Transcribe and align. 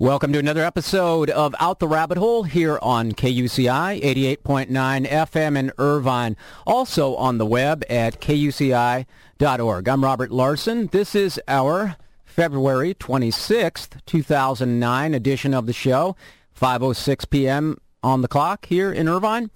Welcome 0.00 0.32
to 0.32 0.40
another 0.40 0.64
episode 0.64 1.30
of 1.30 1.54
Out 1.60 1.78
the 1.78 1.86
Rabbit 1.86 2.18
Hole 2.18 2.42
here 2.42 2.80
on 2.82 3.12
KUCI 3.12 4.02
88.9 4.02 5.06
FM 5.08 5.56
in 5.56 5.70
Irvine. 5.78 6.36
Also 6.66 7.14
on 7.14 7.38
the 7.38 7.46
web 7.46 7.84
at 7.88 8.20
kuci.org. 8.20 9.88
I'm 9.88 10.02
Robert 10.02 10.32
Larson. 10.32 10.88
This 10.88 11.14
is 11.14 11.40
our 11.46 11.94
February 12.24 12.94
26th, 12.94 14.04
2009 14.04 15.14
edition 15.14 15.54
of 15.54 15.66
the 15.66 15.72
show. 15.72 16.16
5.06 16.60 17.30
p.m. 17.30 17.78
on 18.02 18.20
the 18.20 18.26
clock 18.26 18.66
here 18.66 18.90
in 18.90 19.06
Irvine. 19.06 19.52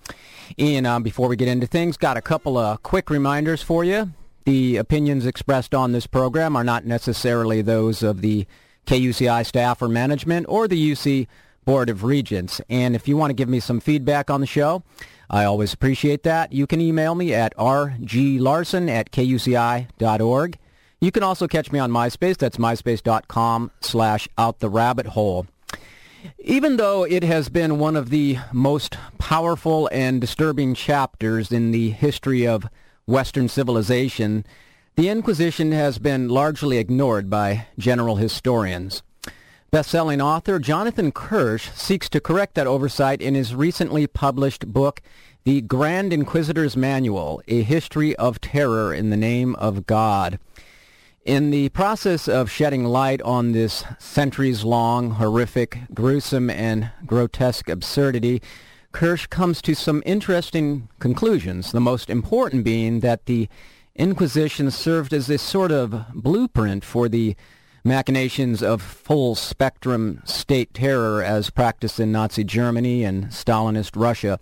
And 0.56 0.86
uh, 0.86 1.00
before 1.00 1.26
we 1.26 1.34
get 1.34 1.48
into 1.48 1.66
things, 1.66 1.96
got 1.96 2.16
a 2.16 2.22
couple 2.22 2.56
of 2.56 2.84
quick 2.84 3.10
reminders 3.10 3.60
for 3.64 3.82
you. 3.82 4.12
The 4.44 4.76
opinions 4.76 5.26
expressed 5.26 5.74
on 5.74 5.90
this 5.90 6.06
program 6.06 6.54
are 6.54 6.62
not 6.62 6.86
necessarily 6.86 7.60
those 7.60 8.04
of 8.04 8.20
the 8.20 8.46
KUCI 8.88 9.44
staff 9.44 9.82
or 9.82 9.88
management, 9.88 10.46
or 10.48 10.66
the 10.66 10.92
UC 10.92 11.26
Board 11.64 11.90
of 11.90 12.02
Regents. 12.02 12.60
And 12.70 12.96
if 12.96 13.06
you 13.06 13.16
want 13.16 13.30
to 13.30 13.34
give 13.34 13.48
me 13.48 13.60
some 13.60 13.80
feedback 13.80 14.30
on 14.30 14.40
the 14.40 14.46
show, 14.46 14.82
I 15.28 15.44
always 15.44 15.74
appreciate 15.74 16.22
that. 16.22 16.52
You 16.52 16.66
can 16.66 16.80
email 16.80 17.14
me 17.14 17.34
at 17.34 17.54
rglarson 17.56 18.88
at 18.88 19.12
kuci.org. 19.12 20.58
You 21.00 21.12
can 21.12 21.22
also 21.22 21.46
catch 21.46 21.70
me 21.70 21.78
on 21.78 21.92
MySpace. 21.92 22.38
That's 22.38 22.56
myspace.com 22.56 23.70
slash 23.80 24.28
out 24.38 24.60
the 24.60 24.70
rabbit 24.70 25.08
hole. 25.08 25.46
Even 26.38 26.78
though 26.78 27.04
it 27.04 27.22
has 27.22 27.50
been 27.50 27.78
one 27.78 27.94
of 27.94 28.08
the 28.08 28.38
most 28.52 28.96
powerful 29.18 29.88
and 29.92 30.20
disturbing 30.20 30.74
chapters 30.74 31.52
in 31.52 31.70
the 31.70 31.90
history 31.90 32.46
of 32.46 32.66
Western 33.06 33.48
civilization, 33.48 34.44
the 34.98 35.08
Inquisition 35.08 35.70
has 35.70 36.00
been 36.00 36.28
largely 36.28 36.76
ignored 36.76 37.30
by 37.30 37.68
general 37.78 38.16
historians. 38.16 39.04
Best-selling 39.70 40.20
author 40.20 40.58
Jonathan 40.58 41.12
Kirsch 41.12 41.70
seeks 41.70 42.08
to 42.08 42.20
correct 42.20 42.56
that 42.56 42.66
oversight 42.66 43.22
in 43.22 43.36
his 43.36 43.54
recently 43.54 44.08
published 44.08 44.72
book, 44.72 45.00
The 45.44 45.60
Grand 45.60 46.12
Inquisitor's 46.12 46.76
Manual, 46.76 47.40
A 47.46 47.62
History 47.62 48.16
of 48.16 48.40
Terror 48.40 48.92
in 48.92 49.10
the 49.10 49.16
Name 49.16 49.54
of 49.54 49.86
God. 49.86 50.40
In 51.24 51.52
the 51.52 51.68
process 51.68 52.26
of 52.26 52.50
shedding 52.50 52.84
light 52.84 53.22
on 53.22 53.52
this 53.52 53.84
centuries-long, 54.00 55.12
horrific, 55.12 55.78
gruesome, 55.94 56.50
and 56.50 56.90
grotesque 57.06 57.68
absurdity, 57.68 58.42
Kirsch 58.90 59.28
comes 59.28 59.62
to 59.62 59.76
some 59.76 60.02
interesting 60.04 60.88
conclusions, 60.98 61.70
the 61.70 61.78
most 61.78 62.10
important 62.10 62.64
being 62.64 62.98
that 62.98 63.26
the 63.26 63.48
Inquisition 63.98 64.70
served 64.70 65.12
as 65.12 65.28
a 65.28 65.38
sort 65.38 65.72
of 65.72 66.04
blueprint 66.14 66.84
for 66.84 67.08
the 67.08 67.34
machinations 67.82 68.62
of 68.62 68.80
full-spectrum 68.80 70.22
state 70.24 70.72
terror 70.72 71.20
as 71.20 71.50
practiced 71.50 71.98
in 71.98 72.12
Nazi 72.12 72.44
Germany 72.44 73.02
and 73.02 73.26
Stalinist 73.26 74.00
Russia. 74.00 74.38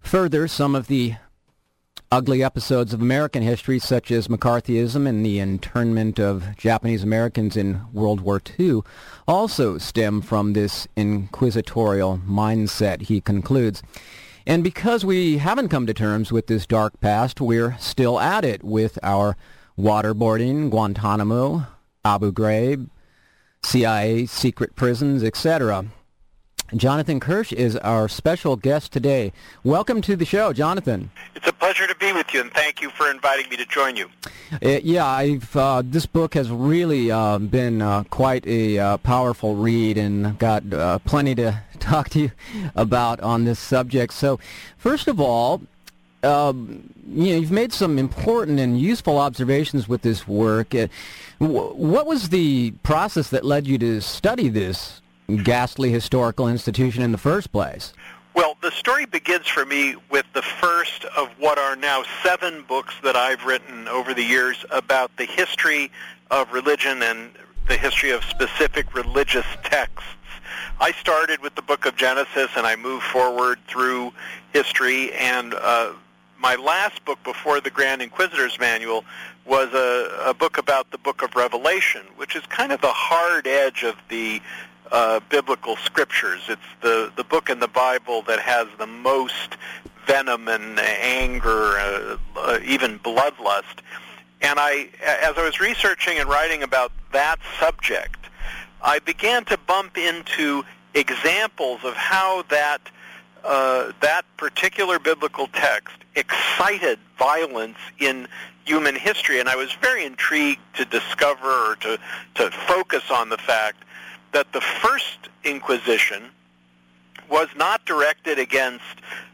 Further, 0.00 0.48
some 0.48 0.74
of 0.74 0.86
the 0.86 1.16
ugly 2.10 2.42
episodes 2.42 2.94
of 2.94 3.02
American 3.02 3.42
history, 3.42 3.78
such 3.78 4.10
as 4.10 4.28
McCarthyism 4.28 5.06
and 5.06 5.26
the 5.26 5.40
internment 5.40 6.18
of 6.18 6.56
Japanese 6.56 7.02
Americans 7.02 7.54
in 7.54 7.82
World 7.92 8.22
War 8.22 8.40
II, 8.58 8.80
also 9.28 9.76
stem 9.76 10.22
from 10.22 10.54
this 10.54 10.88
inquisitorial 10.96 12.18
mindset, 12.26 13.02
he 13.02 13.20
concludes. 13.20 13.82
And 14.46 14.62
because 14.62 15.04
we 15.04 15.38
haven't 15.38 15.70
come 15.70 15.86
to 15.86 15.94
terms 15.94 16.30
with 16.30 16.46
this 16.46 16.66
dark 16.66 17.00
past, 17.00 17.40
we're 17.40 17.76
still 17.80 18.20
at 18.20 18.44
it 18.44 18.62
with 18.62 18.96
our 19.02 19.36
waterboarding, 19.76 20.70
Guantanamo, 20.70 21.66
Abu 22.04 22.32
Ghraib, 22.32 22.88
CIA 23.64 24.26
secret 24.26 24.76
prisons, 24.76 25.24
etc. 25.24 25.86
Jonathan 26.74 27.20
Kirsch 27.20 27.52
is 27.52 27.76
our 27.76 28.08
special 28.08 28.56
guest 28.56 28.92
today. 28.92 29.32
Welcome 29.62 30.02
to 30.02 30.16
the 30.16 30.24
show, 30.24 30.52
Jonathan. 30.52 31.10
It's 31.36 31.46
a 31.46 31.52
pleasure 31.52 31.86
to 31.86 31.94
be 31.94 32.12
with 32.12 32.34
you, 32.34 32.40
and 32.40 32.52
thank 32.52 32.82
you 32.82 32.90
for 32.90 33.08
inviting 33.08 33.48
me 33.48 33.56
to 33.56 33.66
join 33.66 33.94
you. 33.94 34.08
Uh, 34.60 34.80
yeah, 34.82 35.06
I've, 35.06 35.54
uh, 35.56 35.82
this 35.84 36.06
book 36.06 36.34
has 36.34 36.50
really 36.50 37.10
uh, 37.10 37.38
been 37.38 37.82
uh, 37.82 38.02
quite 38.10 38.44
a 38.48 38.78
uh, 38.78 38.96
powerful 38.98 39.54
read, 39.54 39.96
and 39.96 40.36
got 40.38 40.72
uh, 40.72 40.98
plenty 41.00 41.36
to 41.36 41.62
talk 41.78 42.08
to 42.10 42.18
you 42.18 42.30
about 42.74 43.20
on 43.20 43.44
this 43.44 43.60
subject. 43.60 44.12
So, 44.12 44.40
first 44.76 45.06
of 45.06 45.20
all, 45.20 45.62
um, 46.24 46.92
you 47.08 47.32
know, 47.32 47.38
you've 47.38 47.52
made 47.52 47.72
some 47.72 47.96
important 47.96 48.58
and 48.58 48.80
useful 48.80 49.18
observations 49.18 49.88
with 49.88 50.02
this 50.02 50.26
work. 50.26 50.74
what 51.38 52.06
was 52.06 52.30
the 52.30 52.72
process 52.82 53.30
that 53.30 53.44
led 53.44 53.68
you 53.68 53.78
to 53.78 54.00
study 54.00 54.48
this 54.48 55.00
ghastly 55.42 55.90
historical 55.90 56.48
institution 56.48 57.02
in 57.02 57.12
the 57.12 57.18
first 57.18 57.52
place? 57.52 57.92
Well, 58.34 58.56
the 58.60 58.70
story 58.70 59.06
begins 59.06 59.46
for 59.46 59.64
me 59.64 59.96
with 60.10 60.26
the 60.34 60.42
first 60.42 61.06
of 61.16 61.28
what 61.38 61.58
are 61.58 61.74
now 61.74 62.04
seven 62.22 62.64
books 62.68 62.94
that 63.02 63.16
I've 63.16 63.44
written 63.44 63.88
over 63.88 64.12
the 64.12 64.22
years 64.22 64.62
about 64.70 65.16
the 65.16 65.24
history 65.24 65.90
of 66.30 66.52
religion 66.52 67.02
and 67.02 67.30
the 67.66 67.76
history 67.76 68.10
of 68.10 68.22
specific 68.24 68.94
religious 68.94 69.46
texts. 69.62 70.08
I 70.80 70.92
started 70.92 71.40
with 71.40 71.54
the 71.54 71.62
book 71.62 71.86
of 71.86 71.96
Genesis 71.96 72.50
and 72.56 72.66
I 72.66 72.76
moved 72.76 73.04
forward 73.04 73.58
through 73.66 74.12
history 74.52 75.12
and 75.14 75.54
uh, 75.54 75.92
my 76.38 76.56
last 76.56 77.04
book 77.04 77.18
before 77.24 77.60
the 77.60 77.70
Grand 77.70 78.02
Inquisitor's 78.02 78.58
Manual 78.60 79.04
was 79.46 79.72
a, 79.72 80.30
a 80.30 80.34
book 80.34 80.58
about 80.58 80.90
the 80.90 80.98
book 80.98 81.22
of 81.22 81.34
Revelation, 81.34 82.02
which 82.16 82.36
is 82.36 82.44
kind 82.46 82.72
of 82.72 82.80
the 82.80 82.92
hard 82.92 83.46
edge 83.46 83.82
of 83.82 83.96
the 84.08 84.42
uh, 84.92 85.20
biblical 85.28 85.76
scriptures. 85.76 86.42
It's 86.48 86.60
the, 86.80 87.12
the 87.16 87.24
book 87.24 87.50
in 87.50 87.58
the 87.58 87.68
Bible 87.68 88.22
that 88.22 88.38
has 88.40 88.68
the 88.78 88.86
most 88.86 89.56
venom 90.06 90.48
and 90.48 90.78
anger, 90.78 91.78
uh, 91.78 92.16
uh, 92.36 92.58
even 92.64 92.98
bloodlust. 93.00 93.80
And 94.42 94.58
I, 94.58 94.88
as 95.04 95.36
I 95.36 95.44
was 95.44 95.60
researching 95.60 96.18
and 96.18 96.28
writing 96.28 96.62
about 96.62 96.92
that 97.12 97.38
subject, 97.58 98.18
I 98.82 98.98
began 99.00 99.44
to 99.46 99.58
bump 99.58 99.98
into 99.98 100.64
examples 100.94 101.80
of 101.84 101.94
how 101.94 102.42
that 102.48 102.80
uh, 103.44 103.92
that 104.00 104.24
particular 104.36 104.98
biblical 104.98 105.46
text 105.48 105.94
excited 106.16 106.98
violence 107.18 107.78
in 107.98 108.26
human 108.64 108.96
history, 108.96 109.38
and 109.38 109.48
I 109.48 109.54
was 109.54 109.72
very 109.74 110.04
intrigued 110.04 110.60
to 110.74 110.84
discover 110.84 111.48
or 111.48 111.76
to 111.76 111.98
to 112.34 112.50
focus 112.50 113.10
on 113.10 113.28
the 113.28 113.38
fact 113.38 113.84
that 114.36 114.52
the 114.52 114.60
first 114.60 115.30
Inquisition 115.44 116.24
was 117.30 117.48
not 117.56 117.82
directed 117.86 118.38
against 118.38 118.84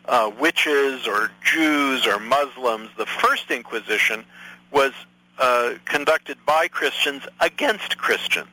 uh, 0.04 0.30
witches 0.38 1.08
or 1.08 1.32
Jews 1.42 2.06
or 2.06 2.20
Muslims. 2.20 2.88
The 2.96 3.06
first 3.06 3.50
Inquisition 3.50 4.24
was 4.70 4.92
uh, 5.40 5.74
conducted 5.86 6.38
by 6.46 6.68
Christians 6.68 7.24
against 7.40 7.98
Christians. 7.98 8.46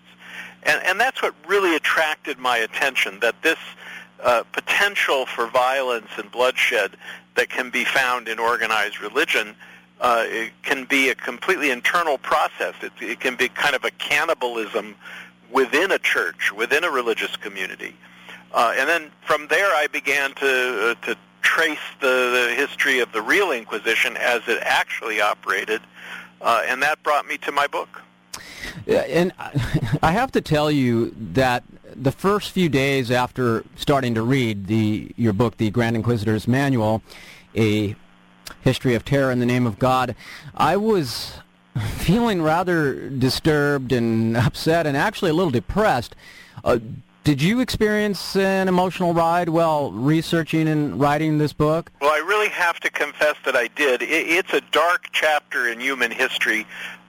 And, 0.63 0.81
and 0.87 0.99
that's 0.99 1.21
what 1.21 1.35
really 1.47 1.75
attracted 1.75 2.39
my 2.39 2.57
attention, 2.57 3.19
that 3.19 3.35
this 3.43 3.59
uh, 4.19 4.41
potential 4.51 5.27
for 5.27 5.45
violence 5.45 6.09
and 6.17 6.31
bloodshed 6.31 6.97
that 7.35 7.51
can 7.51 7.69
be 7.69 7.85
found 7.85 8.27
in 8.27 8.39
organized 8.39 8.99
religion 9.01 9.55
uh, 10.01 10.23
it 10.25 10.53
can 10.63 10.85
be 10.85 11.09
a 11.09 11.15
completely 11.15 11.71
internal 11.71 12.17
process. 12.17 12.73
It, 12.81 12.93
it 13.01 13.19
can 13.19 13.35
be 13.35 13.49
kind 13.49 13.75
of 13.75 13.83
a 13.83 13.91
cannibalism 13.91 14.95
within 15.51 15.91
a 15.91 15.99
church, 15.99 16.51
within 16.51 16.83
a 16.83 16.89
religious 16.89 17.35
community. 17.35 17.95
Uh, 18.51 18.73
and 18.77 18.89
then 18.89 19.11
from 19.25 19.47
there, 19.47 19.67
I 19.75 19.87
began 19.87 20.33
to 20.35 20.91
uh, 20.91 21.05
to 21.05 21.15
trace 21.41 21.79
the, 22.01 22.47
the 22.47 22.55
history 22.55 22.99
of 22.99 23.11
the 23.11 23.21
real 23.21 23.51
Inquisition 23.51 24.17
as 24.17 24.41
it 24.47 24.59
actually 24.61 25.21
operated, 25.21 25.81
uh, 26.41 26.63
and 26.67 26.81
that 26.81 27.01
brought 27.03 27.25
me 27.25 27.37
to 27.39 27.51
my 27.51 27.67
book. 27.67 28.01
And 28.87 29.31
I 30.03 30.11
have 30.11 30.31
to 30.33 30.41
tell 30.41 30.71
you 30.71 31.13
that 31.33 31.63
the 31.95 32.11
first 32.11 32.51
few 32.51 32.69
days 32.69 33.11
after 33.11 33.63
starting 33.75 34.15
to 34.15 34.21
read 34.21 34.67
the 34.67 35.11
your 35.15 35.33
book, 35.33 35.57
The 35.57 35.69
Grand 35.69 35.95
Inquisitor's 35.95 36.47
Manual, 36.47 37.01
a 37.55 37.95
history 38.61 38.95
of 38.95 39.05
terror 39.05 39.31
in 39.31 39.39
the 39.39 39.45
name 39.45 39.65
of 39.65 39.79
God, 39.79 40.15
I 40.55 40.77
was 40.77 41.33
feeling 41.97 42.41
rather 42.41 43.09
disturbed 43.09 43.91
and 43.91 44.37
upset 44.37 44.85
and 44.87 44.95
actually 44.95 45.31
a 45.31 45.33
little 45.33 45.51
depressed. 45.51 46.15
Uh, 46.63 46.79
did 47.23 47.41
you 47.41 47.59
experience 47.59 48.35
an 48.35 48.67
emotional 48.67 49.13
ride 49.13 49.49
while 49.49 49.91
researching 49.91 50.67
and 50.67 50.99
writing 50.99 51.37
this 51.37 51.53
book? 51.53 51.91
Well, 52.01 52.11
I 52.11 52.25
really 52.25 52.49
have 52.49 52.79
to 52.79 52.89
confess 52.89 53.35
that 53.45 53.55
I 53.55 53.67
did. 53.67 54.01
It's 54.01 54.53
a 54.53 54.61
dark 54.71 55.09
chapter 55.11 55.67
in 55.67 55.79
human 55.79 56.11
history. 56.11 56.65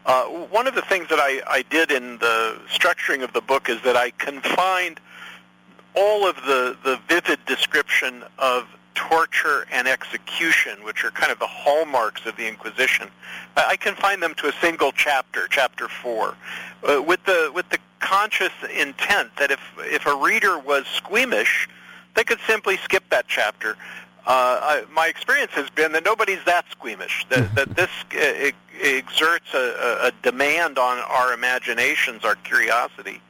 Uh, 0.07 0.25
one 0.25 0.67
of 0.67 0.75
the 0.75 0.83
things 0.83 1.09
that 1.09 1.21
I, 1.21 1.41
I 1.47 1.63
did 1.63 1.91
in 1.91 2.19
the 2.19 2.59
structuring 2.69 3.23
of 3.23 3.33
the 3.33 3.41
book 3.41 3.69
is 3.69 3.81
that 3.83 3.97
I 3.97 4.11
confined 4.11 5.01
all 5.95 6.29
of 6.29 6.37
the, 6.37 6.77
the 6.83 6.99
vivid 7.09 7.39
description 7.47 8.25
of 8.39 8.67
torture 8.95 9.67
and 9.73 9.89
execution, 9.89 10.85
which 10.85 11.05
are 11.05 11.11
kind 11.11 11.33
of 11.33 11.39
the 11.39 11.47
hallmarks 11.47 12.27
of 12.27 12.37
the 12.37 12.47
Inquisition, 12.47 13.09
I 13.57 13.77
confine 13.77 14.21
them 14.21 14.35
to 14.35 14.49
a 14.49 14.53
single 14.61 14.93
chapter, 14.93 15.47
chapter 15.49 15.89
four, 15.89 16.37
uh, 16.89 17.03
with 17.03 17.25
the 17.25 17.51
with 17.55 17.69
the 17.71 17.79
conscious 18.01 18.53
intent 18.75 19.31
that 19.37 19.51
if 19.51 19.61
if 19.79 20.07
a 20.07 20.15
reader 20.15 20.59
was 20.59 20.87
squeamish, 20.87 21.69
they 22.15 22.25
could 22.25 22.41
simply 22.47 22.77
skip 22.79 23.05
that 23.11 23.27
chapter. 23.29 23.77
Uh, 24.27 24.61
I, 24.63 24.85
my 24.93 25.07
experience 25.07 25.53
has 25.53 25.71
been 25.71 25.93
that 25.93 26.05
nobody's 26.05 26.45
that 26.45 26.67
squeamish. 26.71 27.27
That, 27.31 27.55
that 27.55 27.75
this 27.77 27.91
uh, 28.15 28.51
exerts 28.81 29.55
a, 29.55 30.09
a 30.09 30.13
demand 30.23 30.79
on 30.79 30.99
our 30.99 31.33
imaginations, 31.33 32.25
our 32.25 32.37
curiosity. 32.37 33.21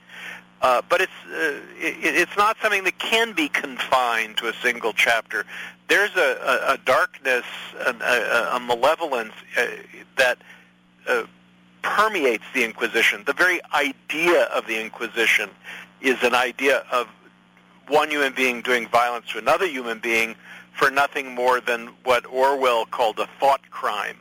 Uh, 0.60 0.82
but 0.88 1.00
it's 1.00 1.12
uh, 1.26 1.58
it, 1.78 1.96
it's 2.02 2.36
not 2.36 2.56
something 2.60 2.84
that 2.84 2.98
can 2.98 3.32
be 3.32 3.48
confined 3.48 4.36
to 4.36 4.48
a 4.48 4.52
single 4.62 4.92
chapter. 4.92 5.46
There's 5.88 6.14
a, 6.16 6.66
a, 6.68 6.74
a 6.74 6.78
darkness, 6.84 7.44
a, 7.84 8.50
a 8.52 8.60
malevolence 8.60 9.32
uh, 9.56 9.66
that 10.16 10.38
uh, 11.08 11.24
permeates 11.82 12.44
the 12.54 12.64
Inquisition. 12.64 13.22
The 13.26 13.32
very 13.32 13.60
idea 13.74 14.44
of 14.44 14.66
the 14.66 14.78
Inquisition 14.80 15.50
is 16.00 16.22
an 16.22 16.34
idea 16.34 16.84
of 16.92 17.08
one 17.88 18.10
human 18.10 18.32
being 18.34 18.60
doing 18.60 18.86
violence 18.88 19.26
to 19.32 19.38
another 19.38 19.66
human 19.66 19.98
being 19.98 20.36
for 20.72 20.90
nothing 20.90 21.34
more 21.34 21.60
than 21.60 21.88
what 22.04 22.24
Orwell 22.26 22.86
called 22.86 23.18
a 23.18 23.28
thought 23.40 23.68
crime. 23.70 24.16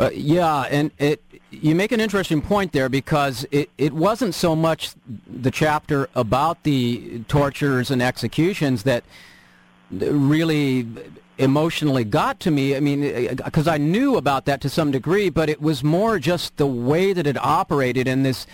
Uh, 0.00 0.10
yeah, 0.12 0.62
and 0.70 0.90
it 0.98 1.22
you 1.50 1.74
make 1.74 1.92
an 1.92 2.00
interesting 2.00 2.40
point 2.40 2.72
there 2.72 2.88
because 2.88 3.46
it, 3.50 3.70
it 3.78 3.92
wasn't 3.92 4.34
so 4.34 4.56
much 4.56 4.94
the 5.26 5.50
chapter 5.50 6.08
about 6.14 6.62
the 6.64 7.20
tortures 7.28 7.90
and 7.90 8.02
executions 8.02 8.82
that 8.82 9.04
really 9.90 10.86
emotionally 11.38 12.04
got 12.04 12.40
to 12.40 12.50
me. 12.50 12.76
I 12.76 12.80
mean, 12.80 13.36
because 13.36 13.68
I 13.68 13.78
knew 13.78 14.16
about 14.16 14.46
that 14.46 14.60
to 14.62 14.68
some 14.68 14.90
degree, 14.90 15.28
but 15.28 15.48
it 15.48 15.60
was 15.60 15.82
more 15.82 16.18
just 16.18 16.56
the 16.56 16.66
way 16.66 17.12
that 17.12 17.26
it 17.26 17.36
operated 17.36 18.06
in 18.06 18.22
this 18.22 18.46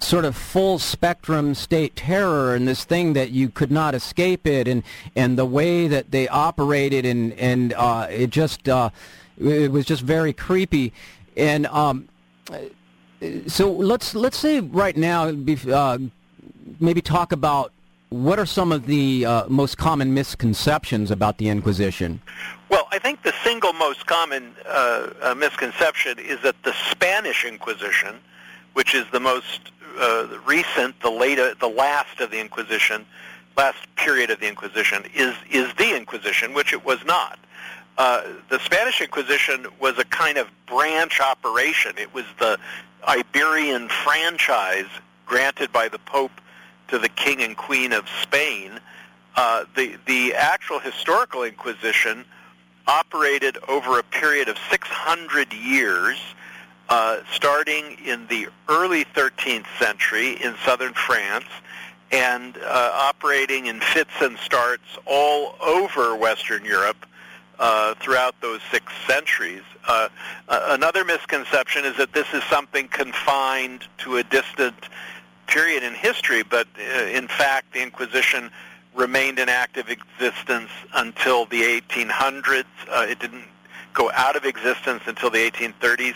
sort 0.00 0.24
of 0.24 0.36
full 0.36 0.78
spectrum 0.78 1.54
state 1.54 1.96
terror 1.96 2.54
and 2.54 2.68
this 2.68 2.84
thing 2.84 3.14
that 3.14 3.30
you 3.30 3.48
could 3.48 3.70
not 3.70 3.94
escape 3.94 4.46
it 4.46 4.68
and 4.68 4.82
and 5.16 5.38
the 5.38 5.46
way 5.46 5.88
that 5.88 6.10
they 6.10 6.28
operated 6.28 7.06
and 7.06 7.32
and 7.34 7.72
uh, 7.74 8.06
it 8.10 8.28
just 8.28 8.68
uh, 8.68 8.90
it 9.38 9.70
was 9.70 9.84
just 9.84 10.02
very 10.02 10.32
creepy 10.32 10.92
and 11.36 11.66
um, 11.66 12.08
so 13.46 13.70
let's 13.70 14.14
let's 14.14 14.36
say 14.36 14.60
right 14.60 14.96
now 14.96 15.32
uh, 15.68 15.98
maybe 16.80 17.00
talk 17.00 17.32
about 17.32 17.72
what 18.10 18.38
are 18.38 18.46
some 18.46 18.70
of 18.70 18.86
the 18.86 19.26
uh, 19.26 19.48
most 19.48 19.76
common 19.76 20.14
misconceptions 20.14 21.10
about 21.10 21.38
the 21.38 21.48
Inquisition? 21.48 22.20
Well, 22.68 22.86
I 22.92 22.98
think 22.98 23.22
the 23.22 23.34
single 23.42 23.72
most 23.72 24.06
common 24.06 24.54
uh, 24.66 25.10
uh 25.20 25.34
misconception 25.34 26.18
is 26.18 26.40
that 26.42 26.54
the 26.62 26.72
Spanish 26.90 27.44
Inquisition, 27.44 28.16
which 28.74 28.94
is 28.94 29.04
the 29.12 29.20
most 29.20 29.72
uh, 29.98 30.28
recent, 30.46 31.00
the 31.00 31.10
later, 31.10 31.54
the 31.54 31.68
last 31.68 32.20
of 32.20 32.30
the 32.30 32.40
Inquisition, 32.40 33.04
last 33.56 33.78
period 33.96 34.30
of 34.30 34.40
the 34.40 34.48
Inquisition, 34.48 35.04
is 35.14 35.34
is 35.50 35.72
the 35.74 35.96
Inquisition, 35.96 36.54
which 36.54 36.72
it 36.72 36.84
was 36.84 37.04
not. 37.04 37.38
Uh, 37.96 38.22
the 38.48 38.58
Spanish 38.60 39.00
Inquisition 39.00 39.66
was 39.80 39.98
a 39.98 40.04
kind 40.04 40.36
of 40.38 40.48
branch 40.66 41.20
operation. 41.20 41.92
It 41.96 42.12
was 42.12 42.24
the 42.38 42.58
Iberian 43.06 43.88
franchise 43.88 44.88
granted 45.26 45.72
by 45.72 45.88
the 45.88 45.98
Pope 46.00 46.32
to 46.88 46.98
the 46.98 47.08
King 47.08 47.42
and 47.42 47.56
Queen 47.56 47.92
of 47.92 48.08
Spain. 48.22 48.80
Uh, 49.36 49.64
the 49.76 49.96
the 50.06 50.34
actual 50.34 50.78
historical 50.78 51.44
Inquisition 51.44 52.24
operated 52.86 53.58
over 53.68 53.98
a 53.98 54.02
period 54.02 54.48
of 54.48 54.58
600 54.70 55.52
years 55.52 56.18
uh, 56.88 57.20
starting 57.32 57.96
in 58.04 58.26
the 58.26 58.48
early 58.68 59.04
13th 59.06 59.64
century 59.78 60.32
in 60.42 60.54
southern 60.64 60.92
France 60.92 61.46
and 62.12 62.58
uh, 62.58 62.90
operating 62.94 63.66
in 63.66 63.80
fits 63.80 64.10
and 64.20 64.38
starts 64.38 64.84
all 65.06 65.56
over 65.62 66.14
Western 66.14 66.64
Europe 66.64 67.06
uh, 67.58 67.94
throughout 67.94 68.34
those 68.40 68.60
six 68.70 68.92
centuries. 69.06 69.62
Uh, 69.86 70.08
another 70.48 71.04
misconception 71.04 71.84
is 71.84 71.96
that 71.96 72.12
this 72.12 72.26
is 72.32 72.42
something 72.44 72.88
confined 72.88 73.86
to 73.98 74.16
a 74.16 74.22
distant 74.24 74.74
period 75.46 75.82
in 75.82 75.94
history, 75.94 76.42
but 76.42 76.66
uh, 76.78 77.04
in 77.04 77.28
fact 77.28 77.72
the 77.72 77.82
Inquisition 77.82 78.50
remained 78.94 79.38
in 79.38 79.48
active 79.48 79.88
existence 79.88 80.70
until 80.94 81.46
the 81.46 81.62
1800s. 81.62 82.64
Uh, 82.88 83.06
it 83.08 83.18
didn't 83.18 83.44
go 83.92 84.10
out 84.14 84.36
of 84.36 84.44
existence 84.44 85.02
until 85.06 85.30
the 85.30 85.38
1830s, 85.50 86.14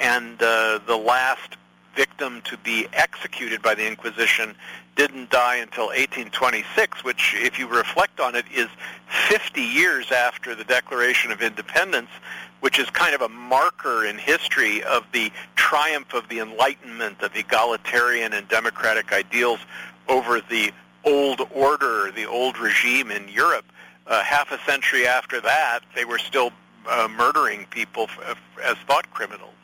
and 0.00 0.40
uh, 0.42 0.78
the 0.86 0.96
last 0.96 1.56
victim 1.94 2.40
to 2.42 2.56
be 2.58 2.86
executed 2.92 3.60
by 3.60 3.74
the 3.74 3.86
Inquisition 3.86 4.54
didn't 4.98 5.30
die 5.30 5.56
until 5.56 5.86
1826, 5.86 7.04
which, 7.04 7.34
if 7.38 7.56
you 7.56 7.68
reflect 7.68 8.18
on 8.18 8.34
it, 8.34 8.44
is 8.52 8.66
50 9.28 9.62
years 9.62 10.10
after 10.10 10.56
the 10.56 10.64
Declaration 10.64 11.30
of 11.30 11.40
Independence, 11.40 12.10
which 12.60 12.80
is 12.80 12.90
kind 12.90 13.14
of 13.14 13.22
a 13.22 13.28
marker 13.28 14.04
in 14.04 14.18
history 14.18 14.82
of 14.82 15.04
the 15.12 15.30
triumph 15.54 16.14
of 16.14 16.28
the 16.28 16.40
Enlightenment, 16.40 17.22
of 17.22 17.34
egalitarian 17.36 18.32
and 18.32 18.48
democratic 18.48 19.12
ideals 19.12 19.60
over 20.08 20.40
the 20.40 20.72
old 21.04 21.42
order, 21.52 22.10
the 22.10 22.26
old 22.26 22.58
regime 22.58 23.12
in 23.12 23.28
Europe. 23.28 23.66
Uh, 24.08 24.24
half 24.24 24.50
a 24.50 24.58
century 24.68 25.06
after 25.06 25.40
that, 25.40 25.80
they 25.94 26.04
were 26.04 26.18
still 26.18 26.50
uh, 26.88 27.06
murdering 27.16 27.66
people 27.70 28.08
f- 28.18 28.36
as 28.64 28.76
thought 28.88 29.08
criminals. 29.12 29.54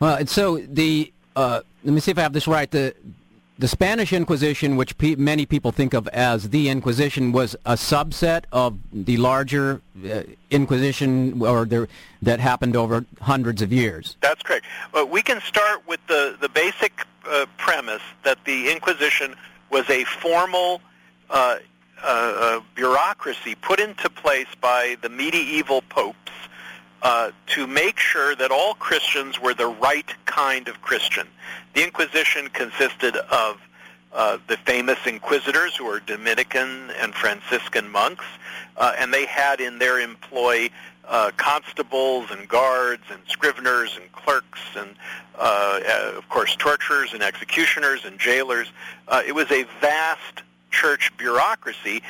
Well, 0.00 0.16
and 0.16 0.28
so 0.28 0.58
the 0.58 1.10
uh, 1.34 1.62
let 1.82 1.94
me 1.94 2.00
see 2.00 2.10
if 2.10 2.18
I 2.18 2.22
have 2.22 2.34
this 2.34 2.46
right. 2.46 2.70
The 2.70 2.94
the 3.60 3.68
Spanish 3.68 4.12
Inquisition, 4.12 4.76
which 4.76 4.96
pe- 4.96 5.16
many 5.16 5.44
people 5.44 5.70
think 5.70 5.92
of 5.92 6.08
as 6.08 6.48
the 6.48 6.70
Inquisition, 6.70 7.30
was 7.30 7.54
a 7.66 7.74
subset 7.74 8.44
of 8.52 8.78
the 8.90 9.18
larger 9.18 9.82
uh, 10.10 10.22
Inquisition, 10.50 11.42
or 11.42 11.66
the, 11.66 11.86
that 12.22 12.40
happened 12.40 12.74
over 12.74 13.04
hundreds 13.20 13.60
of 13.60 13.70
years. 13.70 14.16
That's 14.22 14.42
correct. 14.42 14.64
We 15.10 15.20
can 15.22 15.40
start 15.42 15.86
with 15.86 16.00
the 16.06 16.36
the 16.40 16.48
basic 16.48 17.06
uh, 17.28 17.44
premise 17.58 18.02
that 18.24 18.38
the 18.46 18.70
Inquisition 18.70 19.34
was 19.70 19.88
a 19.90 20.04
formal 20.04 20.80
uh, 21.28 21.58
uh, 22.02 22.06
uh 22.06 22.60
bureaucracy 22.74 23.54
put 23.56 23.78
into 23.78 24.08
place 24.08 24.48
by 24.60 24.96
the 25.02 25.10
medieval 25.10 25.82
popes 25.82 26.32
uh, 27.02 27.30
to 27.46 27.66
make 27.66 27.98
sure 27.98 28.34
that 28.36 28.50
all 28.50 28.74
Christians 28.74 29.40
were 29.40 29.54
the 29.54 29.66
right 29.66 30.12
kind 30.26 30.68
of 30.68 30.80
Christian. 30.82 31.26
The 31.74 31.84
Inquisition 31.84 32.48
consisted 32.48 33.16
of 33.16 33.60
uh, 34.12 34.38
the 34.48 34.56
famous 34.58 34.98
inquisitors 35.06 35.76
who 35.76 35.84
were 35.84 36.00
Dominican 36.00 36.90
and 37.00 37.14
Franciscan 37.14 37.88
monks, 37.88 38.24
uh, 38.76 38.94
and 38.98 39.14
they 39.14 39.26
had 39.26 39.60
in 39.60 39.78
their 39.78 40.00
employ 40.00 40.70
uh, 41.08 41.30
constables 41.36 42.30
and 42.30 42.48
guards 42.48 43.02
and 43.10 43.20
scriveners 43.26 43.96
and 43.96 44.10
clerks 44.12 44.60
and, 44.76 44.94
uh, 45.38 45.80
uh, 45.88 46.12
of 46.16 46.28
course, 46.28 46.54
torturers 46.56 47.12
and 47.12 47.22
executioners 47.22 48.04
and 48.04 48.18
jailers. 48.18 48.68
Uh, 49.08 49.22
it 49.26 49.32
was 49.32 49.50
a 49.50 49.64
vast 49.80 50.42
church 50.70 51.10
bureaucracy 51.16 52.02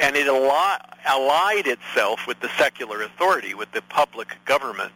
and 0.00 0.16
it 0.16 0.26
allied 0.26 1.66
itself 1.66 2.26
with 2.26 2.40
the 2.40 2.48
secular 2.56 3.02
authority, 3.02 3.54
with 3.54 3.70
the 3.72 3.82
public 3.82 4.36
government. 4.44 4.92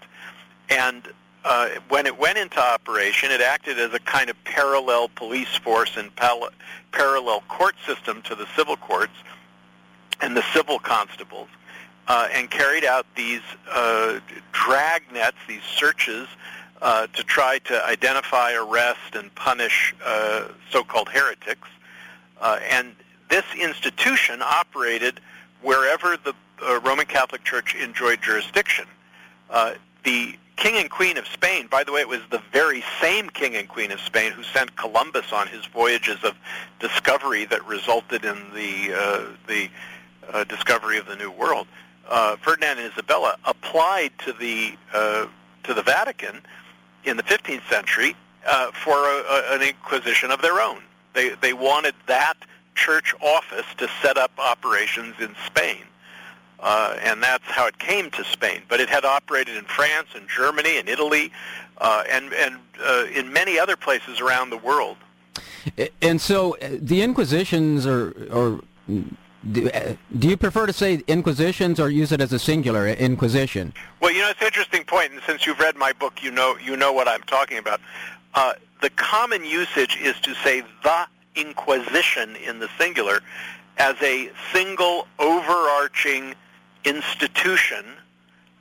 And 0.71 1.03
uh, 1.45 1.69
when 1.89 2.07
it 2.07 2.19
went 2.19 2.39
into 2.39 2.61
operation, 2.61 3.31
it 3.31 3.41
acted 3.41 3.79
as 3.79 3.93
a 3.95 4.01
kind 4.01 4.31
of 4.31 4.43
parallel 4.45 5.09
police 5.11 5.55
force 5.57 5.97
and 5.97 6.15
pal- 6.17 6.51
parallel 6.93 7.43
court 7.49 7.77
system 7.87 8.23
to 8.23 8.35
the 8.35 8.47
civil 8.57 8.77
courts 8.77 9.13
and 10.21 10.37
the 10.37 10.43
civil 10.55 10.79
constables, 10.79 11.49
uh, 12.09 12.29
and 12.33 12.51
carried 12.51 12.85
out 12.85 13.05
these 13.17 13.43
uh, 13.71 14.19
dragnets, 14.53 15.35
these 15.47 15.63
searches, 15.63 16.27
uh, 16.81 17.07
to 17.09 17.23
try 17.23 17.59
to 17.59 17.85
identify, 17.87 18.53
arrest, 18.55 19.15
and 19.15 19.35
punish 19.35 19.95
uh, 20.05 20.49
so-called 20.71 21.09
heretics. 21.09 21.69
Uh, 22.41 22.59
and 22.71 22.95
this 23.29 23.45
institution 23.61 24.43
operated 24.43 25.21
wherever 25.63 26.17
the 26.17 26.35
uh, 26.63 26.81
Roman 26.81 27.07
Catholic 27.07 27.45
Church 27.45 27.75
enjoyed 27.75 28.23
jurisdiction. 28.23 28.87
Uh, 29.51 29.75
the 30.05 30.37
King 30.57 30.77
and 30.77 30.91
Queen 30.91 31.19
of 31.19 31.27
Spain, 31.27 31.67
by 31.67 31.85
the 31.85 31.93
way, 31.93 32.01
it 32.01 32.09
was 32.09 32.21
the 32.31 32.41
very 32.53 32.83
same 33.01 33.29
King 33.29 33.57
and 33.57 33.69
Queen 33.69 33.93
of 33.93 34.01
Spain 34.01 34.33
who 34.33 34.43
sent 34.43 34.75
Columbus 34.77 35.33
on 35.33 35.49
his 35.49 35.67
voyages 35.67 36.23
of 36.25 36.35
discovery 36.81 37.45
that 37.47 37.65
resulted 37.67 38.25
in 38.25 38.37
the 38.55 38.95
uh, 38.95 39.27
the 39.47 39.69
uh, 40.33 40.45
discovery 40.45 40.99
of 40.99 41.07
the 41.07 41.17
New 41.17 41.31
World. 41.31 41.67
Uh, 42.09 42.37
Ferdinand 42.37 42.79
and 42.79 42.93
Isabella 42.93 43.37
applied 43.45 44.13
to 44.25 44.33
the 44.33 44.77
uh, 44.95 45.27
to 45.65 45.75
the 45.75 45.83
Vatican 45.83 46.41
in 47.05 47.17
the 47.17 47.23
15th 47.23 47.69
century 47.69 48.17
for 48.73 48.95
a, 48.95 49.25
a, 49.29 49.55
an 49.55 49.63
inquisition 49.63 50.31
of 50.31 50.41
their 50.41 50.61
own. 50.61 50.81
They 51.13 51.31
they 51.31 51.53
wanted 51.53 51.95
that 52.07 52.37
church 52.77 53.15
office 53.21 53.67
to 53.79 53.89
set 54.03 54.17
up 54.17 54.31
operations 54.39 55.15
in 55.21 55.35
Spain. 55.47 55.83
uh, 56.61 56.97
and 57.01 57.23
that's 57.23 57.45
how 57.45 57.67
it 57.67 57.79
came 57.79 58.11
to 58.11 58.25
Spain. 58.25 58.63
But 58.69 58.81
it 58.81 58.89
had 58.89 59.05
operated 59.05 59.57
in 59.57 59.65
France 59.65 60.09
and 60.15 60.29
Germany 60.29 60.79
and 60.79 60.89
Italy 60.89 61.33
uh, 61.79 62.05
and, 62.11 62.33
and 62.33 62.57
uh, 62.83 63.07
in 63.15 63.33
many 63.33 63.59
other 63.59 63.77
places 63.77 64.21
around 64.21 64.51
the 64.51 64.57
world. 64.57 64.97
And 66.01 66.21
so 66.21 66.57
uh, 66.57 66.71
the 66.81 67.03
Inquisitions 67.03 67.87
are, 67.87 68.11
or 68.33 68.61
do, 69.53 69.69
uh, 69.71 69.97
do, 70.19 70.29
you 70.29 70.37
prefer 70.37 70.67
to 70.67 70.73
say 70.73 71.03
Inquisitions 71.07 71.79
or 71.81 71.91
use 71.91 72.13
it 72.13 72.21
as 72.21 72.33
a 72.33 72.39
singular 72.39 72.87
Inquisition? 72.87 73.75
Well, 74.01 74.13
you 74.13 74.21
know, 74.21 74.31
it's 74.31 74.41
an 74.41 74.47
interesting 74.47 74.85
point, 74.85 75.13
and 75.13 75.21
since 75.27 75.47
you've 75.47 75.59
read 75.59 75.77
my 75.77 75.93
book, 75.93 76.23
you 76.23 76.31
know 76.31 76.57
you 76.65 76.77
know 76.77 76.93
what 76.93 77.09
I'm 77.09 77.23
talking 77.23 77.59
about. 77.59 77.81
Uh, 78.35 78.55
the 78.81 78.91
common 78.91 79.45
usage 79.45 79.97
is 80.01 80.19
to 80.21 80.35
say 80.35 80.63
the 80.83 81.07
Inquisition 81.37 82.37
in 82.37 82.59
the 82.59 82.69
singular 82.79 83.21
as 83.79 83.95
a 84.03 84.31
single 84.53 85.07
overarching 85.19 86.35
institution, 86.85 87.85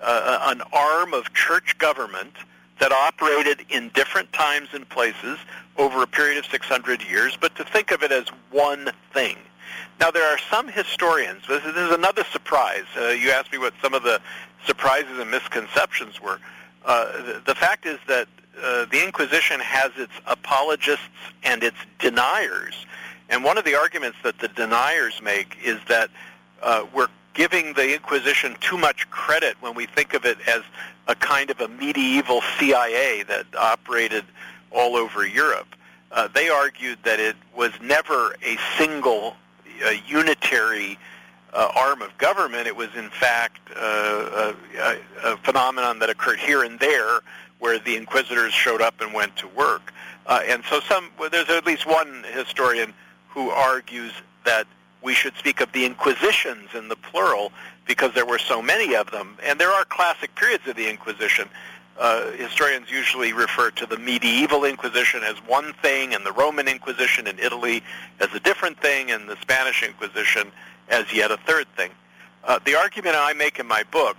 uh, 0.01 0.39
an 0.47 0.61
arm 0.73 1.13
of 1.13 1.33
church 1.33 1.77
government 1.77 2.33
that 2.79 2.91
operated 2.91 3.65
in 3.69 3.89
different 3.93 4.31
times 4.33 4.69
and 4.73 4.87
places 4.89 5.37
over 5.77 6.03
a 6.03 6.07
period 6.07 6.37
of 6.37 6.45
600 6.45 7.01
years, 7.03 7.37
but 7.39 7.55
to 7.55 7.63
think 7.63 7.91
of 7.91 8.03
it 8.03 8.11
as 8.11 8.25
one 8.51 8.89
thing. 9.13 9.37
Now, 9.99 10.11
there 10.11 10.29
are 10.29 10.37
some 10.49 10.67
historians, 10.67 11.43
this 11.47 11.63
is 11.63 11.91
another 11.91 12.23
surprise. 12.25 12.83
Uh, 12.97 13.09
you 13.09 13.31
asked 13.31 13.51
me 13.51 13.57
what 13.57 13.73
some 13.81 13.93
of 13.93 14.03
the 14.03 14.19
surprises 14.65 15.17
and 15.19 15.31
misconceptions 15.31 16.21
were. 16.21 16.39
Uh, 16.83 17.21
the, 17.23 17.41
the, 17.45 17.55
fact 17.55 17.85
is 17.85 17.97
that 18.07 18.27
uh, 18.61 18.85
the 18.85 19.03
Inquisition 19.03 19.59
has 19.59 19.91
its 19.97 20.13
apologists 20.25 21.05
and 21.43 21.63
its 21.63 21.77
deniers. 21.99 22.85
And 23.29 23.43
one 23.43 23.57
of 23.57 23.65
the 23.65 23.75
arguments 23.75 24.17
that 24.23 24.39
the 24.39 24.47
deniers 24.49 25.21
make 25.21 25.57
is 25.63 25.79
that 25.87 26.09
uh, 26.61 26.85
we're 26.93 27.07
giving 27.33 27.73
the 27.73 27.93
Inquisition 27.93 28.55
too 28.61 28.77
much 28.77 29.09
credit 29.09 29.55
when 29.61 29.75
we 29.75 29.85
think 29.85 30.13
of 30.13 30.25
it 30.25 30.37
as 30.47 30.61
a 31.07 31.15
kind 31.15 31.49
of 31.49 31.59
a 31.59 31.67
medieval 31.67 32.41
CIA 32.57 33.23
that 33.23 33.45
operated 33.57 34.23
all 34.71 34.95
over 34.95 35.25
Europe. 35.25 35.67
Uh, 36.11 36.27
they 36.33 36.49
argued 36.49 36.97
that 37.03 37.19
it 37.19 37.35
was 37.55 37.71
never 37.81 38.35
a 38.43 38.57
single 38.77 39.35
uh, 39.85 39.91
unitary 40.07 40.97
uh, 41.53 41.69
arm 41.75 42.01
of 42.01 42.17
government. 42.17 42.67
It 42.67 42.75
was, 42.75 42.89
in 42.95 43.09
fact, 43.09 43.59
uh, 43.75 44.53
a, 44.77 44.97
a, 45.23 45.37
phenomenon 45.37 45.99
that 45.99 46.09
occurred 46.09 46.39
here 46.39 46.63
and 46.63 46.79
there 46.79 47.21
the 47.85 47.95
inquisitors 47.95 48.53
showed 48.53 48.81
up 48.81 48.99
and 49.01 49.13
went 49.13 49.35
to 49.37 49.47
work. 49.49 49.93
Uh, 50.25 50.41
and 50.47 50.63
so 50.69 50.79
some, 50.81 51.09
well, 51.19 51.29
there's 51.29 51.49
at 51.49 51.65
least 51.65 51.85
one 51.85 52.25
historian 52.33 52.93
who 53.29 53.49
argues 53.49 54.11
that 54.43 54.67
we 55.01 55.13
should 55.13 55.35
speak 55.37 55.61
of 55.61 55.71
the 55.71 55.85
Inquisitions 55.85 56.69
in 56.73 56.89
the 56.89 56.95
plural 56.95 57.51
because 57.85 58.13
there 58.13 58.25
were 58.25 58.39
so 58.39 58.61
many 58.61 58.95
of 58.95 59.11
them. 59.11 59.37
And 59.43 59.59
there 59.59 59.69
are 59.69 59.85
classic 59.85 60.33
periods 60.35 60.67
of 60.67 60.75
the 60.75 60.89
Inquisition. 60.89 61.47
Uh, 61.97 62.31
historians 62.31 62.89
usually 62.89 63.31
refer 63.31 63.69
to 63.71 63.85
the 63.85 63.97
medieval 63.97 64.65
Inquisition 64.65 65.21
as 65.23 65.35
one 65.47 65.73
thing 65.81 66.13
and 66.13 66.25
the 66.25 66.31
Roman 66.31 66.67
Inquisition 66.67 67.27
in 67.27 67.37
Italy 67.39 67.83
as 68.19 68.33
a 68.33 68.39
different 68.39 68.81
thing 68.81 69.11
and 69.11 69.29
the 69.29 69.37
Spanish 69.41 69.83
Inquisition 69.83 70.51
as 70.89 71.13
yet 71.13 71.31
a 71.31 71.37
third 71.37 71.67
thing. 71.77 71.91
Uh, 72.43 72.59
the 72.65 72.75
argument 72.75 73.15
I 73.17 73.33
make 73.33 73.59
in 73.59 73.67
my 73.67 73.83
book 73.91 74.17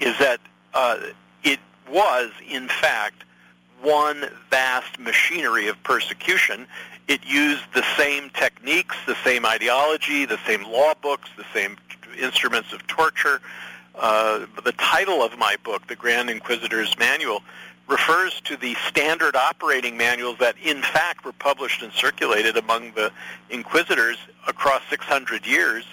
is 0.00 0.18
that 0.18 0.40
uh, 0.74 0.98
it 1.42 1.58
was, 1.90 2.30
in 2.48 2.68
fact, 2.68 3.24
one 3.82 4.28
vast 4.50 4.98
machinery 4.98 5.68
of 5.68 5.80
persecution 5.82 6.66
it 7.08 7.24
used 7.24 7.64
the 7.74 7.84
same 7.96 8.28
techniques, 8.30 8.94
the 9.06 9.16
same 9.24 9.46
ideology, 9.46 10.26
the 10.26 10.38
same 10.46 10.62
law 10.64 10.92
books, 11.00 11.30
the 11.38 11.46
same 11.54 11.78
instruments 12.20 12.72
of 12.74 12.86
torture. 12.86 13.40
Uh, 13.94 14.46
the 14.62 14.72
title 14.72 15.22
of 15.22 15.36
my 15.38 15.56
book, 15.64 15.86
The 15.86 15.96
Grand 15.96 16.28
Inquisitor's 16.28 16.96
Manual, 16.98 17.42
refers 17.88 18.42
to 18.42 18.58
the 18.58 18.74
standard 18.86 19.34
operating 19.34 19.96
manuals 19.96 20.36
that 20.38 20.54
in 20.62 20.82
fact 20.82 21.24
were 21.24 21.32
published 21.32 21.82
and 21.82 21.90
circulated 21.92 22.58
among 22.58 22.92
the 22.92 23.10
inquisitors 23.48 24.18
across 24.46 24.82
600 24.90 25.46
years 25.46 25.84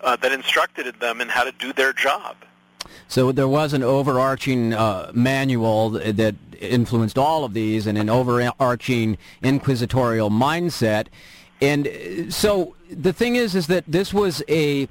uh, 0.00 0.16
that 0.16 0.32
instructed 0.32 0.98
them 0.98 1.20
in 1.20 1.28
how 1.28 1.44
to 1.44 1.52
do 1.52 1.74
their 1.74 1.92
job. 1.92 2.36
So 3.08 3.32
there 3.32 3.48
was 3.48 3.72
an 3.72 3.82
overarching 3.82 4.72
uh, 4.72 5.10
manual 5.14 5.90
that 5.90 6.34
influenced 6.60 7.18
all 7.18 7.44
of 7.44 7.54
these 7.54 7.86
and 7.86 7.98
an 7.98 8.08
overarching 8.08 9.18
inquisitorial 9.42 10.30
mindset. 10.30 11.08
And 11.60 11.86
uh, 11.86 12.30
so 12.30 12.76
the 12.90 13.12
thing 13.12 13.36
is, 13.36 13.54
is 13.54 13.66
that 13.68 13.84
this 13.86 14.12
was 14.12 14.42
a 14.48 14.88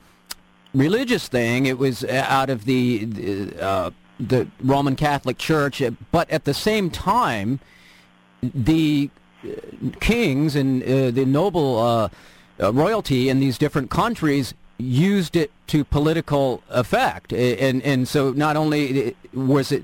religious 0.74 1.27
thing. 1.27 1.65
It 1.65 1.77
was 1.77 2.03
uh, 2.03 2.25
out 2.27 2.50
of 2.50 2.65
the 2.65 3.53
uh, 3.60 3.91
the 4.20 4.48
Roman 4.62 4.96
Catholic 4.96 5.38
Church, 5.38 5.81
but 6.12 6.29
at 6.29 6.46
the 6.46 6.53
same 6.53 6.91
time, 6.91 7.60
the 8.41 9.10
uh, 9.43 9.50
kings 10.00 10.55
and 10.55 10.84
uh, 10.84 11.12
the 11.12 11.25
noble 11.25 11.79
uh, 11.79 12.10
royalty 12.72 13.29
in 13.29 13.39
these 13.39 13.58
different 13.58 13.89
countries 13.89 14.53
used 14.82 15.36
it 15.36 15.52
to 15.68 15.84
political 15.84 16.64
effect, 16.70 17.32
and 17.34 17.82
and 17.84 18.08
so 18.08 18.32
not 18.32 18.58
only 18.58 19.16
was 19.34 19.72
it 19.72 19.84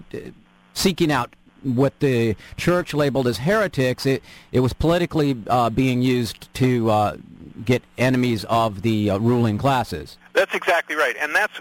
seeking 0.74 1.12
out 1.12 1.36
what 1.64 2.00
the 2.00 2.36
church 2.56 2.94
labeled 2.94 3.28
as 3.28 3.40
heretics, 3.40 4.06
it, 4.06 4.24
it 4.52 4.60
was 4.60 4.74
politically 4.74 5.36
uh, 5.48 5.70
being 5.70 6.02
used 6.02 6.54
to 6.54 6.90
uh, 6.90 7.18
get 7.66 7.84
enemies 7.98 8.46
of 8.46 8.82
the 8.84 9.10
uh, 9.10 9.18
ruling 9.18 9.58
classes. 9.58 10.18
That's 10.34 10.54
exactly 10.54 10.96
right, 10.96 11.16
and 11.20 11.34
that's 11.36 11.60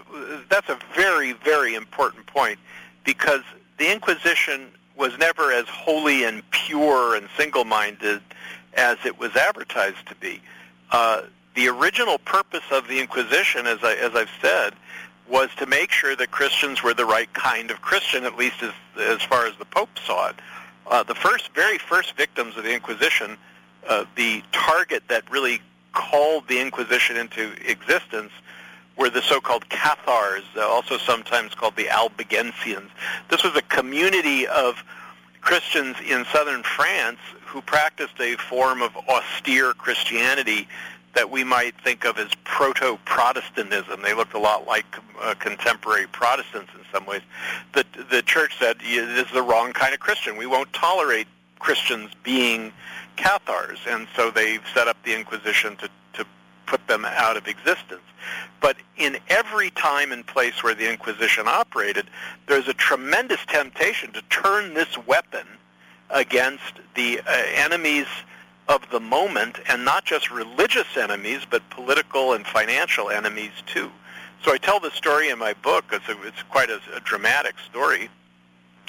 that's 0.49 0.69
a 0.69 0.79
very 0.95 1.33
very 1.33 1.75
important 1.75 2.25
point 2.27 2.59
because 3.03 3.41
the 3.77 3.91
Inquisition 3.91 4.67
was 4.95 5.17
never 5.19 5.51
as 5.51 5.67
holy 5.67 6.23
and 6.23 6.41
pure 6.49 7.15
and 7.15 7.29
single-minded 7.37 8.21
as 8.73 8.97
it 9.05 9.19
was 9.19 9.35
advertised 9.35 10.07
to 10.07 10.15
be. 10.15 10.41
The 11.57 11.69
original 11.69 12.19
purpose 12.19 12.65
of 12.69 12.87
the 12.87 12.99
Inquisition, 12.99 13.65
as 13.65 13.79
I 13.81 13.95
as 13.95 14.13
I've 14.13 14.29
said, 14.43 14.75
was 15.27 15.49
to 15.57 15.65
make 15.65 15.89
sure 15.89 16.15
that 16.15 16.29
Christians 16.29 16.83
were 16.83 16.93
the 16.93 17.07
right 17.07 17.33
kind 17.33 17.71
of 17.71 17.81
Christian, 17.81 18.25
at 18.25 18.37
least 18.37 18.61
as, 18.61 18.73
as 18.99 19.23
far 19.23 19.47
as 19.47 19.55
the 19.57 19.65
Pope 19.65 19.89
saw 20.05 20.29
it. 20.29 20.35
Uh, 20.85 21.01
the 21.01 21.15
first, 21.15 21.49
very 21.55 21.79
first 21.79 22.15
victims 22.15 22.55
of 22.57 22.63
the 22.63 22.71
Inquisition, 22.71 23.37
uh, 23.89 24.05
the 24.15 24.43
target 24.51 25.01
that 25.07 25.29
really 25.31 25.59
called 25.93 26.47
the 26.47 26.59
Inquisition 26.59 27.17
into 27.17 27.51
existence 27.67 28.31
were 28.95 29.09
the 29.09 29.23
so-called 29.23 29.67
Cathars, 29.69 30.43
uh, 30.55 30.61
also 30.61 30.99
sometimes 30.99 31.55
called 31.55 31.75
the 31.75 31.85
Albigensians. 31.85 32.91
This 33.29 33.43
was 33.43 33.55
a 33.55 33.63
community 33.63 34.45
of 34.45 34.83
Christians 35.41 35.95
in 36.07 36.23
southern 36.25 36.61
France 36.61 37.19
who 37.45 37.61
practiced 37.61 38.19
a 38.19 38.35
form 38.35 38.83
of 38.83 38.95
austere 39.09 39.73
Christianity 39.73 40.67
that 41.15 41.29
we 41.29 41.43
might 41.43 41.73
think 41.81 42.05
of 42.05 42.17
as 42.17 42.29
proto-Protestantism. 42.43 44.01
They 44.01 44.13
looked 44.13 44.33
a 44.33 44.39
lot 44.39 44.67
like 44.67 44.85
uh, 45.19 45.33
contemporary 45.39 46.07
Protestants 46.07 46.71
in 46.75 46.81
some 46.91 47.05
ways. 47.05 47.21
The, 47.73 47.85
the 48.11 48.21
church 48.21 48.57
said, 48.59 48.77
this 48.79 49.25
is 49.25 49.33
the 49.33 49.41
wrong 49.41 49.73
kind 49.73 49.93
of 49.93 49.99
Christian. 49.99 50.37
We 50.37 50.45
won't 50.45 50.71
tolerate 50.73 51.27
Christians 51.59 52.11
being 52.23 52.71
Cathars. 53.15 53.79
And 53.87 54.07
so 54.15 54.29
they 54.29 54.59
set 54.75 54.87
up 54.87 54.97
the 55.03 55.15
Inquisition 55.15 55.75
to, 55.77 55.89
to 56.13 56.25
put 56.67 56.85
them 56.87 57.03
out 57.03 57.35
of 57.35 57.47
existence. 57.47 58.01
But 58.59 58.77
in 58.97 59.17
every 59.29 59.71
time 59.71 60.11
and 60.11 60.25
place 60.25 60.61
where 60.63 60.75
the 60.75 60.87
Inquisition 60.89 61.47
operated, 61.47 62.09
there's 62.47 62.67
a 62.67 62.73
tremendous 62.73 63.39
temptation 63.47 64.11
to 64.13 64.21
turn 64.29 64.73
this 64.75 64.97
weapon 65.07 65.47
against 66.09 66.73
the 66.95 67.19
uh, 67.19 67.23
enemies 67.55 68.07
of 68.67 68.89
the 68.89 68.99
moment, 68.99 69.59
and 69.69 69.85
not 69.85 70.05
just 70.05 70.29
religious 70.29 70.97
enemies, 70.97 71.41
but 71.49 71.67
political 71.69 72.33
and 72.33 72.45
financial 72.45 73.09
enemies 73.09 73.51
too. 73.65 73.91
So 74.43 74.53
I 74.53 74.57
tell 74.57 74.79
the 74.79 74.91
story 74.91 75.29
in 75.29 75.39
my 75.39 75.53
book. 75.53 75.85
It's, 75.91 76.07
a, 76.09 76.21
it's 76.23 76.43
quite 76.43 76.69
a, 76.69 76.79
a 76.95 76.99
dramatic 76.99 77.55
story 77.59 78.09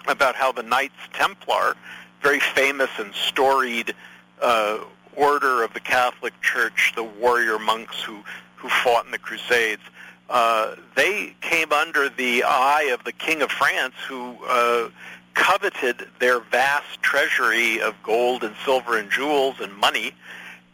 about 0.07 0.35
how 0.35 0.53
the 0.53 0.63
Knights 0.63 0.99
Templar, 1.13 1.77
very 2.23 2.41
famous 2.41 2.91
and 2.99 3.15
storied 3.15 3.95
uh, 4.41 4.79
order 5.17 5.63
of 5.63 5.73
the 5.75 5.81
Catholic 5.81 6.39
Church, 6.41 6.93
the 6.95 7.03
warrior 7.03 7.59
monks 7.59 8.03
who, 8.03 8.23
who 8.57 8.69
fought 8.69 9.05
in 9.05 9.11
the 9.11 9.19
Crusades, 9.19 9.83
uh, 10.31 10.77
they 10.95 11.35
came 11.41 11.73
under 11.73 12.09
the 12.09 12.45
eye 12.45 12.91
of 12.93 13.03
the 13.05 13.13
King 13.13 13.41
of 13.43 13.51
France, 13.51 13.95
who 14.07 14.37
uh, 14.47 14.91
coveted 15.39 16.09
their 16.19 16.41
vast 16.41 17.01
treasury 17.01 17.81
of 17.81 17.95
gold 18.03 18.43
and 18.43 18.55
silver 18.65 18.99
and 18.99 19.09
jewels 19.09 19.55
and 19.61 19.73
money, 19.77 20.13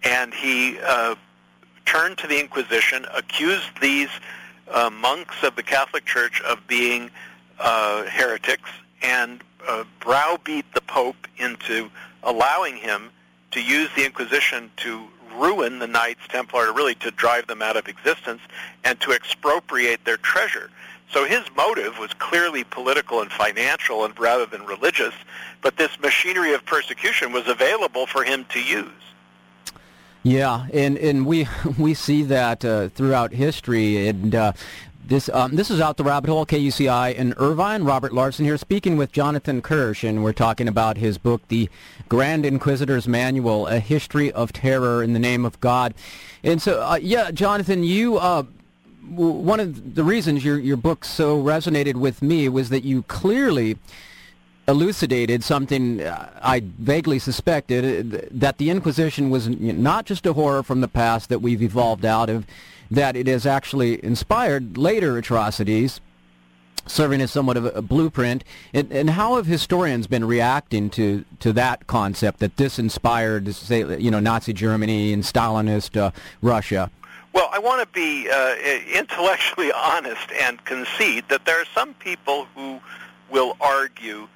and 0.02 0.33
he 0.33 0.78
uh, 0.80 1.14
turned 1.85 2.16
to 2.16 2.26
the 2.26 2.40
Inquisition, 2.40 3.06
accused 3.14 3.68
these 3.83 4.09
uh, 4.73 4.88
monks 4.88 5.42
of 5.42 5.54
the 5.54 5.62
Catholic 5.62 6.06
Church 6.06 6.40
of 6.40 6.66
being 6.66 7.11
uh, 7.61 8.04
heretics, 8.04 8.71
and 9.02 9.44
uh, 9.68 9.85
browbeat 10.00 10.64
the 10.73 10.80
Pope 10.80 11.28
into 11.37 11.90
allowing 12.23 12.76
him 12.76 13.11
to 13.50 13.62
use 13.62 13.90
the 13.94 14.04
Inquisition 14.04 14.71
to 14.78 15.06
ruin 15.37 15.78
the 15.78 15.87
Knights 15.87 16.26
Templar, 16.28 16.73
really 16.73 16.94
to 16.97 17.11
drive 17.11 17.47
them 17.49 17.61
out 17.61 17.76
of 17.76 17.87
existence, 17.87 18.40
and 18.83 18.99
to 19.00 19.12
expropriate 19.12 20.02
their 20.06 20.16
treasure. 20.16 20.71
So 21.14 21.25
his 21.25 21.44
motive 21.56 22.00
was 22.00 22.12
clearly 22.14 22.64
political 22.64 23.21
and 23.21 23.30
financial 23.30 24.04
and 24.04 24.18
rather 24.18 24.47
than 24.47 24.66
religious, 24.66 25.14
but 25.62 25.76
this 25.76 25.97
machinery 26.00 26.52
of 26.54 26.66
persecution 26.66 27.30
was 27.30 27.47
available 27.47 28.09
for 28.09 28.25
him 28.25 28.44
to 28.47 28.61
use. 28.61 28.90
Yeah, 30.25 30.66
and, 30.73 30.99
and 30.99 31.25
we 31.25 31.47
we 31.78 31.94
see 31.94 32.25
that 32.25 32.64
uh, 32.64 32.88
throughout 32.88 33.30
history, 33.30 34.09
and 34.09 34.35
uh, 34.35 34.52
this 35.06 35.28
um, 35.28 35.54
this 35.54 35.71
is 35.71 35.80
out 35.80 35.99
the 35.99 36.02
rabbit 36.02 36.30
hole. 36.30 36.44
KUCI 36.47 37.14
in 37.14 37.33
Irvine. 37.35 37.85
Robert 37.85 38.12
Larson 38.12 38.44
here, 38.44 38.59
speaking 38.59 38.97
with 38.97 39.12
Jonathan 39.12 39.62
Kirsch, 39.62 40.02
and 40.02 40.25
we're 40.25 40.33
talking 40.33 40.66
about 40.66 40.97
his 40.97 41.16
book, 41.16 41.47
The 41.47 41.71
Grand 42.09 42.44
Inquisitor's 42.44 43.06
Manual: 43.06 43.68
A 43.68 43.78
History 43.78 44.33
of 44.33 44.52
Terror 44.52 45.00
in 45.00 45.12
the 45.12 45.21
Name 45.21 45.44
of 45.44 45.61
God. 45.61 45.94
And 46.42 46.61
so, 46.61 46.83
uh, 46.83 46.99
yeah, 47.00 47.30
Jonathan, 47.30 47.85
you. 47.85 48.18
One 49.08 49.61
of 49.61 49.94
the 49.94 50.04
reasons 50.04 50.44
your 50.44 50.58
your 50.58 50.76
book 50.76 51.04
so 51.04 51.42
resonated 51.42 51.94
with 51.94 52.23
me 52.23 52.49
was 52.49 52.70
that 52.70 52.84
you 52.84 53.02
clearly 53.04 53.78
elucidated 54.66 55.44
something 55.44 56.00
uh, 56.02 56.30
I 56.40 56.62
vaguely 56.78 57.18
suspected 57.18 58.14
uh, 58.14 58.18
that 58.30 58.58
the 58.58 58.70
Inquisition 58.70 59.30
was 59.30 59.49
not 59.49 60.06
just 60.06 60.26
a 60.26 60.32
horror 60.32 60.62
from 60.62 60.80
the 60.80 60.88
past 60.88 61.28
that 61.28 61.40
we've 61.40 61.62
evolved 61.62 62.04
out 62.04 62.30
of, 62.30 62.46
that 62.90 63.16
it 63.16 63.26
has 63.26 63.46
actually 63.46 64.02
inspired 64.04 64.78
later 64.78 65.18
atrocities, 65.18 66.00
serving 66.87 67.20
as 67.20 67.30
somewhat 67.30 67.56
of 67.56 67.64
a, 67.76 67.82
blueprint. 67.82 68.44
And, 68.73 68.90
and, 68.92 69.11
how 69.11 69.37
have 69.37 69.46
historians 69.46 70.06
been 70.06 70.25
reacting 70.25 70.90
to, 70.90 71.25
to 71.40 71.52
that 71.54 71.87
concept 71.87 72.40
that 72.40 72.56
this 72.56 72.78
inspired, 72.78 73.54
say, 73.54 73.99
you 73.99 74.11
know, 74.11 74.20
Nazi 74.20 74.52
Germany 74.52 75.12
and 75.12 75.23
Stalinist 75.23 75.96
uh, 75.96 76.11
Russia? 76.42 76.90
Well, 77.35 77.50
I 77.53 77.59
want 77.59 77.83
to 77.83 77.88
be 77.93 78.31
uh, 78.31 78.55
intellectually 78.95 79.73
honest 79.76 80.31
and 80.41 80.64
concede 80.64 81.25
that 81.29 81.45
there 81.45 81.61
are 81.61 81.67
some 81.75 81.93
people 81.95 82.47
who 82.55 82.81
will 83.29 83.57
argue 83.61 84.29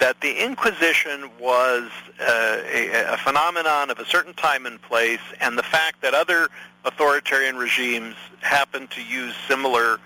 that 0.00 0.20
the 0.20 0.44
Inquisition 0.44 1.30
was 1.38 1.90
uh, 2.20 2.58
a, 2.72 3.12
a, 3.12 3.16
phenomenon 3.18 3.90
of 3.90 3.98
a 3.98 4.04
certain 4.06 4.32
time 4.34 4.66
and 4.66 4.80
place, 4.82 5.20
and 5.40 5.56
the 5.56 5.62
fact 5.62 6.00
that 6.00 6.14
other 6.14 6.48
authoritarian 6.86 7.56
regimes 7.56 8.16
happen 8.40 8.88
to 8.88 9.02
use 9.02 9.34
similar 9.46 9.98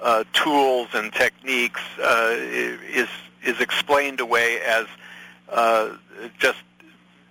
uh, 0.00 0.24
tools 0.32 0.88
and 0.94 1.12
techniques 1.12 1.82
uh, 2.02 2.34
is 2.38 3.08
is 3.44 3.60
explained 3.60 4.20
away 4.20 4.60
as 4.60 4.86
uh, 5.48 5.90
just 6.38 6.58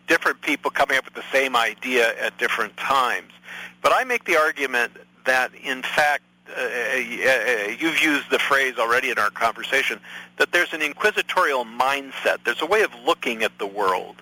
different 0.10 0.42
people 0.42 0.70
coming 0.70 0.98
up 0.98 1.06
with 1.06 1.14
the 1.14 1.24
same 1.32 1.56
idea 1.56 2.14
at 2.20 2.38
different 2.38 2.76
times. 2.76 3.32
But 3.82 3.94
I 3.94 4.04
make 4.04 4.26
the 4.26 4.36
argument 4.36 4.92
that, 5.26 5.56
in 5.56 5.82
fact, 5.84 6.24
uh, 6.50 6.62
uh, 6.62 6.96
you've 7.80 8.02
used 8.02 8.30
the 8.32 8.40
phrase 8.40 8.78
already 8.78 9.12
in 9.12 9.20
our 9.20 9.30
conversation, 9.30 10.00
that 10.38 10.52
there's 10.52 10.74
an 10.74 10.82
inquisitorial 10.82 11.64
mindset. 11.64 12.38
There's 12.44 12.62
a 12.62 12.66
way 12.66 12.82
of 12.82 12.92
looking 13.06 13.44
at 13.44 13.58
the 13.60 13.68
world 13.68 14.16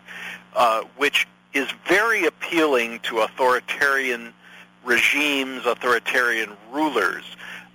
uh, 0.58 0.82
which 0.98 1.28
is 1.54 1.70
very 1.88 2.26
appealing 2.26 3.00
to 3.02 3.20
authoritarian 3.20 4.34
regimes, 4.84 5.66
authoritarian 5.66 6.52
rulers. 6.72 7.24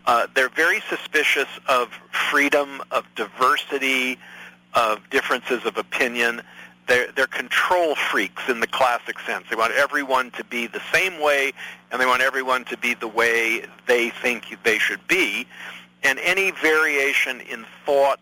Uh, 0.04 0.26
they're 0.34 0.48
very 0.48 0.80
suspicious 0.88 1.48
of 1.68 1.88
freedom, 2.10 2.82
of 2.90 3.06
diversity, 3.14 4.18
of 4.74 5.08
differences 5.10 5.64
of 5.64 5.76
opinion. 5.76 6.42
They're, 6.88 7.12
they're 7.12 7.26
control 7.26 7.94
freaks 7.94 8.48
in 8.48 8.60
the 8.60 8.66
classic 8.66 9.18
sense. 9.20 9.46
They 9.48 9.56
want 9.56 9.72
everyone 9.74 10.30
to 10.32 10.44
be 10.44 10.66
the 10.66 10.82
same 10.92 11.20
way, 11.20 11.52
and 11.90 12.00
they 12.00 12.06
want 12.06 12.22
everyone 12.22 12.64
to 12.66 12.76
be 12.76 12.94
the 12.94 13.08
way 13.08 13.64
they 13.86 14.10
think 14.10 14.44
they 14.64 14.78
should 14.78 15.06
be. 15.06 15.46
And 16.02 16.18
any 16.18 16.50
variation 16.50 17.40
in 17.40 17.64
thought 17.86 18.20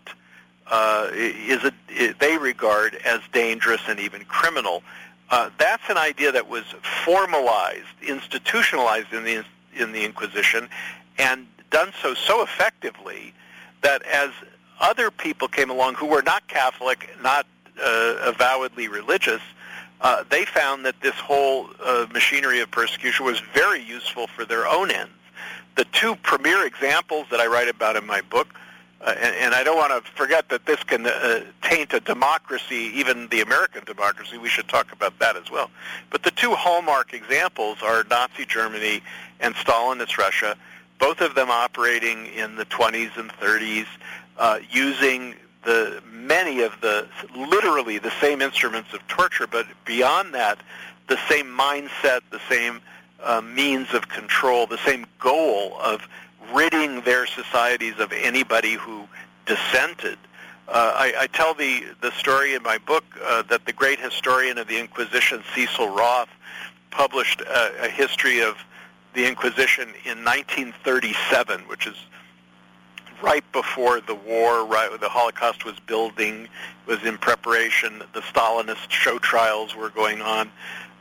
uh, 0.67 1.09
is 1.13 1.63
a, 1.63 2.13
they 2.19 2.37
regard 2.37 2.95
as 3.03 3.19
dangerous 3.33 3.81
and 3.87 3.99
even 3.99 4.23
criminal. 4.25 4.83
Uh, 5.29 5.49
that's 5.57 5.89
an 5.89 5.97
idea 5.97 6.31
that 6.31 6.47
was 6.47 6.63
formalized, 7.03 7.85
institutionalized 8.01 9.11
in 9.13 9.23
the 9.23 9.43
in 9.73 9.93
the 9.93 10.03
Inquisition, 10.03 10.69
and 11.17 11.47
done 11.71 11.91
so 12.01 12.13
so 12.13 12.43
effectively 12.43 13.33
that 13.81 14.03
as 14.03 14.31
other 14.79 15.09
people 15.09 15.47
came 15.47 15.69
along 15.69 15.95
who 15.95 16.05
were 16.05 16.21
not 16.21 16.47
Catholic, 16.47 17.09
not 17.23 17.45
avowedly 17.81 18.87
religious, 18.87 19.41
uh, 20.01 20.23
they 20.29 20.45
found 20.45 20.85
that 20.85 20.99
this 21.01 21.15
whole 21.15 21.69
uh, 21.83 22.07
machinery 22.11 22.59
of 22.59 22.71
persecution 22.71 23.25
was 23.25 23.39
very 23.53 23.81
useful 23.81 24.27
for 24.27 24.45
their 24.45 24.67
own 24.67 24.89
ends. 24.89 25.11
The 25.75 25.85
two 25.85 26.15
premier 26.17 26.65
examples 26.65 27.27
that 27.29 27.39
I 27.39 27.47
write 27.47 27.69
about 27.69 27.95
in 27.95 28.05
my 28.05 28.21
book, 28.21 28.47
uh, 29.01 29.15
and, 29.19 29.35
and, 29.35 29.55
I 29.55 29.63
don't 29.63 29.77
want 29.77 30.05
to 30.05 30.11
forget 30.11 30.49
that 30.49 30.67
this 30.67 30.83
can 30.83 31.07
uh, 31.07 31.41
taint 31.63 31.91
a 31.93 31.99
democracy, 31.99 32.91
even 32.93 33.27
the 33.29 33.41
American 33.41 33.83
democracy. 33.83 34.37
We 34.37 34.49
should 34.49 34.67
talk 34.67 34.91
about 34.91 35.17
that 35.17 35.35
as 35.35 35.49
well. 35.49 35.71
But 36.11 36.21
the 36.21 36.29
two 36.29 36.53
hallmark 36.53 37.13
examples 37.13 37.79
are 37.81 38.03
Nazi 38.11 38.45
Germany 38.45 39.01
and 39.39 39.55
Stalinist 39.55 40.19
Russia, 40.19 40.55
both 40.99 41.21
of 41.21 41.33
them 41.33 41.49
operating 41.49 42.27
in 42.27 42.57
the 42.57 42.65
20s 42.65 43.17
and 43.17 43.31
30s, 43.31 43.87
uh, 44.37 44.59
using 44.69 45.35
the 45.63 46.01
many 46.11 46.61
of 46.61 46.79
the 46.81 47.07
literally 47.35 47.97
the 47.97 48.11
same 48.19 48.41
instruments 48.41 48.93
of 48.93 49.05
torture, 49.07 49.47
but 49.47 49.65
beyond 49.85 50.33
that, 50.33 50.59
the 51.07 51.17
same 51.27 51.45
mindset, 51.45 52.21
the 52.31 52.41
same 52.49 52.81
uh, 53.23 53.41
means 53.41 53.93
of 53.93 54.09
control, 54.09 54.65
the 54.65 54.77
same 54.79 55.05
goal 55.19 55.77
of 55.79 56.07
ridding 56.53 57.01
their 57.01 57.27
societies 57.27 57.99
of 57.99 58.11
anybody 58.11 58.73
who 58.73 59.07
dissented. 59.45 60.17
Uh, 60.67 60.93
I, 60.95 61.13
I, 61.21 61.27
tell 61.27 61.53
the, 61.53 61.83
the 62.01 62.11
story 62.11 62.53
in 62.55 62.63
my 62.63 62.77
book 62.77 63.03
uh, 63.23 63.41
that 63.43 63.65
the 63.65 63.73
great 63.73 63.99
historian 63.99 64.57
of 64.57 64.67
the 64.67 64.79
Inquisition, 64.79 65.43
Cecil 65.53 65.89
Roth, 65.89 66.29
published 66.91 67.41
a, 67.41 67.85
a 67.85 67.89
history 67.89 68.41
of 68.41 68.55
the 69.13 69.27
Inquisition 69.27 69.89
in 70.05 70.23
1937, 70.23 71.61
which 71.61 71.87
is 71.87 71.95
right 73.21 73.43
before 73.51 74.01
the 74.01 74.15
war, 74.15 74.65
right 74.65 74.89
the 74.99 75.09
Holocaust 75.09 75.65
was 75.65 75.79
building, 75.79 76.47
was 76.85 77.03
in 77.03 77.17
preparation. 77.17 78.03
The 78.13 78.21
Stalinist 78.21 78.89
show 78.89 79.19
trials 79.19 79.75
were 79.75 79.89
going 79.89 80.21
on, 80.21 80.51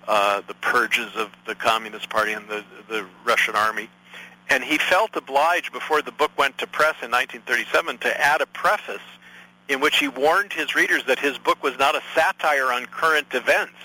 uh, 0.07 0.43
the 0.47 0.55
purges 0.55 1.15
of 1.17 1.31
the 1.47 1.55
Communist 1.55 2.11
Party 2.11 2.33
and 2.33 2.49
the 2.49 2.65
the 2.89 3.07
Russian 3.25 3.55
army, 3.55 3.89
and 4.49 4.65
he 4.65 4.79
felt 4.79 5.15
obliged 5.15 5.73
before 5.73 6.03
the 6.03 6.13
book 6.13 6.33
went 6.37 6.59
to 6.59 6.67
press 6.67 6.97
in 7.03 7.11
1937 7.11 7.99
to 7.99 8.21
add 8.21 8.41
a 8.41 8.47
preface 8.47 8.99
in 9.69 9.81
which 9.81 9.99
he 9.99 10.09
warned 10.09 10.53
his 10.53 10.75
readers 10.75 11.05
that 11.07 11.19
his 11.19 11.39
book 11.39 11.63
was 11.63 11.79
not 11.79 11.95
a 11.95 12.03
satire 12.15 12.73
on 12.73 12.87
current 12.87 13.29
events. 13.33 13.79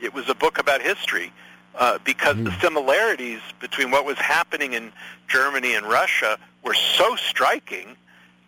It 0.00 0.12
was 0.12 0.28
a 0.28 0.34
book 0.34 0.58
about 0.58 0.82
history. 0.82 1.32
Uh, 1.74 1.98
because 2.04 2.36
mm. 2.36 2.44
the 2.44 2.60
similarities 2.60 3.40
between 3.58 3.90
what 3.90 4.04
was 4.04 4.18
happening 4.18 4.74
in 4.74 4.92
Germany 5.26 5.74
and 5.74 5.86
Russia 5.86 6.38
were 6.62 6.74
so 6.74 7.16
striking 7.16 7.96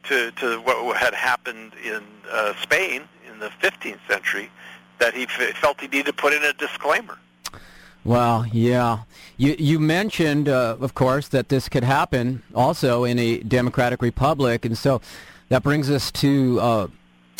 to, 0.05 0.31
to 0.33 0.61
what 0.61 0.97
had 0.97 1.15
happened 1.15 1.73
in 1.85 2.03
uh, 2.31 2.55
Spain 2.63 3.03
in 3.31 3.39
the 3.39 3.49
15th 3.63 3.99
century 4.09 4.51
that 4.99 5.15
he 5.15 5.25
f- 5.25 5.57
felt 5.57 5.81
he 5.81 5.89
needed 5.89 6.07
to 6.07 6.13
put 6.13 6.33
in 6.33 6.43
a 6.45 6.53
disclaimer. 6.53 7.19
Well, 8.05 8.47
yeah. 8.53 9.01
You 9.39 9.57
you 9.59 9.81
mentioned, 9.81 10.49
uh, 10.49 10.77
of 10.79 10.95
course, 10.95 11.29
that 11.29 11.49
this 11.49 11.71
could 11.71 11.85
happen 11.85 12.43
also 12.55 13.05
in 13.05 13.19
a 13.19 13.39
democratic 13.39 14.03
republic, 14.03 14.67
and 14.67 14.77
so 14.77 15.01
that 15.49 15.63
brings 15.63 15.91
us 15.91 16.13
to 16.13 16.61
uh, 16.61 16.87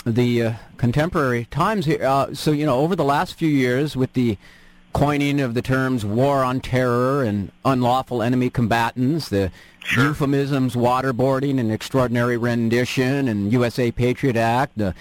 the 0.07 0.43
uh, 0.43 0.53
contemporary 0.79 1.45
times 1.47 1.85
here. 1.85 2.03
Uh, 2.03 2.35
so 2.35 2.51
you 2.51 2.65
know, 2.65 2.79
over 2.79 2.97
the 2.97 3.05
last 3.05 3.35
few 3.35 3.49
years, 3.49 3.95
with 3.95 4.15
the 4.15 4.39
coining 4.95 5.41
of 5.41 5.53
the 5.55 5.61
terms 5.61 6.07
war 6.07 6.43
on 6.43 6.61
terror 6.61 7.23
and 7.25 7.51
unlawful 7.65 8.23
enemy 8.23 8.49
combatants, 8.49 9.29
the 9.29 9.51
sure. 9.81 10.05
euphemisms 10.05 10.75
waterboarding 10.75 11.59
and 11.59 11.71
extraordinary 11.71 12.37
rendition 12.37 13.29
and 13.29 13.53
USA 13.53 13.91
Patriot 13.91 14.37
Act, 14.37 14.79
the 14.79 14.95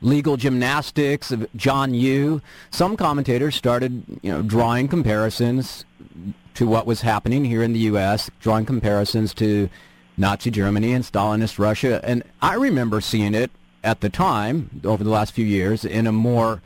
legal 0.00 0.36
gymnastics 0.36 1.30
of 1.30 1.46
John 1.56 1.92
Yoo. 1.92 2.40
Some 2.70 2.96
commentators 2.96 3.56
started, 3.56 4.04
you 4.22 4.30
know, 4.30 4.42
drawing 4.42 4.88
comparisons 4.88 5.84
to 6.54 6.66
what 6.66 6.86
was 6.86 7.00
happening 7.00 7.44
here 7.44 7.62
in 7.62 7.72
the 7.72 7.80
U.S., 7.80 8.30
drawing 8.40 8.64
comparisons 8.64 9.34
to 9.34 9.68
Nazi 10.16 10.50
Germany 10.50 10.92
and 10.92 11.04
Stalinist 11.04 11.58
Russia. 11.58 12.00
And 12.04 12.22
I 12.40 12.54
remember 12.54 13.00
seeing 13.00 13.34
it 13.34 13.50
at 13.82 14.00
the 14.00 14.08
time, 14.08 14.82
over 14.84 15.02
the 15.02 15.10
last 15.10 15.32
few 15.32 15.44
years, 15.44 15.84
in 15.84 16.06
a 16.06 16.12
more 16.12 16.62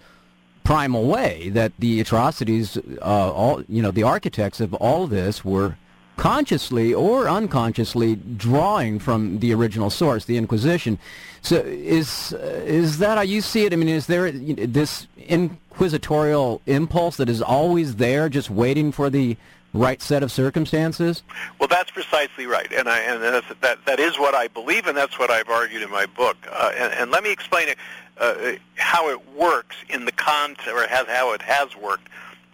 primal 0.66 1.04
way 1.04 1.48
that 1.50 1.72
the 1.78 2.00
atrocities, 2.00 2.76
uh, 3.00 3.32
all 3.32 3.62
you 3.68 3.80
know, 3.80 3.92
the 3.92 4.02
architects 4.02 4.60
of 4.60 4.74
all 4.74 5.06
this 5.06 5.44
were 5.44 5.76
consciously 6.16 6.92
or 6.92 7.28
unconsciously 7.28 8.16
drawing 8.16 8.98
from 8.98 9.38
the 9.38 9.54
original 9.54 9.90
source, 9.90 10.24
the 10.24 10.36
Inquisition. 10.36 10.98
So 11.40 11.56
is 11.58 12.32
is 12.32 12.98
that 12.98 13.16
how 13.16 13.22
you 13.22 13.40
see 13.40 13.64
it? 13.64 13.72
I 13.72 13.76
mean, 13.76 13.88
is 13.88 14.08
there 14.08 14.32
this 14.32 15.06
inquisitorial 15.16 16.60
impulse 16.66 17.16
that 17.18 17.28
is 17.28 17.40
always 17.40 17.96
there, 17.96 18.28
just 18.28 18.50
waiting 18.50 18.90
for 18.90 19.08
the 19.08 19.36
right 19.72 20.02
set 20.02 20.22
of 20.22 20.32
circumstances? 20.32 21.22
Well, 21.60 21.68
that's 21.68 21.90
precisely 21.90 22.46
right, 22.46 22.72
and 22.72 22.88
I 22.88 22.98
and 23.00 23.22
that 23.60 23.78
that 23.84 24.00
is 24.00 24.18
what 24.18 24.34
I 24.34 24.48
believe, 24.48 24.86
and 24.86 24.96
that's 24.96 25.18
what 25.18 25.30
I've 25.30 25.48
argued 25.48 25.82
in 25.82 25.90
my 25.90 26.06
book. 26.06 26.36
Uh, 26.50 26.72
and, 26.76 26.92
and, 26.94 27.10
let 27.10 27.22
me 27.22 27.30
explain 27.30 27.68
it, 27.68 27.78
uh, 28.18 28.52
how 28.76 29.10
it 29.10 29.34
works 29.34 29.76
in 29.88 30.04
the 30.04 30.12
context, 30.12 30.68
or 30.68 30.86
has, 30.86 31.06
how 31.06 31.32
it 31.32 31.42
has 31.42 31.76
worked 31.76 32.08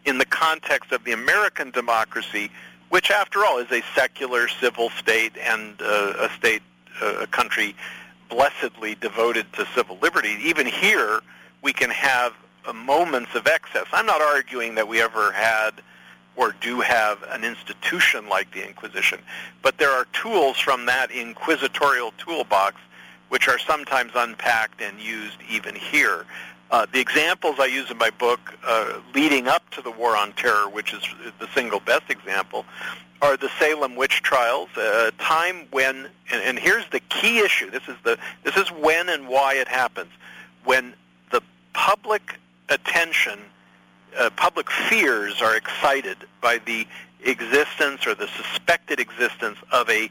in 0.05 0.18
the 0.18 0.25
context 0.25 0.92
of 0.92 1.05
the 1.05 1.12
American 1.12 1.70
democracy, 1.70 2.51
which, 2.88 3.11
after 3.11 3.44
all, 3.44 3.59
is 3.59 3.70
a 3.70 3.83
secular 3.94 4.48
civil 4.48 4.90
state 4.90 5.33
and 5.38 5.81
uh, 5.81 6.14
a 6.18 6.31
state, 6.37 6.62
uh, 7.01 7.20
a 7.20 7.27
country 7.27 7.75
blessedly 8.29 8.94
devoted 8.96 9.51
to 9.53 9.66
civil 9.75 9.98
liberty. 10.03 10.37
Even 10.42 10.66
here, 10.66 11.20
we 11.62 11.72
can 11.72 11.90
have 11.90 12.35
uh, 12.66 12.72
moments 12.72 13.35
of 13.35 13.46
excess. 13.46 13.87
I'm 13.92 14.07
not 14.07 14.20
arguing 14.20 14.75
that 14.77 14.88
we 14.88 15.01
ever 15.01 15.33
had 15.33 15.72
or 16.35 16.55
do 16.61 16.81
have 16.81 17.22
an 17.29 17.44
institution 17.44 18.29
like 18.29 18.53
the 18.53 18.66
Inquisition, 18.66 19.18
but 19.61 19.77
there 19.79 19.90
are 19.90 20.07
tools 20.12 20.59
from 20.59 20.87
that 20.87 21.11
inquisitorial 21.11 22.12
toolbox 22.16 22.77
which 23.32 23.48
are 23.48 23.58
sometimes 23.58 24.12
unpacked 24.14 24.82
and 24.82 25.00
used 25.00 25.38
even 25.48 25.74
here. 25.74 26.26
Uh, 26.70 26.84
the 26.92 27.00
examples 27.00 27.56
I 27.58 27.64
use 27.64 27.90
in 27.90 27.96
my 27.96 28.10
book 28.10 28.40
uh, 28.62 29.00
leading 29.14 29.48
up 29.48 29.70
to 29.70 29.80
the 29.80 29.90
War 29.90 30.14
on 30.14 30.34
Terror, 30.34 30.68
which 30.68 30.92
is 30.92 31.02
the 31.38 31.48
single 31.54 31.80
best 31.80 32.10
example, 32.10 32.66
are 33.22 33.38
the 33.38 33.48
Salem 33.58 33.96
witch 33.96 34.20
trials, 34.20 34.68
a 34.76 35.12
time 35.18 35.66
when, 35.70 36.10
and, 36.30 36.42
and 36.42 36.58
here's 36.58 36.86
the 36.90 37.00
key 37.08 37.38
issue. 37.38 37.70
This 37.70 37.88
is 37.88 37.96
the 38.04 38.18
this 38.44 38.58
is 38.58 38.70
when 38.70 39.08
and 39.08 39.26
why 39.26 39.54
it 39.54 39.66
happens. 39.66 40.10
When 40.64 40.92
the 41.30 41.40
public 41.72 42.38
attention, 42.68 43.38
uh, 44.18 44.28
public 44.36 44.70
fears 44.70 45.40
are 45.40 45.56
excited 45.56 46.18
by 46.42 46.58
the 46.58 46.86
existence 47.24 48.06
or 48.06 48.14
the 48.14 48.28
suspected 48.28 49.00
existence 49.00 49.56
of 49.72 49.88
a 49.88 50.10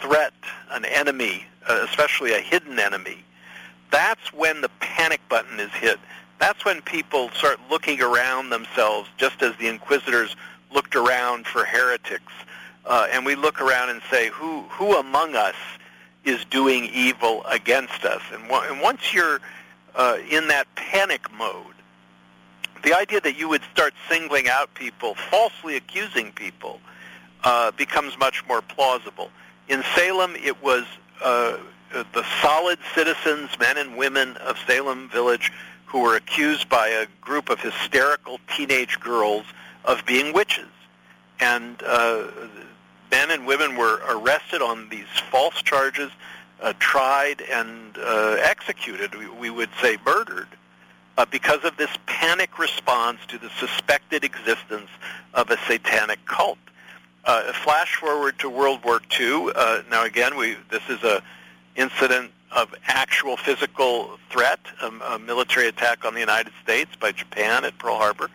threat, 0.00 0.34
an 0.70 0.84
enemy, 0.84 1.46
uh, 1.68 1.84
especially 1.88 2.32
a 2.32 2.40
hidden 2.40 2.78
enemy 2.78 3.24
that's 3.90 4.32
when 4.32 4.60
the 4.60 4.68
panic 4.80 5.20
button 5.28 5.58
is 5.60 5.70
hit. 5.72 5.98
That's 6.38 6.64
when 6.64 6.82
people 6.82 7.30
start 7.30 7.58
looking 7.70 8.00
around 8.00 8.50
themselves, 8.50 9.08
just 9.16 9.42
as 9.42 9.56
the 9.56 9.68
inquisitors 9.68 10.36
looked 10.72 10.94
around 10.94 11.46
for 11.46 11.64
heretics. 11.64 12.32
Uh, 12.84 13.08
and 13.10 13.24
we 13.24 13.34
look 13.34 13.60
around 13.60 13.90
and 13.90 14.00
say, 14.10 14.28
who, 14.28 14.62
who 14.70 14.96
among 14.96 15.34
us 15.34 15.56
is 16.24 16.44
doing 16.44 16.84
evil 16.92 17.44
against 17.46 18.04
us? 18.04 18.22
And, 18.32 18.50
and 18.50 18.80
once 18.80 19.12
you're 19.12 19.40
uh, 19.94 20.18
in 20.30 20.48
that 20.48 20.66
panic 20.74 21.32
mode, 21.32 21.74
the 22.84 22.96
idea 22.96 23.20
that 23.20 23.36
you 23.36 23.48
would 23.48 23.62
start 23.72 23.92
singling 24.08 24.48
out 24.48 24.72
people, 24.74 25.14
falsely 25.14 25.76
accusing 25.76 26.30
people, 26.32 26.80
uh, 27.42 27.72
becomes 27.72 28.16
much 28.18 28.46
more 28.46 28.62
plausible. 28.62 29.30
In 29.68 29.82
Salem, 29.94 30.36
it 30.36 30.62
was 30.62 30.84
uh, 31.22 31.58
the 31.92 32.24
solid 32.42 32.78
citizens, 32.94 33.50
men 33.58 33.78
and 33.78 33.96
women 33.96 34.36
of 34.38 34.56
Salem 34.66 35.08
Village, 35.08 35.52
who 35.86 36.00
were 36.00 36.16
accused 36.16 36.68
by 36.68 36.88
a 36.88 37.06
group 37.20 37.48
of 37.48 37.60
hysterical 37.60 38.38
teenage 38.54 39.00
girls 39.00 39.46
of 39.84 40.04
being 40.06 40.32
witches. 40.32 40.68
And 41.40 41.82
uh, 41.84 42.26
men 43.10 43.30
and 43.30 43.46
women 43.46 43.76
were 43.76 44.00
arrested 44.08 44.60
on 44.60 44.88
these 44.90 45.06
false 45.30 45.62
charges, 45.62 46.10
uh, 46.60 46.74
tried 46.78 47.40
and 47.40 47.96
uh, 47.98 48.36
executed, 48.40 49.14
we, 49.14 49.28
we, 49.28 49.50
would 49.50 49.70
say 49.80 49.96
murdered, 50.04 50.48
uh, 51.16 51.24
because 51.30 51.64
of 51.64 51.76
this 51.76 51.90
panic 52.06 52.58
response 52.58 53.20
to 53.28 53.38
the 53.38 53.50
suspected 53.58 54.24
existence 54.24 54.90
of 55.34 55.50
a 55.50 55.56
satanic 55.66 56.24
cult. 56.26 56.58
Uh, 57.24 57.52
flash 57.52 57.96
forward 57.96 58.38
to 58.38 58.48
World 58.48 58.82
War 58.84 59.00
II. 59.18 59.52
now, 59.90 60.04
again, 60.04 60.36
we, 60.36 60.56
this 60.70 60.82
is 60.88 61.02
a 61.02 61.22
incident 61.76 62.32
of 62.52 62.74
actual 62.86 63.36
physical 63.36 64.18
threat, 64.30 64.60
a, 64.82 64.86
a 64.86 65.18
military 65.18 65.68
attack 65.68 66.04
on 66.04 66.14
the 66.14 66.20
United 66.20 66.52
States 66.62 66.90
by 66.96 67.12
Japan 67.12 67.64
at 67.64 67.76
Pearl 67.78 67.96
Harbor. 67.96 68.30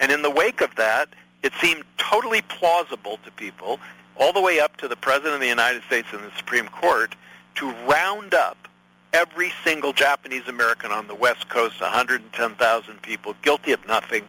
And 0.00 0.10
in 0.10 0.22
the 0.22 0.30
wake 0.30 0.60
of 0.60 0.74
that, 0.76 1.08
it 1.42 1.52
seemed 1.60 1.84
totally 1.96 2.42
plausible 2.42 3.18
to 3.24 3.30
people, 3.32 3.78
all 4.16 4.32
the 4.32 4.40
way 4.40 4.60
up 4.60 4.76
to 4.78 4.88
the 4.88 4.96
President 4.96 5.34
of 5.34 5.40
the 5.40 5.48
United 5.48 5.82
States 5.84 6.08
and 6.12 6.22
the 6.22 6.32
Supreme 6.36 6.68
Court, 6.68 7.14
to 7.56 7.70
round 7.86 8.34
up 8.34 8.68
every 9.12 9.52
single 9.64 9.92
Japanese 9.92 10.48
American 10.48 10.90
on 10.90 11.06
the 11.06 11.14
West 11.14 11.48
Coast, 11.48 11.80
110,000 11.80 13.02
people, 13.02 13.34
guilty 13.42 13.72
of 13.72 13.86
nothing, 13.86 14.24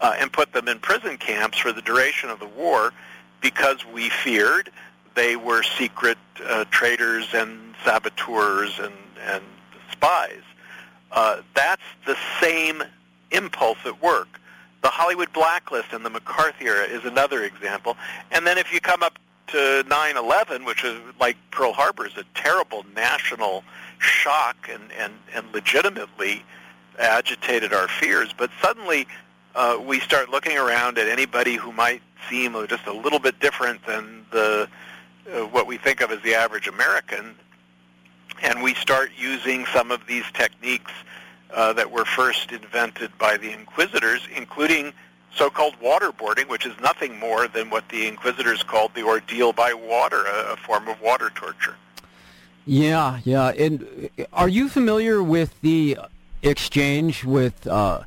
uh, 0.00 0.14
and 0.18 0.32
put 0.32 0.52
them 0.52 0.68
in 0.68 0.78
prison 0.78 1.16
camps 1.16 1.58
for 1.58 1.72
the 1.72 1.82
duration 1.82 2.30
of 2.30 2.38
the 2.38 2.46
war 2.46 2.92
because 3.44 3.84
we 3.92 4.08
feared 4.08 4.70
they 5.14 5.36
were 5.36 5.62
secret 5.62 6.18
uh, 6.44 6.64
traitors 6.70 7.28
and 7.34 7.74
saboteurs 7.84 8.78
and, 8.80 8.94
and 9.26 9.44
spies. 9.92 10.42
Uh, 11.12 11.42
that's 11.54 11.82
the 12.06 12.16
same 12.40 12.82
impulse 13.30 13.78
at 13.84 14.02
work. 14.02 14.40
The 14.82 14.88
Hollywood 14.88 15.32
blacklist 15.32 15.92
and 15.92 16.04
the 16.04 16.10
McCarthy 16.10 16.64
era 16.64 16.84
is 16.84 17.04
another 17.04 17.44
example. 17.44 17.96
And 18.32 18.46
then 18.46 18.58
if 18.58 18.72
you 18.72 18.80
come 18.80 19.02
up 19.02 19.18
to 19.48 19.84
9/11, 19.86 20.66
which 20.66 20.82
is 20.82 20.98
like 21.20 21.36
Pearl 21.50 21.72
Harbor, 21.72 22.06
is 22.06 22.16
a 22.16 22.24
terrible 22.34 22.84
national 22.96 23.62
shock 23.98 24.68
and, 24.72 24.82
and, 24.98 25.12
and 25.34 25.46
legitimately 25.52 26.42
agitated 26.98 27.72
our 27.72 27.88
fears. 27.88 28.34
But 28.36 28.50
suddenly 28.60 29.06
uh, 29.54 29.78
we 29.80 30.00
start 30.00 30.30
looking 30.30 30.58
around 30.58 30.98
at 30.98 31.08
anybody 31.08 31.54
who 31.54 31.72
might 31.72 32.02
seem 32.28 32.54
just 32.68 32.86
a 32.86 32.92
little 32.92 33.18
bit 33.18 33.38
different 33.40 33.84
than 33.86 34.26
the 34.30 34.68
uh, 35.32 35.40
what 35.46 35.66
we 35.66 35.78
think 35.78 36.00
of 36.00 36.10
as 36.10 36.20
the 36.22 36.34
average 36.34 36.68
American, 36.68 37.34
and 38.42 38.62
we 38.62 38.74
start 38.74 39.10
using 39.16 39.64
some 39.66 39.90
of 39.90 40.06
these 40.06 40.24
techniques 40.34 40.92
uh, 41.54 41.72
that 41.72 41.90
were 41.90 42.04
first 42.04 42.52
invented 42.52 43.16
by 43.18 43.36
the 43.36 43.50
inquisitors, 43.50 44.20
including 44.36 44.92
so-called 45.34 45.74
waterboarding, 45.80 46.48
which 46.48 46.66
is 46.66 46.74
nothing 46.80 47.18
more 47.18 47.48
than 47.48 47.70
what 47.70 47.88
the 47.88 48.06
inquisitors 48.06 48.62
called 48.62 48.94
the 48.94 49.02
ordeal 49.02 49.52
by 49.52 49.72
water, 49.72 50.24
a, 50.26 50.52
a 50.52 50.56
form 50.56 50.88
of 50.88 51.00
water 51.00 51.30
torture. 51.34 51.76
Yeah, 52.66 53.20
yeah. 53.24 53.48
And 53.48 54.10
are 54.32 54.48
you 54.48 54.68
familiar 54.68 55.22
with 55.22 55.60
the 55.60 55.98
exchange 56.42 57.24
with 57.24 57.66
uh, 57.66 58.02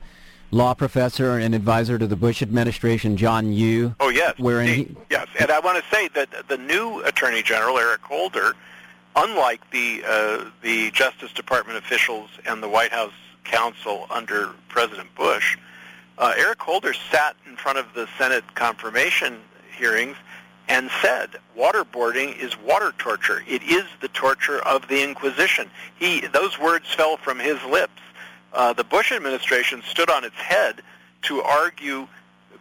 law 0.52 0.74
professor 0.74 1.38
and 1.38 1.54
advisor 1.54 1.98
to 1.98 2.08
the 2.08 2.16
Bush 2.16 2.42
administration, 2.42 3.18
John 3.18 3.52
Yoo. 3.52 3.96
Oh 4.00 4.10
yes, 4.10 4.38
wherein 4.38 4.68
he, 4.68 4.96
yes, 5.10 5.28
and 5.40 5.52
I 5.52 5.60
want 5.60 5.84
to 5.84 5.96
say 5.96 6.08
that 6.10 6.48
the 6.48 6.58
new 6.58 7.02
Attorney 7.04 7.42
General 7.42 7.78
Eric 7.78 8.02
Holder, 8.02 8.54
unlike 9.16 9.70
the 9.72 10.04
uh, 10.08 10.46
the 10.62 10.92
Justice 10.92 11.34
Department 11.34 11.78
officials 11.78 12.30
and 12.46 12.62
the 12.62 12.70
White 12.70 12.92
House 12.92 13.14
counsel 13.44 14.08
under 14.10 14.52
President 14.70 15.14
Bush, 15.16 15.58
uh, 16.18 16.34
Eric 16.38 16.62
Holder 16.62 16.94
sat 16.94 17.36
in 17.46 17.56
front 17.56 17.78
of 17.78 17.94
the 17.94 18.08
Senate 18.18 18.44
confirmation 18.56 19.40
hearings 19.78 20.18
and 20.70 20.90
said 21.02 21.30
waterboarding 21.58 22.38
is 22.38 22.58
water 22.60 22.94
torture. 22.98 23.44
It 23.48 23.64
is 23.64 23.86
the 24.02 24.10
torture 24.10 24.60
of 24.60 24.88
the 24.88 25.04
Inquisition. 25.04 25.70
He 25.98 26.22
those 26.28 26.60
words 26.60 26.94
fell 26.94 27.18
from 27.18 27.40
his 27.40 27.62
lips 27.64 28.02
uh, 28.54 28.74
the 28.74 28.84
Bush 28.84 29.12
administration 29.12 29.82
stood 29.88 30.10
on 30.10 30.24
its 30.24 30.36
head 30.36 30.82
to 31.24 31.42
argue 31.42 32.08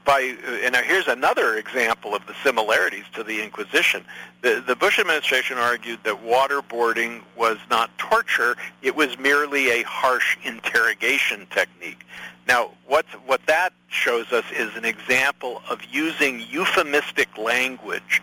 by, 0.04 0.36
uh, 0.46 0.50
and 0.64 0.76
here's 0.76 1.08
another 1.08 1.56
example 1.56 2.14
of 2.14 2.26
the 2.26 2.34
similarities 2.42 3.04
to 3.14 3.22
the 3.22 3.42
Inquisition. 3.42 4.04
The, 4.42 4.62
the 4.66 4.76
Bush 4.76 4.98
administration 4.98 5.58
argued 5.58 6.00
that 6.04 6.24
waterboarding 6.24 7.22
was 7.36 7.58
not 7.70 7.90
torture, 7.98 8.56
it 8.82 8.94
was 8.94 9.18
merely 9.18 9.70
a 9.70 9.82
harsh 9.82 10.38
interrogation 10.44 11.46
technique. 11.50 12.06
Now, 12.46 12.70
what, 12.86 13.06
what 13.26 13.44
that 13.46 13.72
shows 13.88 14.32
us 14.32 14.44
is 14.52 14.74
an 14.76 14.84
example 14.84 15.62
of 15.68 15.80
using 15.90 16.40
euphemistic 16.48 17.36
language, 17.36 18.22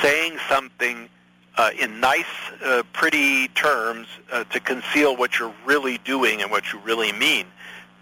saying 0.00 0.38
something 0.48 1.10
uh, 1.56 1.70
in 1.78 2.00
nice, 2.00 2.24
uh, 2.64 2.82
pretty 2.92 3.48
terms 3.48 4.06
uh, 4.32 4.44
to 4.44 4.60
conceal 4.60 5.16
what 5.16 5.38
you're 5.38 5.54
really 5.64 5.98
doing 5.98 6.42
and 6.42 6.50
what 6.50 6.72
you 6.72 6.78
really 6.80 7.12
mean. 7.12 7.46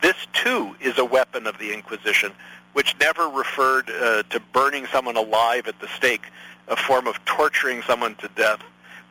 This, 0.00 0.16
too, 0.32 0.76
is 0.80 0.98
a 0.98 1.04
weapon 1.04 1.46
of 1.46 1.58
the 1.58 1.72
Inquisition, 1.72 2.32
which 2.72 2.94
never 3.00 3.28
referred 3.28 3.90
uh, 3.90 4.22
to 4.24 4.40
burning 4.52 4.86
someone 4.86 5.16
alive 5.16 5.66
at 5.66 5.78
the 5.80 5.88
stake, 5.88 6.22
a 6.68 6.76
form 6.76 7.06
of 7.06 7.22
torturing 7.24 7.82
someone 7.82 8.14
to 8.16 8.28
death 8.36 8.62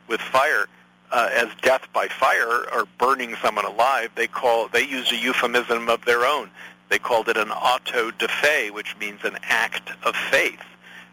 with 0.08 0.20
fire, 0.20 0.66
uh, 1.12 1.28
as 1.32 1.48
death 1.60 1.86
by 1.92 2.08
fire 2.08 2.64
or 2.72 2.86
burning 2.98 3.36
someone 3.42 3.64
alive. 3.64 4.10
They 4.14 4.26
call 4.26 4.68
they 4.68 4.86
use 4.86 5.12
a 5.12 5.16
euphemism 5.16 5.88
of 5.88 6.04
their 6.04 6.24
own. 6.24 6.50
They 6.88 6.98
called 6.98 7.28
it 7.28 7.36
an 7.36 7.50
auto 7.50 8.10
de 8.10 8.26
fe, 8.26 8.70
which 8.70 8.96
means 8.98 9.20
an 9.24 9.38
act 9.42 9.90
of 10.02 10.16
faith. 10.16 10.60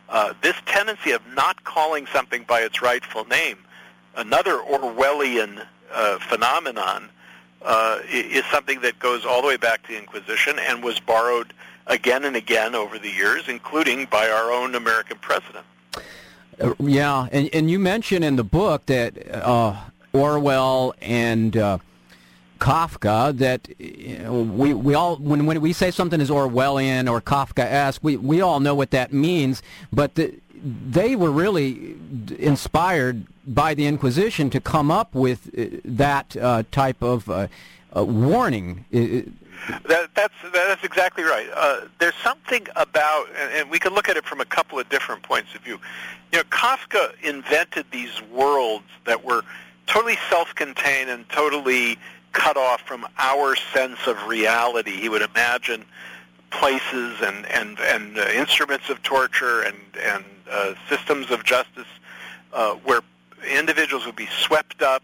Uh, 0.10 0.34
this 0.42 0.56
tendency 0.66 1.12
of 1.12 1.22
not 1.34 1.64
calling 1.64 2.08
something 2.08 2.44
by 2.44 2.62
its 2.62 2.82
rightful 2.82 3.26
name, 3.26 3.58
another 4.16 4.58
Orwellian 4.58 5.66
uh, 5.92 6.20
phenomenon, 6.20 7.10
uh, 7.64 8.00
is 8.10 8.46
something 8.46 8.82
that 8.82 8.98
goes 9.00 9.26
all 9.26 9.42
the 9.42 9.48
way 9.48 9.58
back 9.58 9.84
to 9.84 9.90
the 9.90 9.98
Inquisition 9.98 10.58
and 10.60 10.84
was 10.84 11.00
borrowed 11.00 11.54
again 11.88 12.24
and 12.24 12.36
again 12.36 12.76
over 12.76 12.98
the 12.98 13.10
years, 13.10 13.50
including 13.50 14.06
by 14.06 14.30
our 14.30 14.52
own 14.52 14.76
American 14.76 15.18
president. 15.18 15.66
Uh, 16.60 16.74
yeah, 16.80 17.28
and, 17.32 17.50
and 17.54 17.70
you 17.70 17.80
mentioned 17.80 18.24
in 18.24 18.36
the 18.36 18.44
book 18.44 18.86
that 18.86 19.14
uh, 19.34 19.76
Orwell 20.14 20.96
and 21.02 21.56
Kafka 22.58 23.38
that 23.38 23.68
know, 24.20 24.42
we 24.42 24.74
we 24.74 24.94
all 24.94 25.18
when 25.18 25.46
when 25.46 25.62
we 25.62 25.74
say 25.74 25.92
something 25.92 26.20
is 26.20 26.30
Orwellian 26.30 27.10
or 27.10 27.22
Kafkaesque, 27.22 28.00
we 28.02 28.18
we 28.18 28.42
all 28.42 28.60
know 28.60 28.76
what 28.76 28.92
that 28.92 29.14
means, 29.14 29.62
but 29.92 30.16
the, 30.16 30.34
they 30.64 31.16
were 31.16 31.32
really 31.32 31.96
inspired 32.38 33.26
by 33.46 33.74
the 33.74 33.88
Inquisition 33.88 34.50
to 34.50 34.60
come 34.60 34.92
up 34.92 35.14
with 35.14 35.50
uh, 35.58 35.78
that 35.86 36.36
uh, 36.36 36.64
type 36.72 37.02
of 37.02 37.30
uh, 37.30 37.48
uh 37.96 38.04
warning. 38.04 38.86
That, 39.88 40.10
that's 40.16 40.34
that's 40.54 40.84
exactly 40.84 41.24
right. 41.24 41.48
Uh, 41.54 41.82
there's 42.00 42.16
something 42.24 42.68
about, 42.76 43.28
and, 43.38 43.54
and 43.54 43.70
we 43.70 43.80
can 43.80 43.94
look 43.94 44.08
at 44.08 44.18
it 44.18 44.26
from 44.26 44.40
a 44.40 44.46
couple 44.46 44.80
of 44.80 44.88
different 44.90 45.24
points 45.24 45.54
of 45.56 45.62
view. 45.62 45.80
You 46.32 46.40
know, 46.40 46.44
Kafka 46.46 47.14
invented 47.24 47.86
these 47.92 48.22
worlds 48.32 48.86
that 49.06 49.24
were 49.24 49.44
totally 49.88 50.18
self-contained 50.30 51.10
and 51.10 51.28
totally 51.30 51.98
cut 52.32 52.58
off 52.58 52.82
from 52.82 53.06
our 53.18 53.56
sense 53.74 54.08
of 54.08 54.28
reality. 54.28 54.92
He 54.92 55.10
would 55.10 55.22
imagine 55.22 55.86
places 56.50 57.22
and 57.22 57.46
and 57.48 57.80
and 57.80 58.18
uh, 58.18 58.28
instruments 58.30 58.90
of 58.90 59.04
torture 59.04 59.62
and 59.62 59.78
and 60.02 60.24
uh, 60.50 60.74
systems 60.90 61.30
of 61.32 61.44
justice 61.44 61.88
uh, 62.54 62.74
where 62.76 63.02
individuals 63.50 64.06
would 64.06 64.16
be 64.16 64.28
swept 64.28 64.82
up 64.82 65.04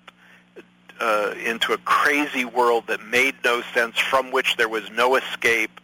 uh, 0.99 1.33
into 1.45 1.73
a 1.73 1.77
crazy 1.79 2.45
world 2.45 2.85
that 2.87 3.05
made 3.05 3.35
no 3.43 3.61
sense, 3.73 3.97
from 3.97 4.31
which 4.31 4.55
there 4.57 4.69
was 4.69 4.89
no 4.91 5.15
escape. 5.15 5.79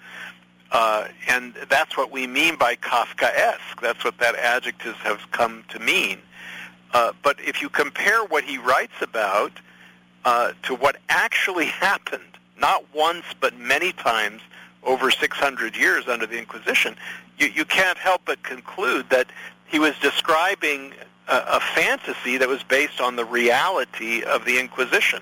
Uh, 0.72 1.08
and 1.28 1.56
that's 1.68 1.98
what 1.98 2.12
we 2.12 2.28
mean 2.28 2.56
by 2.56 2.76
Kafkaesque. 2.76 3.82
That's 3.82 4.04
what 4.04 4.18
that 4.20 4.36
adjective 4.36 4.96
has 4.98 5.18
come 5.32 5.64
to 5.70 5.80
mean. 5.80 6.20
Uh, 6.94 7.12
but 7.24 7.40
if 7.40 7.62
you 7.62 7.70
compare 7.70 8.24
what 8.26 8.44
he 8.44 8.58
writes 8.58 9.02
about 9.02 9.52
uh, 10.26 10.54
to 10.64 10.76
what 10.76 10.98
actually 11.10 11.66
happened, 11.88 12.38
not 12.60 12.84
once 12.94 13.26
but 13.40 13.58
many 13.58 13.92
times 13.94 14.42
over 14.84 15.12
600 15.12 15.76
years 15.76 16.08
under 16.08 16.26
the 16.26 16.38
Inquisition, 16.38 16.96
you, 17.38 17.48
you 17.48 17.66
can't 17.66 17.98
help 17.98 18.22
but 18.26 18.42
conclude 18.44 19.10
that 19.10 19.28
he 19.66 19.80
was 19.80 19.94
describing 20.00 20.94
a, 21.28 21.44
a 21.54 21.60
fantasy 21.60 22.38
that 22.38 22.48
was 22.48 22.64
based 22.64 23.00
on 23.00 23.16
the 23.16 23.26
reality 23.26 24.24
of 24.24 24.46
the 24.46 24.60
Inquisition, 24.60 25.22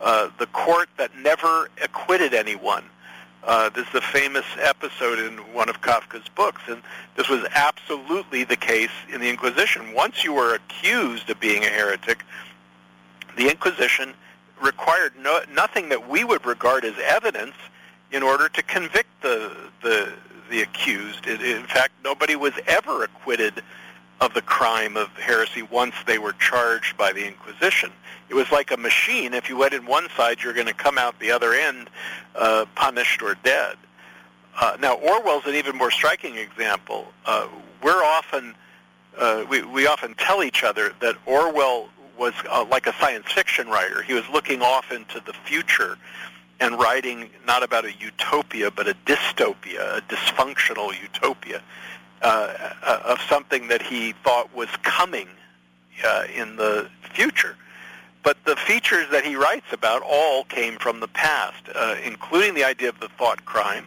uh, 0.00 0.28
the 0.38 0.46
court 0.46 0.88
that 0.96 1.16
never 1.16 1.70
acquitted 1.82 2.34
anyone. 2.34 2.84
Uh, 3.44 3.70
this 3.70 3.86
is 3.88 3.94
a 3.94 4.00
famous 4.00 4.44
episode 4.60 5.18
in 5.18 5.38
one 5.54 5.68
of 5.68 5.80
Kafka's 5.80 6.28
books, 6.28 6.60
and 6.68 6.82
this 7.16 7.28
was 7.28 7.46
absolutely 7.54 8.44
the 8.44 8.56
case 8.56 8.90
in 9.12 9.20
the 9.20 9.28
Inquisition. 9.30 9.94
Once 9.94 10.22
you 10.24 10.32
were 10.32 10.54
accused 10.54 11.30
of 11.30 11.38
being 11.40 11.64
a 11.64 11.68
heretic, 11.68 12.24
the 13.36 13.48
Inquisition 13.48 14.12
required 14.62 15.12
no, 15.20 15.40
nothing 15.52 15.88
that 15.90 16.08
we 16.08 16.24
would 16.24 16.44
regard 16.46 16.84
as 16.84 16.94
evidence 17.02 17.54
in 18.12 18.22
order 18.22 18.48
to 18.48 18.62
convict 18.62 19.08
the 19.22 19.54
the, 19.82 20.12
the 20.50 20.62
accused. 20.62 21.26
It, 21.26 21.42
in 21.42 21.64
fact, 21.64 21.92
nobody 22.04 22.36
was 22.36 22.54
ever 22.66 23.04
acquitted 23.04 23.62
of 24.20 24.34
the 24.34 24.42
crime 24.42 24.96
of 24.96 25.08
heresy 25.16 25.62
once 25.62 25.94
they 26.06 26.18
were 26.18 26.32
charged 26.32 26.96
by 26.96 27.12
the 27.12 27.26
Inquisition. 27.26 27.92
It 28.28 28.34
was 28.34 28.50
like 28.50 28.72
a 28.72 28.76
machine. 28.76 29.32
If 29.32 29.48
you 29.48 29.56
went 29.56 29.74
in 29.74 29.86
one 29.86 30.08
side, 30.16 30.42
you're 30.42 30.54
going 30.54 30.66
to 30.66 30.74
come 30.74 30.98
out 30.98 31.18
the 31.20 31.30
other 31.30 31.54
end 31.54 31.88
uh, 32.34 32.66
punished 32.74 33.22
or 33.22 33.36
dead. 33.44 33.76
Uh, 34.60 34.76
now, 34.80 34.94
Orwell's 34.94 35.46
an 35.46 35.54
even 35.54 35.76
more 35.76 35.92
striking 35.92 36.36
example. 36.36 37.06
Uh, 37.24 37.46
we're 37.80 38.02
often 38.02 38.56
uh, 39.18 39.44
we, 39.48 39.62
we 39.62 39.86
often 39.86 40.14
tell 40.14 40.42
each 40.42 40.62
other 40.62 40.92
that 41.00 41.16
Orwell 41.26 41.88
was 42.18 42.34
uh, 42.50 42.64
like 42.70 42.86
a 42.86 42.94
science 42.94 43.30
fiction 43.32 43.68
writer. 43.68 44.02
He 44.02 44.12
was 44.12 44.28
looking 44.28 44.62
off 44.62 44.90
into 44.90 45.20
the 45.20 45.32
future 45.32 45.96
and 46.60 46.78
writing 46.78 47.30
not 47.46 47.62
about 47.62 47.84
a 47.84 47.92
utopia, 47.92 48.70
but 48.70 48.88
a 48.88 48.94
dystopia, 49.06 49.98
a 49.98 50.00
dysfunctional 50.02 50.92
utopia 51.00 51.62
uh, 52.22 52.72
uh, 52.82 53.00
of 53.04 53.20
something 53.28 53.68
that 53.68 53.80
he 53.80 54.12
thought 54.24 54.52
was 54.54 54.68
coming 54.82 55.28
uh, 56.04 56.24
in 56.34 56.56
the 56.56 56.88
future. 57.14 57.56
But 58.24 58.36
the 58.44 58.56
features 58.56 59.06
that 59.12 59.24
he 59.24 59.36
writes 59.36 59.66
about 59.72 60.02
all 60.02 60.44
came 60.44 60.78
from 60.78 61.00
the 61.00 61.08
past, 61.08 61.62
uh, 61.74 61.96
including 62.04 62.54
the 62.54 62.64
idea 62.64 62.88
of 62.88 62.98
the 62.98 63.08
thought 63.08 63.44
crime, 63.44 63.86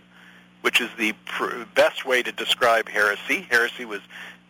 which 0.62 0.80
is 0.80 0.90
the 0.98 1.14
pr- 1.26 1.66
best 1.76 2.06
way 2.06 2.24
to 2.24 2.32
describe 2.32 2.88
heresy. 2.88 3.46
Heresy 3.50 3.84
was 3.84 4.02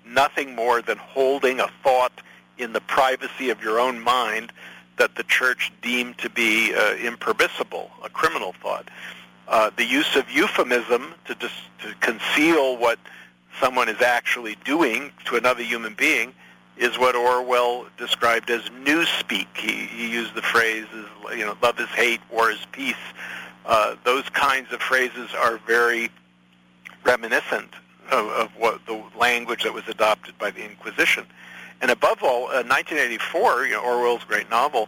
nothing 0.05 0.55
more 0.55 0.81
than 0.81 0.97
holding 0.97 1.59
a 1.59 1.67
thought 1.83 2.21
in 2.57 2.73
the 2.73 2.81
privacy 2.81 3.49
of 3.49 3.61
your 3.61 3.79
own 3.79 3.99
mind 3.99 4.51
that 4.97 5.15
the 5.15 5.23
church 5.23 5.71
deemed 5.81 6.17
to 6.19 6.29
be 6.29 6.73
uh, 6.75 6.95
impermissible, 6.95 7.89
a 8.03 8.09
criminal 8.09 8.53
thought. 8.61 8.89
Uh, 9.47 9.71
the 9.75 9.85
use 9.85 10.15
of 10.15 10.29
euphemism 10.29 11.13
to, 11.25 11.35
dis- 11.35 11.51
to 11.81 11.93
conceal 11.99 12.77
what 12.77 12.99
someone 13.59 13.89
is 13.89 14.01
actually 14.01 14.55
doing 14.63 15.11
to 15.25 15.35
another 15.35 15.63
human 15.63 15.93
being 15.93 16.33
is 16.77 16.97
what 16.97 17.15
Orwell 17.15 17.85
described 17.97 18.49
as 18.49 18.61
newspeak. 18.83 19.47
He, 19.55 19.87
he 19.87 20.11
used 20.11 20.35
the 20.35 20.41
phrases, 20.41 21.05
you 21.31 21.45
know, 21.45 21.57
love 21.61 21.79
is 21.79 21.89
hate, 21.89 22.21
war 22.31 22.49
is 22.49 22.65
peace. 22.71 22.95
Uh, 23.65 23.95
those 24.03 24.27
kinds 24.29 24.71
of 24.71 24.81
phrases 24.81 25.29
are 25.37 25.57
very 25.67 26.09
reminiscent 27.03 27.73
of, 28.11 28.27
of 28.27 28.51
what 28.57 28.85
the 28.85 29.03
language 29.17 29.63
that 29.63 29.73
was 29.73 29.87
adopted 29.87 30.37
by 30.37 30.49
the 30.51 30.63
Inquisition. 30.63 31.25
And 31.81 31.89
above 31.89 32.23
all, 32.23 32.43
uh, 32.43 32.63
1984, 32.63 33.65
you 33.65 33.71
know, 33.73 33.81
Orwell's 33.81 34.23
great 34.23 34.49
novel, 34.49 34.87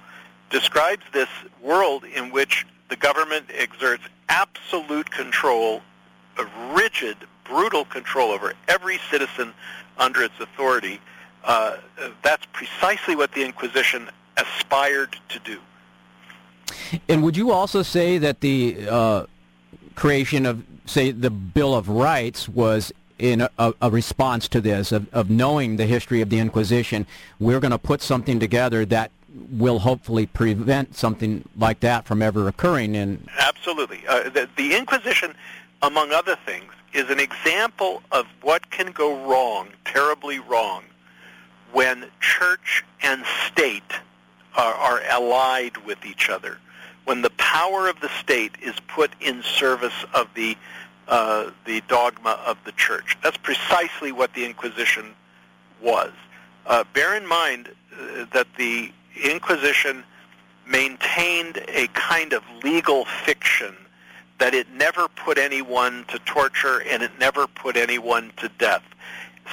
describes 0.49 1.03
this 1.11 1.29
world 1.61 2.03
in 2.05 2.31
which 2.31 2.65
the 2.89 2.95
government 2.95 3.47
exerts 3.53 4.03
absolute 4.29 5.09
control, 5.09 5.81
a 6.37 6.45
rigid 6.73 7.17
brutal 7.43 7.85
control 7.85 8.31
over 8.31 8.53
every 8.67 8.99
citizen 9.09 9.53
under 9.97 10.21
its 10.23 10.35
authority. 10.39 11.01
Uh, 11.43 11.77
that's 12.21 12.45
precisely 12.53 13.15
what 13.15 13.31
the 13.33 13.43
Inquisition 13.43 14.09
aspired 14.37 15.17
to 15.29 15.39
do. 15.39 15.59
And 17.09 17.23
would 17.23 17.35
you 17.35 17.51
also 17.51 17.81
say 17.81 18.17
that 18.19 18.41
the 18.41 18.87
uh, 18.89 19.25
creation 19.95 20.45
of, 20.45 20.63
say, 20.85 21.11
the 21.11 21.29
Bill 21.29 21.75
of 21.75 21.89
Rights 21.89 22.47
was 22.47 22.93
in 23.19 23.47
a, 23.57 23.73
a 23.81 23.89
response 23.89 24.47
to 24.49 24.61
this, 24.61 24.91
of, 24.91 25.13
of, 25.13 25.29
knowing 25.29 25.77
the 25.77 25.85
history 25.85 26.21
of 26.21 26.29
the 26.29 26.39
Inquisition, 26.39 27.05
we're 27.39 27.59
going 27.59 27.71
to 27.71 27.77
put 27.77 28.01
something 28.01 28.39
together 28.39 28.85
that 28.85 29.11
will 29.51 29.79
hopefully 29.79 30.25
prevent 30.25 30.95
something 30.95 31.47
like 31.57 31.79
that 31.79 32.05
from 32.05 32.21
ever 32.21 32.47
occurring. 32.47 32.95
In 32.95 33.27
absolutely, 33.39 34.03
uh, 34.07 34.29
the, 34.29 34.49
the 34.57 34.75
Inquisition, 34.75 35.33
among 35.81 36.11
other 36.11 36.37
things, 36.45 36.71
is 36.93 37.09
an 37.09 37.19
example 37.19 38.03
of 38.11 38.25
what 38.41 38.69
can 38.69 38.91
go 38.91 39.27
wrong, 39.27 39.69
terribly 39.85 40.39
wrong, 40.39 40.83
when 41.71 42.05
church 42.19 42.83
and 43.01 43.25
state 43.47 43.93
are, 44.55 44.73
are 44.73 45.01
allied 45.01 45.77
with 45.77 46.05
each 46.05 46.29
other, 46.29 46.59
when 47.05 47.21
the 47.21 47.31
power 47.31 47.87
of 47.87 47.99
the 48.01 48.09
state 48.09 48.51
is 48.61 48.75
put 48.87 49.11
in 49.19 49.41
service 49.41 50.05
of 50.13 50.27
the 50.35 50.55
uh, 51.07 51.51
the 51.65 51.81
dogma 51.87 52.39
of 52.45 52.57
the 52.65 52.71
church. 52.73 53.17
That's 53.23 53.37
precisely 53.37 54.11
what 54.11 54.33
the 54.33 54.45
Inquisition 54.45 55.13
was. 55.81 56.11
Uh, 56.65 56.83
bear 56.93 57.15
in 57.15 57.27
mind 57.27 57.69
uh, 57.69 58.25
that 58.33 58.47
the 58.57 58.91
Inquisition 59.23 60.03
maintained 60.65 61.61
a 61.67 61.87
kind 61.87 62.33
of 62.33 62.43
legal 62.63 63.05
fiction 63.05 63.75
that 64.39 64.53
it 64.53 64.69
never 64.71 65.07
put 65.07 65.37
anyone 65.37 66.05
to 66.07 66.19
torture 66.19 66.81
and 66.83 67.03
it 67.03 67.11
never 67.19 67.47
put 67.47 67.77
anyone 67.77 68.31
to 68.37 68.49
death. 68.57 68.83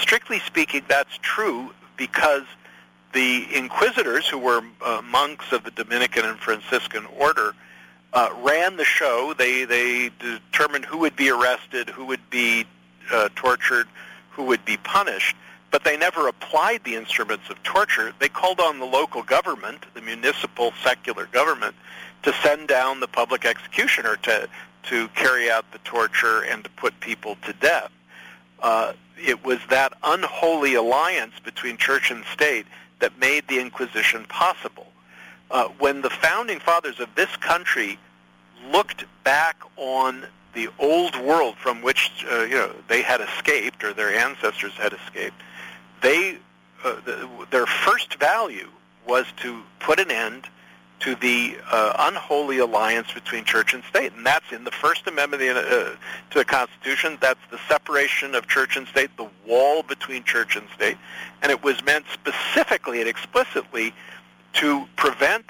Strictly 0.00 0.38
speaking, 0.40 0.82
that's 0.88 1.18
true 1.18 1.72
because 1.96 2.44
the 3.12 3.46
inquisitors, 3.54 4.28
who 4.28 4.38
were 4.38 4.62
uh, 4.84 5.02
monks 5.02 5.52
of 5.52 5.64
the 5.64 5.70
Dominican 5.72 6.24
and 6.24 6.38
Franciscan 6.38 7.06
order, 7.18 7.54
uh, 8.12 8.30
ran 8.42 8.76
the 8.76 8.84
show. 8.84 9.34
They 9.36 9.64
they 9.64 10.10
determined 10.18 10.84
who 10.84 10.98
would 10.98 11.16
be 11.16 11.30
arrested, 11.30 11.88
who 11.88 12.04
would 12.06 12.28
be 12.30 12.66
uh, 13.12 13.28
tortured, 13.36 13.88
who 14.30 14.44
would 14.44 14.64
be 14.64 14.76
punished. 14.78 15.36
But 15.70 15.84
they 15.84 15.96
never 15.96 16.26
applied 16.26 16.82
the 16.82 16.96
instruments 16.96 17.48
of 17.48 17.62
torture. 17.62 18.12
They 18.18 18.28
called 18.28 18.58
on 18.58 18.80
the 18.80 18.86
local 18.86 19.22
government, 19.22 19.86
the 19.94 20.00
municipal 20.00 20.72
secular 20.82 21.26
government, 21.26 21.76
to 22.24 22.32
send 22.42 22.66
down 22.66 22.98
the 22.98 23.06
public 23.06 23.44
executioner 23.44 24.16
to 24.22 24.48
to 24.84 25.08
carry 25.08 25.50
out 25.50 25.70
the 25.72 25.78
torture 25.78 26.42
and 26.42 26.64
to 26.64 26.70
put 26.70 26.98
people 27.00 27.36
to 27.44 27.52
death. 27.54 27.92
Uh, 28.60 28.94
it 29.16 29.44
was 29.44 29.58
that 29.68 29.92
unholy 30.02 30.74
alliance 30.74 31.34
between 31.44 31.76
church 31.76 32.10
and 32.10 32.24
state 32.32 32.66
that 33.00 33.18
made 33.18 33.46
the 33.48 33.60
Inquisition 33.60 34.24
possible. 34.24 34.86
Uh, 35.50 35.68
when 35.78 36.00
the 36.00 36.10
founding 36.10 36.60
fathers 36.60 37.00
of 37.00 37.08
this 37.16 37.34
country 37.36 37.98
looked 38.70 39.04
back 39.24 39.56
on 39.76 40.26
the 40.54 40.68
old 40.78 41.16
world 41.20 41.56
from 41.56 41.82
which 41.82 42.24
uh, 42.30 42.42
you 42.42 42.54
know 42.54 42.72
they 42.88 43.02
had 43.02 43.20
escaped 43.20 43.82
or 43.82 43.92
their 43.92 44.14
ancestors 44.14 44.72
had 44.74 44.92
escaped, 44.92 45.40
they 46.02 46.38
uh, 46.84 46.96
the, 47.04 47.28
their 47.50 47.66
first 47.66 48.14
value 48.14 48.68
was 49.06 49.26
to 49.36 49.62
put 49.80 49.98
an 49.98 50.10
end 50.10 50.46
to 51.00 51.14
the 51.16 51.56
uh, 51.70 51.94
unholy 51.98 52.58
alliance 52.58 53.10
between 53.12 53.42
church 53.44 53.72
and 53.72 53.82
state, 53.84 54.12
and 54.12 54.24
that's 54.24 54.52
in 54.52 54.64
the 54.64 54.70
First 54.70 55.06
Amendment 55.06 55.42
uh, 55.42 55.62
to 55.62 55.98
the 56.34 56.44
Constitution. 56.44 57.16
That's 57.20 57.40
the 57.50 57.58
separation 57.68 58.34
of 58.34 58.46
church 58.46 58.76
and 58.76 58.86
state, 58.86 59.10
the 59.16 59.28
wall 59.46 59.82
between 59.82 60.24
church 60.24 60.56
and 60.56 60.66
state, 60.74 60.98
and 61.42 61.50
it 61.50 61.62
was 61.62 61.82
meant 61.84 62.04
specifically 62.12 63.00
and 63.00 63.08
explicitly 63.08 63.94
to 64.54 64.86
prevent 64.96 65.44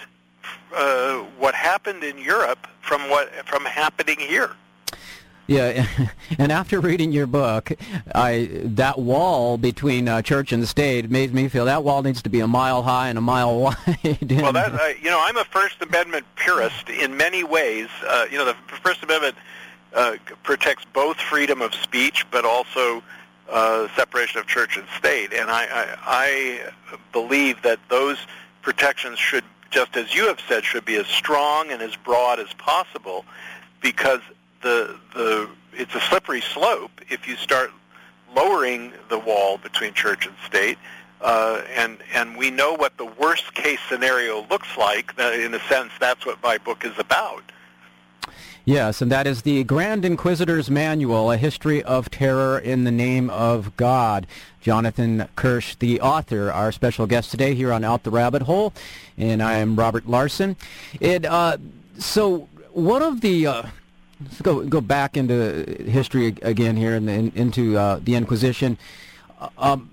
uh, 0.75 1.19
what 1.39 1.55
happened 1.55 2.05
in 2.05 2.19
Europe 2.19 2.67
from 2.81 3.09
what 3.11 3.31
from 3.47 3.65
happening 3.65 4.19
here. 4.19 4.51
Yeah, 5.51 5.85
and 6.39 6.53
after 6.53 6.81
reading 6.81 7.11
your 7.11 7.27
book, 7.27 7.73
I 8.15 8.51
that 8.53 9.01
wall 9.01 9.59
between 9.59 10.07
uh, 10.07 10.23
church 10.23 10.53
and 10.53 10.67
state 10.69 11.11
made 11.11 11.35
me 11.35 11.49
feel 11.49 11.65
that 11.65 11.83
wall 11.83 12.03
needs 12.03 12.23
to 12.23 12.31
be 12.31 12.39
a 12.39 12.47
mile 12.47 12.83
high 12.85 13.09
and 13.09 13.19
a 13.19 13.21
mile 13.21 13.59
wide. 13.61 13.77
well, 14.31 14.53
that 14.53 14.73
uh, 14.73 14.89
you 15.03 15.11
know, 15.11 15.21
I'm 15.21 15.37
a 15.37 15.45
First 15.45 15.83
Amendment 15.83 16.25
purist 16.37 16.89
in 16.89 17.17
many 17.17 17.43
ways. 17.43 17.89
Uh, 18.07 18.27
you 18.31 18.39
know, 18.39 18.45
the 18.45 18.55
First 18.85 19.03
Amendment 19.03 19.35
uh, 19.93 20.17
protects 20.45 20.85
both 20.93 21.17
freedom 21.21 21.63
of 21.63 21.75
speech, 21.75 22.25
but 22.31 22.45
also 22.45 23.03
uh, 23.51 23.89
separation 23.97 24.39
of 24.39 24.47
church 24.47 24.77
and 24.77 24.87
state, 24.97 25.33
and 25.33 25.51
I, 25.51 25.65
I, 25.65 26.61
I 26.93 26.97
believe 27.13 27.61
that 27.63 27.81
those 27.89 28.19
protections 28.63 29.19
should, 29.19 29.45
just 29.71 29.97
as 29.97 30.15
you 30.15 30.27
have 30.27 30.41
said, 30.49 30.65
should 30.65 30.85
be 30.85 30.97
as 30.97 31.07
strong 31.07 31.71
and 31.71 31.83
as 31.83 31.97
broad 31.97 32.39
as 32.39 32.53
possible, 32.55 33.25
because 33.81 34.21
the 34.63 34.97
the 35.15 35.49
it's 35.73 35.95
a 35.95 36.01
slippery 36.01 36.41
slope 36.41 36.91
if 37.09 37.29
you 37.29 37.37
start 37.37 37.71
lowering 38.35 38.93
the 39.09 39.19
wall 39.19 39.59
between 39.59 39.93
church 39.95 40.27
and 40.27 40.35
state. 40.47 40.79
Uh, 41.21 41.63
and 41.77 41.99
and 42.15 42.37
we 42.37 42.51
know 42.51 42.73
what 42.73 42.97
the 42.97 43.05
worst 43.05 43.53
case 43.55 43.79
scenario 43.89 44.47
looks 44.49 44.77
like. 44.79 45.13
In 45.19 45.53
a 45.55 45.61
sense, 45.69 45.93
that's 46.01 46.25
what 46.25 46.43
my 46.43 46.57
book 46.59 46.85
is 46.85 46.99
about. 46.99 47.43
Yes, 48.67 49.01
and 49.01 49.11
that 49.11 49.27
is 49.27 49.43
the 49.43 49.65
Grand 49.65 50.05
Inquisitor's 50.05 50.71
Manual, 50.71 51.33
A 51.33 51.39
History 51.39 51.83
of 51.83 52.11
Terror 52.11 52.59
in 52.59 52.85
the 52.85 52.91
Name 52.91 53.31
of 53.31 53.75
God. 53.79 54.27
Jonathan 54.61 55.29
Kirsch, 55.35 55.77
the 55.77 55.99
author, 56.03 56.53
our 56.53 56.71
special 56.71 57.07
guest 57.07 57.31
today 57.31 57.55
here 57.55 57.73
on 57.73 57.85
Out 57.85 58.03
the 58.03 58.11
Rabbit 58.11 58.43
Hole, 58.43 58.75
and 59.17 59.43
I 59.43 59.55
am 59.55 59.77
Robert 59.77 60.07
Larson. 60.07 60.57
It 61.01 61.25
uh, 61.25 61.57
so 61.99 62.49
one 62.73 63.03
of 63.03 63.23
the 63.23 63.47
uh, 63.47 63.63
let's 64.23 64.43
go 64.43 64.63
go 64.67 64.83
back 64.83 65.17
into 65.17 65.65
history 65.87 66.37
again 66.43 66.77
here 66.77 66.95
and 66.95 67.09
in, 67.09 67.33
into 67.35 67.79
uh, 67.79 67.99
the 68.03 68.15
Inquisition. 68.15 68.77
Uh, 69.41 69.49
um, 69.57 69.91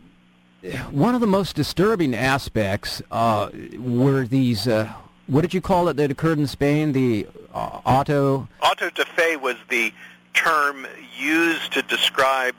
one 0.92 1.16
of 1.16 1.22
the 1.22 1.28
most 1.28 1.56
disturbing 1.56 2.14
aspects 2.14 3.02
uh, 3.12 3.50
were 3.80 4.26
these. 4.26 4.68
Uh, 4.68 4.92
what 5.28 5.42
did 5.42 5.54
you 5.54 5.62
call 5.62 5.90
it 5.90 5.98
that 5.98 6.10
occurred 6.10 6.40
in 6.40 6.48
Spain? 6.48 6.94
The 6.94 7.28
uh, 7.54 7.82
auto. 7.86 8.48
Auto 8.62 8.90
de 8.90 9.06
fe 9.06 9.36
was 9.36 9.56
the 9.70 9.94
term 10.34 10.88
used 11.18 11.74
to 11.74 11.82
describe 11.84 12.56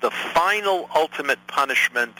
the 0.00 0.10
final 0.10 0.88
ultimate 0.94 1.38
punishment 1.46 2.14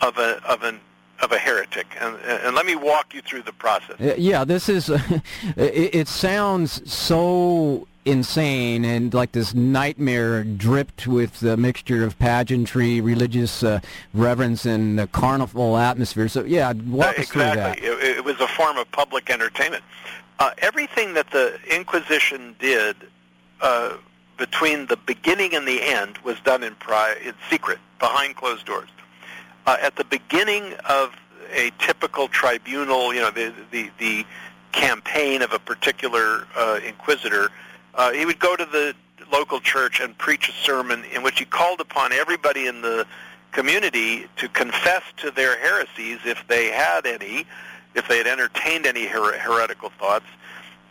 of 0.00 0.18
a 0.18 0.42
of 0.46 0.62
an 0.62 0.80
of 1.22 1.32
a 1.32 1.38
heretic. 1.38 1.86
And, 2.00 2.16
and 2.16 2.54
let 2.54 2.66
me 2.66 2.76
walk 2.76 3.14
you 3.14 3.22
through 3.22 3.42
the 3.42 3.52
process. 3.52 4.18
Yeah, 4.18 4.44
this 4.44 4.68
is. 4.68 4.88
it, 5.56 5.94
it 5.94 6.08
sounds 6.08 6.90
so 6.90 7.86
insane 8.06 8.84
and 8.84 9.12
like 9.12 9.32
this 9.32 9.54
nightmare 9.54 10.42
dripped 10.42 11.06
with 11.06 11.42
a 11.42 11.56
mixture 11.56 12.04
of 12.04 12.18
pageantry, 12.18 13.00
religious 13.00 13.62
uh, 13.62 13.80
reverence, 14.14 14.64
and 14.64 14.98
the 14.98 15.06
carnival 15.06 15.76
atmosphere. 15.76 16.28
So, 16.28 16.44
yeah, 16.44 16.72
walk 16.72 17.18
uh, 17.18 17.20
us 17.20 17.28
through 17.28 17.42
that. 17.42 17.78
Exactly. 17.78 17.88
It, 17.88 18.16
it, 18.18 18.24
was 18.24 18.40
a 18.40 18.48
form 18.48 18.78
of 18.78 18.90
public 18.92 19.30
entertainment. 19.30 19.84
Uh, 20.38 20.52
everything 20.58 21.14
that 21.14 21.30
the 21.30 21.58
Inquisition 21.70 22.54
did 22.58 22.96
uh, 23.60 23.96
between 24.38 24.86
the 24.86 24.96
beginning 24.96 25.54
and 25.54 25.68
the 25.68 25.82
end 25.82 26.16
was 26.18 26.40
done 26.40 26.62
in, 26.62 26.74
pri- 26.76 27.16
in 27.22 27.34
secret, 27.50 27.78
behind 27.98 28.36
closed 28.36 28.64
doors. 28.64 28.88
Uh, 29.70 29.76
at 29.82 29.94
the 29.94 30.02
beginning 30.06 30.74
of 30.88 31.14
a 31.52 31.70
typical 31.78 32.26
tribunal, 32.26 33.14
you 33.14 33.20
know, 33.20 33.30
the, 33.30 33.54
the, 33.70 33.88
the 34.00 34.26
campaign 34.72 35.42
of 35.42 35.52
a 35.52 35.60
particular 35.60 36.48
uh, 36.56 36.80
inquisitor, 36.84 37.50
uh, 37.94 38.10
he 38.10 38.26
would 38.26 38.40
go 38.40 38.56
to 38.56 38.64
the 38.64 38.92
local 39.30 39.60
church 39.60 40.00
and 40.00 40.18
preach 40.18 40.48
a 40.48 40.52
sermon 40.52 41.04
in 41.14 41.22
which 41.22 41.38
he 41.38 41.44
called 41.44 41.80
upon 41.80 42.12
everybody 42.12 42.66
in 42.66 42.82
the 42.82 43.06
community 43.52 44.26
to 44.34 44.48
confess 44.48 45.04
to 45.18 45.30
their 45.30 45.56
heresies 45.60 46.18
if 46.24 46.44
they 46.48 46.66
had 46.72 47.06
any, 47.06 47.46
if 47.94 48.08
they 48.08 48.18
had 48.18 48.26
entertained 48.26 48.86
any 48.86 49.06
her- 49.06 49.38
heretical 49.38 49.90
thoughts. 50.00 50.26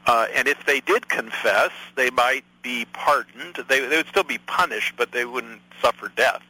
Uh, 0.06 0.28
and 0.34 0.48
if 0.48 0.66
they 0.66 0.80
did 0.80 1.10
confess, 1.10 1.72
they 1.96 2.10
might 2.12 2.46
be 2.62 2.86
pardoned. 2.94 3.58
They, 3.68 3.86
they 3.86 3.98
would 3.98 4.08
still 4.08 4.24
be 4.24 4.38
punished, 4.38 4.94
but 4.96 5.12
they 5.12 5.26
wouldn't 5.26 5.60
suffer 5.82 6.14
death. 6.16 6.44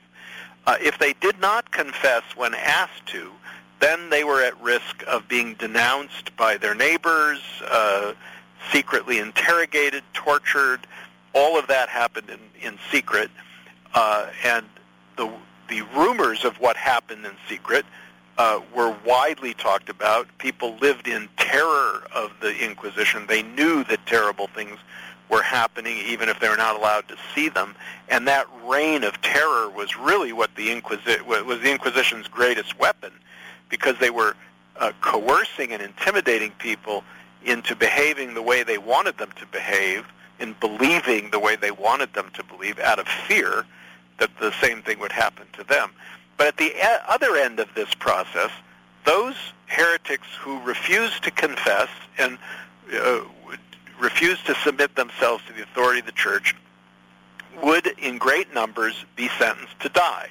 Uh, 0.65 0.76
if 0.82 0.98
they 1.00 1.13
did 1.13 1.39
not 1.39 1.72
confess 1.72 2.24
when 2.36 2.54
asked 2.54 3.06
to, 3.08 3.32
then 3.80 4.10
they 4.10 4.24
were 4.24 4.41
at 4.43 4.60
risk 4.62 5.04
of 5.08 5.28
being 5.28 5.54
denounced 5.56 6.36
by 6.36 6.58
their 6.58 6.76
neighbors, 6.76 7.41
uh, 7.69 8.13
secretly 8.72 9.19
interrogated, 9.19 10.04
tortured. 10.13 10.86
All 11.34 11.58
of 11.58 11.67
that 11.67 11.89
happened 11.89 12.30
in, 12.30 12.39
in 12.62 12.78
secret. 12.91 13.32
Uh, 13.93 14.28
and 14.43 14.65
the, 15.15 15.32
the 15.69 15.82
rumors 15.95 16.43
of 16.43 16.60
what 16.60 16.76
happened 16.76 17.26
in 17.26 17.32
secret 17.48 17.86
uh, 18.38 18.62
were 18.76 18.95
widely 19.06 19.54
talked 19.54 19.89
about. 19.89 20.28
People 20.38 20.76
lived 20.78 21.08
in 21.08 21.28
terror 21.38 22.04
of 22.13 22.32
the 22.41 22.58
Inquisition. 22.63 23.26
They 23.28 23.43
knew 23.43 23.84
that 23.86 24.06
terrible 24.06 24.48
things 24.48 24.78
were 25.30 25.44
happening, 25.44 25.98
even 25.98 26.28
if 26.28 26.39
they 26.39 26.50
were 26.50 26.58
not 26.58 26.76
allowed 26.76 27.08
to 27.08 27.15
see 27.36 27.50
them. 27.50 27.76
And 28.10 28.28
that 28.28 28.48
reign 28.65 29.04
of 29.04 29.22
terror 29.22 29.70
was 29.70 29.96
really 29.98 30.34
what 30.34 30.56
the 30.56 30.70
Inquisi- 30.70 31.22
was 31.22 31.62
the 31.62 31.72
Inquisition's 31.72 32.28
greatest 32.28 32.80
weapon, 32.80 33.12
because 33.70 33.96
they 34.00 34.10
were 34.10 34.36
uh, 34.78 34.92
coercing 35.02 35.72
and 35.72 35.82
intimidating 35.82 36.52
people 36.54 37.04
into 37.44 37.76
behaving 37.76 38.34
the 38.34 38.42
way 38.42 38.63
they 38.63 38.78
wanted 38.78 39.18
them 39.18 39.32
to 39.36 39.46
behave, 39.48 40.06
in 40.39 40.56
believing 40.60 41.30
the 41.32 41.39
way 41.39 41.56
they 41.56 41.72
wanted 41.72 42.13
them 42.13 42.30
to 42.34 42.44
believe, 42.44 42.80
out 42.80 42.98
of 42.98 43.08
fear 43.08 43.65
that 44.20 44.30
the 44.39 44.52
same 44.62 44.82
thing 44.82 45.00
would 45.00 45.12
happen 45.12 45.46
to 45.54 45.63
them. 45.63 45.92
But 46.38 46.48
at 46.48 46.58
the 46.58 46.74
other 47.08 47.36
end 47.36 47.60
of 47.60 47.68
this 47.76 47.94
process, 47.94 48.50
those 49.06 49.36
heretics 49.68 50.28
who 50.39 50.60
refused 50.62 51.24
to 51.24 51.32
confess 51.32 51.89
and 52.18 52.38
uh, 52.94 53.20
refused 54.00 54.46
to 54.48 54.56
submit 54.56 54.96
themselves 54.96 55.44
to 55.48 55.54
the 55.54 55.64
authority 55.64 56.00
of 56.00 56.06
the 56.06 56.12
church 56.12 56.56
would, 57.62 57.88
in 58.00 58.18
great 58.18 58.54
numbers, 58.54 59.06
be 59.16 59.28
sentenced 59.38 59.80
to 59.82 59.90
die. 59.90 60.30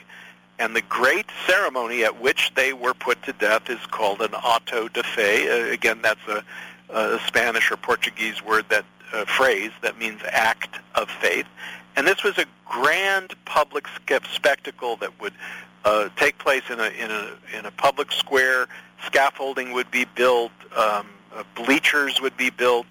And 0.59 0.74
the 0.74 0.83
great 0.83 1.26
ceremony 1.46 2.04
at 2.04 2.20
which 2.20 2.52
they 2.54 2.72
were 2.72 2.94
put 2.94 3.22
to 3.24 3.33
death 3.35 3.70
is 3.70 3.85
called 3.87 4.22
an 4.22 4.35
auto 4.35 4.88
de 4.88 5.02
fe. 5.02 5.48
Uh, 5.48 5.72
again, 5.72 6.00
that's 6.02 6.26
a 6.28 6.42
a 6.90 7.18
Spanish 7.26 7.70
or 7.70 7.76
Portuguese 7.76 8.42
word 8.44 8.64
that 8.70 8.85
uh, 9.12 9.24
phrase 9.24 9.70
that 9.83 9.98
means 9.98 10.20
act 10.31 10.78
of 10.94 11.11
faith. 11.11 11.46
And 11.96 12.07
this 12.07 12.22
was 12.22 12.38
a 12.38 12.46
grand 12.64 13.35
public 13.44 13.87
spectacle 14.33 14.96
that 14.96 15.20
would 15.20 15.33
uh, 15.85 16.09
take 16.16 16.38
place 16.38 16.62
in 16.70 16.81
a, 16.81 16.88
in, 16.90 17.11
a, 17.11 17.33
in 17.57 17.66
a 17.66 17.70
public 17.70 18.12
square. 18.12 18.66
Scaffolding 19.07 19.72
would 19.72 19.90
be 19.90 20.04
built. 20.04 20.52
Um, 20.76 21.09
uh, 21.35 21.44
bleachers 21.54 22.20
would 22.20 22.37
be 22.37 22.50
built. 22.50 22.87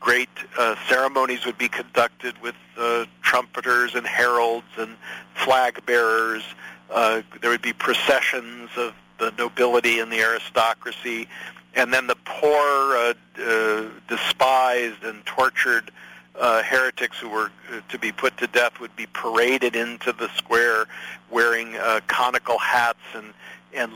Great 0.00 0.30
uh, 0.58 0.74
ceremonies 0.88 1.44
would 1.44 1.58
be 1.58 1.68
conducted 1.68 2.40
with 2.40 2.54
uh, 2.78 3.04
trumpeters 3.22 3.94
and 3.94 4.06
heralds 4.06 4.66
and 4.78 4.96
flag 5.34 5.84
bearers. 5.86 6.42
Uh, 6.88 7.22
there 7.40 7.50
would 7.50 7.62
be 7.62 7.72
processions 7.72 8.70
of 8.76 8.94
the 9.18 9.32
nobility 9.38 10.00
and 10.00 10.10
the 10.10 10.20
aristocracy 10.20 11.28
and 11.74 11.92
then 11.92 12.06
the 12.06 12.16
poor, 12.24 12.96
uh, 12.96 13.14
uh, 13.40 13.88
despised 14.08 15.04
and 15.04 15.24
tortured 15.24 15.90
uh, 16.38 16.62
heretics 16.62 17.18
who 17.18 17.28
were 17.28 17.50
uh, 17.72 17.80
to 17.88 17.98
be 17.98 18.12
put 18.12 18.36
to 18.38 18.46
death 18.48 18.80
would 18.80 18.94
be 18.96 19.06
paraded 19.06 19.76
into 19.76 20.12
the 20.12 20.28
square 20.36 20.86
wearing 21.30 21.76
uh, 21.76 22.00
conical 22.06 22.58
hats 22.58 23.00
and 23.14 23.32
and 23.72 23.92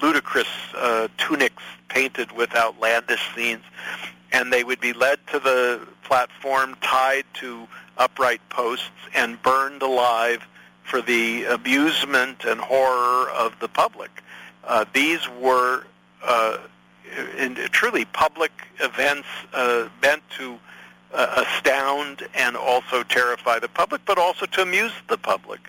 ludicrous 0.00 0.48
uh, 0.76 1.08
tunics 1.18 1.62
painted 1.88 2.30
with 2.32 2.54
outlandish 2.54 3.34
scenes, 3.34 3.62
and 4.34 4.52
they 4.52 4.64
would 4.64 4.80
be 4.80 4.92
led 4.92 5.24
to 5.28 5.38
the 5.38 5.80
platform, 6.02 6.76
tied 6.82 7.24
to 7.34 7.68
upright 7.96 8.40
posts, 8.48 8.90
and 9.14 9.40
burned 9.42 9.80
alive 9.80 10.44
for 10.82 11.00
the 11.00 11.44
amusement 11.44 12.44
and 12.44 12.60
horror 12.60 13.30
of 13.30 13.56
the 13.60 13.68
public. 13.68 14.10
Uh, 14.64 14.84
these 14.92 15.20
were 15.40 15.84
uh, 16.24 16.58
in, 17.38 17.54
truly 17.70 18.04
public 18.06 18.50
events 18.80 19.28
uh, 19.52 19.88
meant 20.02 20.22
to 20.30 20.58
uh, 21.12 21.44
astound 21.46 22.26
and 22.34 22.56
also 22.56 23.04
terrify 23.04 23.60
the 23.60 23.68
public, 23.68 24.02
but 24.04 24.18
also 24.18 24.46
to 24.46 24.62
amuse 24.62 24.92
the 25.08 25.16
public. 25.16 25.60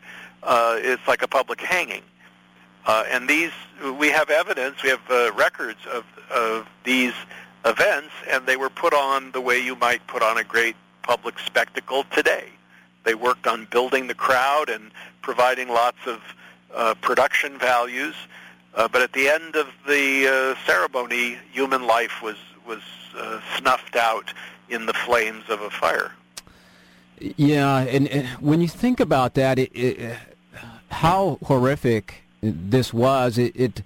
Uh, 0.42 0.76
it's 0.80 1.08
like 1.08 1.22
a 1.22 1.28
public 1.28 1.62
hanging. 1.62 2.02
Uh, 2.88 3.04
and 3.12 3.30
these, 3.30 3.52
we 4.00 4.10
have 4.10 4.32
evidence, 4.32 4.82
we 4.82 4.90
have 4.90 5.36
records 5.36 5.80
of, 5.92 6.04
of 6.32 6.68
these 6.84 7.14
events, 7.66 8.14
and 8.30 8.46
they 8.46 8.58
were 8.58 8.70
put 8.70 8.94
on 8.94 9.32
the 9.32 9.42
way 9.42 9.60
you 9.60 9.76
might 9.76 10.06
put 10.08 10.22
on 10.22 10.38
a 10.38 10.44
great 10.44 10.76
public 11.04 11.40
spectacle 11.40 12.06
today. 12.12 12.48
They 13.04 13.16
worked 13.16 13.48
on 13.48 13.68
building 13.72 14.08
the 14.08 14.16
crowd 14.16 14.70
and 14.70 14.92
providing 15.22 15.70
lots 15.70 15.98
of 16.06 16.22
uh, 16.74 16.96
production 17.02 17.58
values. 17.58 18.16
Uh, 18.74 18.88
but 18.88 19.02
at 19.02 19.14
the 19.14 19.30
end 19.30 19.56
of 19.56 19.68
the 19.88 20.28
uh, 20.28 20.66
ceremony, 20.66 21.38
human 21.52 21.88
life 21.88 22.22
was 22.22 22.38
was 22.68 22.82
uh, 23.18 23.40
snuffed 23.58 23.96
out 23.96 24.34
in 24.70 24.86
the 24.86 24.94
flames 24.94 25.44
of 25.50 25.62
a 25.62 25.70
fire. 25.70 26.12
Yeah, 27.20 27.80
and, 27.80 28.08
and 28.10 28.28
when 28.42 28.60
you 28.60 28.68
think 28.68 29.00
about 29.00 29.36
that, 29.36 29.58
it, 29.60 29.72
it, 29.74 30.18
how 30.90 31.38
horrific 31.44 32.24
this 32.42 32.94
was, 32.94 33.38
it, 33.38 33.56
it 33.56 33.84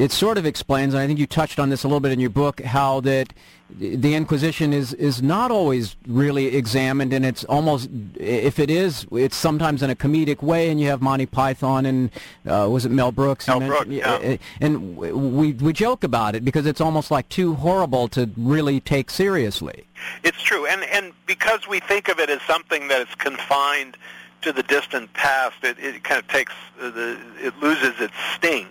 it 0.00 0.12
sort 0.12 0.38
of 0.38 0.46
explains, 0.46 0.94
and 0.94 1.02
I 1.02 1.06
think 1.06 1.18
you 1.18 1.26
touched 1.26 1.58
on 1.58 1.68
this 1.68 1.84
a 1.84 1.86
little 1.86 2.00
bit 2.00 2.10
in 2.10 2.20
your 2.20 2.30
book, 2.30 2.62
how 2.62 3.00
that 3.00 3.34
the 3.68 4.14
Inquisition 4.14 4.72
is 4.72 4.94
is 4.94 5.22
not 5.22 5.50
always 5.50 5.94
really 6.08 6.56
examined, 6.56 7.12
and 7.12 7.24
it's 7.24 7.44
almost 7.44 7.90
if 8.16 8.58
it 8.58 8.70
is, 8.70 9.06
it's 9.12 9.36
sometimes 9.36 9.82
in 9.82 9.90
a 9.90 9.94
comedic 9.94 10.42
way. 10.42 10.70
And 10.70 10.80
you 10.80 10.88
have 10.88 11.02
Monty 11.02 11.26
Python 11.26 11.84
and 11.84 12.10
uh, 12.48 12.66
was 12.70 12.86
it 12.86 12.90
Mel 12.90 13.12
Brooks? 13.12 13.46
Mel 13.46 13.60
Brooks, 13.60 13.88
yeah. 13.88 14.36
And 14.60 14.96
we 14.96 15.52
we 15.52 15.72
joke 15.74 16.02
about 16.02 16.34
it 16.34 16.46
because 16.46 16.64
it's 16.64 16.80
almost 16.80 17.10
like 17.10 17.28
too 17.28 17.54
horrible 17.56 18.08
to 18.08 18.30
really 18.38 18.80
take 18.80 19.10
seriously. 19.10 19.84
It's 20.24 20.42
true, 20.42 20.66
and 20.66 20.82
and 20.84 21.12
because 21.26 21.68
we 21.68 21.78
think 21.78 22.08
of 22.08 22.18
it 22.18 22.30
as 22.30 22.40
something 22.42 22.88
that 22.88 23.06
is 23.06 23.14
confined 23.16 23.98
to 24.40 24.52
the 24.52 24.62
distant 24.62 25.12
past, 25.12 25.56
it, 25.62 25.78
it 25.78 26.02
kind 26.04 26.18
of 26.18 26.26
takes 26.28 26.54
the 26.78 27.20
it 27.38 27.54
loses 27.58 28.00
its 28.00 28.14
sting 28.34 28.66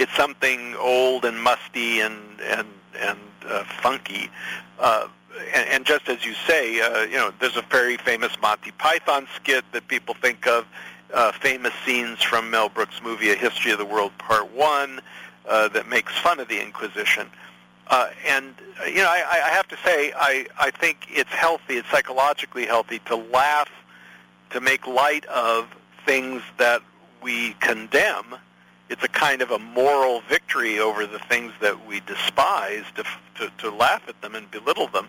it's 0.00 0.14
something 0.16 0.74
old 0.76 1.24
and 1.24 1.40
musty 1.40 2.00
and 2.00 2.18
and 2.42 2.66
and 2.98 3.18
uh, 3.46 3.64
funky. 3.82 4.30
Uh, 4.78 5.08
and, 5.54 5.68
and 5.68 5.86
just 5.86 6.08
as 6.08 6.24
you 6.24 6.34
say, 6.46 6.80
uh, 6.80 7.02
you 7.02 7.16
know, 7.16 7.32
there's 7.38 7.56
a 7.56 7.62
very 7.70 7.96
famous 7.96 8.32
Monty 8.40 8.72
Python 8.72 9.28
skit 9.36 9.64
that 9.72 9.86
people 9.88 10.14
think 10.14 10.46
of, 10.46 10.66
uh, 11.14 11.32
famous 11.32 11.72
scenes 11.84 12.22
from 12.22 12.50
Mel 12.50 12.68
Brooks' 12.68 13.00
movie 13.02 13.30
A 13.30 13.36
History 13.36 13.70
of 13.72 13.78
the 13.78 13.84
World 13.84 14.12
Part 14.18 14.50
One 14.52 15.00
uh, 15.48 15.68
that 15.68 15.88
makes 15.88 16.16
fun 16.18 16.40
of 16.40 16.48
the 16.48 16.60
Inquisition. 16.60 17.28
Uh, 17.88 18.10
and 18.26 18.54
uh, 18.80 18.86
you 18.86 18.96
know, 18.96 19.08
I, 19.08 19.42
I 19.46 19.50
have 19.50 19.68
to 19.68 19.76
say, 19.84 20.12
I 20.16 20.46
I 20.58 20.70
think 20.70 21.06
it's 21.10 21.30
healthy, 21.30 21.74
it's 21.74 21.90
psychologically 21.90 22.66
healthy 22.66 23.00
to 23.06 23.16
laugh, 23.16 23.70
to 24.50 24.60
make 24.60 24.86
light 24.86 25.26
of 25.26 25.68
things 26.06 26.42
that 26.58 26.82
we 27.22 27.52
condemn 27.54 28.36
it's 28.90 29.04
a 29.04 29.08
kind 29.08 29.40
of 29.40 29.50
a 29.52 29.58
moral 29.58 30.20
victory 30.22 30.78
over 30.80 31.06
the 31.06 31.20
things 31.20 31.52
that 31.60 31.86
we 31.86 32.00
despise 32.00 32.84
to 32.96 33.04
to, 33.36 33.50
to 33.58 33.70
laugh 33.70 34.02
at 34.06 34.20
them 34.20 34.34
and 34.34 34.50
belittle 34.50 34.88
them. 34.88 35.08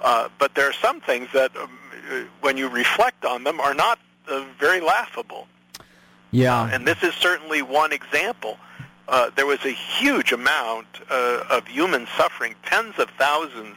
Uh, 0.00 0.28
but 0.38 0.54
there 0.54 0.68
are 0.68 0.74
some 0.74 1.00
things 1.00 1.28
that, 1.32 1.56
um, 1.56 1.70
when 2.40 2.56
you 2.56 2.68
reflect 2.68 3.24
on 3.24 3.44
them, 3.44 3.60
are 3.60 3.74
not 3.74 3.98
uh, 4.28 4.44
very 4.58 4.80
laughable. 4.80 5.46
Yeah. 6.30 6.62
Uh, 6.62 6.70
and 6.72 6.86
this 6.86 7.02
is 7.02 7.14
certainly 7.14 7.62
one 7.62 7.92
example. 7.92 8.58
Uh, 9.08 9.30
there 9.36 9.46
was 9.46 9.64
a 9.64 9.70
huge 9.70 10.32
amount 10.32 10.86
uh, 11.10 11.44
of 11.50 11.66
human 11.66 12.06
suffering, 12.16 12.54
tens 12.64 12.98
of 12.98 13.08
thousands 13.18 13.76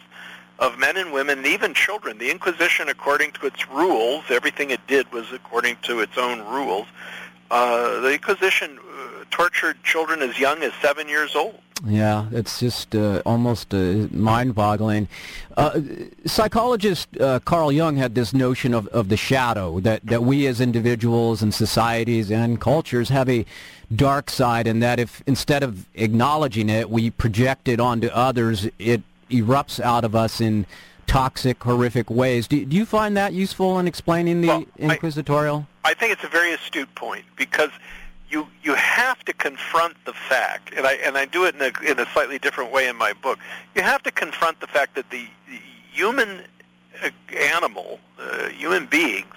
of 0.59 0.77
men 0.77 0.97
and 0.97 1.11
women, 1.11 1.39
and 1.39 1.47
even 1.47 1.73
children. 1.73 2.17
The 2.17 2.31
Inquisition, 2.31 2.89
according 2.89 3.31
to 3.33 3.45
its 3.45 3.69
rules, 3.69 4.23
everything 4.29 4.71
it 4.71 4.85
did 4.87 5.11
was 5.11 5.31
according 5.31 5.77
to 5.83 5.99
its 5.99 6.17
own 6.17 6.39
rules. 6.47 6.87
Uh, 7.51 7.99
the 7.99 8.13
Inquisition 8.13 8.79
tortured 9.35 9.75
children 9.83 10.21
as 10.21 10.39
young 10.39 10.63
as 10.63 10.71
seven 10.81 11.09
years 11.09 11.35
old. 11.35 11.59
Yeah, 11.85 12.27
it's 12.31 12.61
just 12.61 12.95
uh, 12.95 13.21
almost 13.25 13.73
uh, 13.73 14.07
mind-boggling. 14.11 15.09
Uh, 15.57 15.81
psychologist 16.25 17.09
uh, 17.19 17.39
Carl 17.43 17.69
Jung 17.69 17.97
had 17.97 18.15
this 18.15 18.33
notion 18.33 18.73
of, 18.73 18.87
of 18.87 19.09
the 19.09 19.17
shadow, 19.17 19.81
that, 19.81 20.05
that 20.05 20.23
we 20.23 20.47
as 20.47 20.61
individuals 20.61 21.43
and 21.43 21.53
societies 21.53 22.31
and 22.31 22.61
cultures 22.61 23.09
have 23.09 23.27
a 23.29 23.45
dark 23.93 24.29
side, 24.29 24.67
and 24.67 24.81
that 24.81 24.99
if 24.99 25.21
instead 25.27 25.63
of 25.63 25.85
acknowledging 25.95 26.69
it, 26.69 26.89
we 26.89 27.09
project 27.09 27.67
it 27.67 27.81
onto 27.81 28.07
others, 28.07 28.69
it 28.79 29.01
erupts 29.29 29.81
out 29.81 30.05
of 30.05 30.15
us 30.15 30.39
in 30.39 30.65
toxic, 31.07 31.61
horrific 31.61 32.09
ways. 32.09 32.47
Do, 32.47 32.65
do 32.65 32.77
you 32.77 32.85
find 32.85 33.17
that 33.17 33.33
useful 33.33 33.79
in 33.79 33.87
explaining 33.87 34.39
the 34.39 34.47
well, 34.47 34.65
inquisitorial? 34.77 35.67
I, 35.83 35.91
I 35.91 35.93
think 35.93 36.13
it's 36.13 36.23
a 36.23 36.29
very 36.29 36.53
astute 36.53 36.95
point 36.95 37.25
because– 37.35 37.71
you 38.29 38.47
you 38.63 38.73
have 38.75 39.23
to 39.25 39.33
confront 39.33 39.95
the 40.05 40.13
fact, 40.13 40.73
and 40.75 40.85
I 40.85 40.93
and 40.93 41.17
I 41.17 41.25
do 41.25 41.45
it 41.45 41.55
in 41.55 41.61
a 41.61 41.91
in 41.91 41.99
a 41.99 42.05
slightly 42.11 42.39
different 42.39 42.71
way 42.71 42.87
in 42.87 42.95
my 42.95 43.13
book. 43.13 43.39
You 43.75 43.81
have 43.81 44.03
to 44.03 44.11
confront 44.11 44.59
the 44.59 44.67
fact 44.67 44.95
that 44.95 45.09
the, 45.09 45.27
human 45.91 46.41
uh, 47.01 47.09
animal, 47.33 47.99
uh, 48.19 48.49
human 48.49 48.85
beings, 48.85 49.33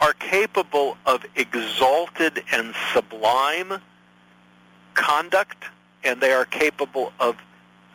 are 0.00 0.12
capable 0.14 0.96
of 1.06 1.24
exalted 1.36 2.42
and 2.52 2.74
sublime 2.92 3.80
conduct, 4.94 5.64
and 6.02 6.20
they 6.20 6.32
are 6.32 6.44
capable 6.44 7.12
of 7.20 7.36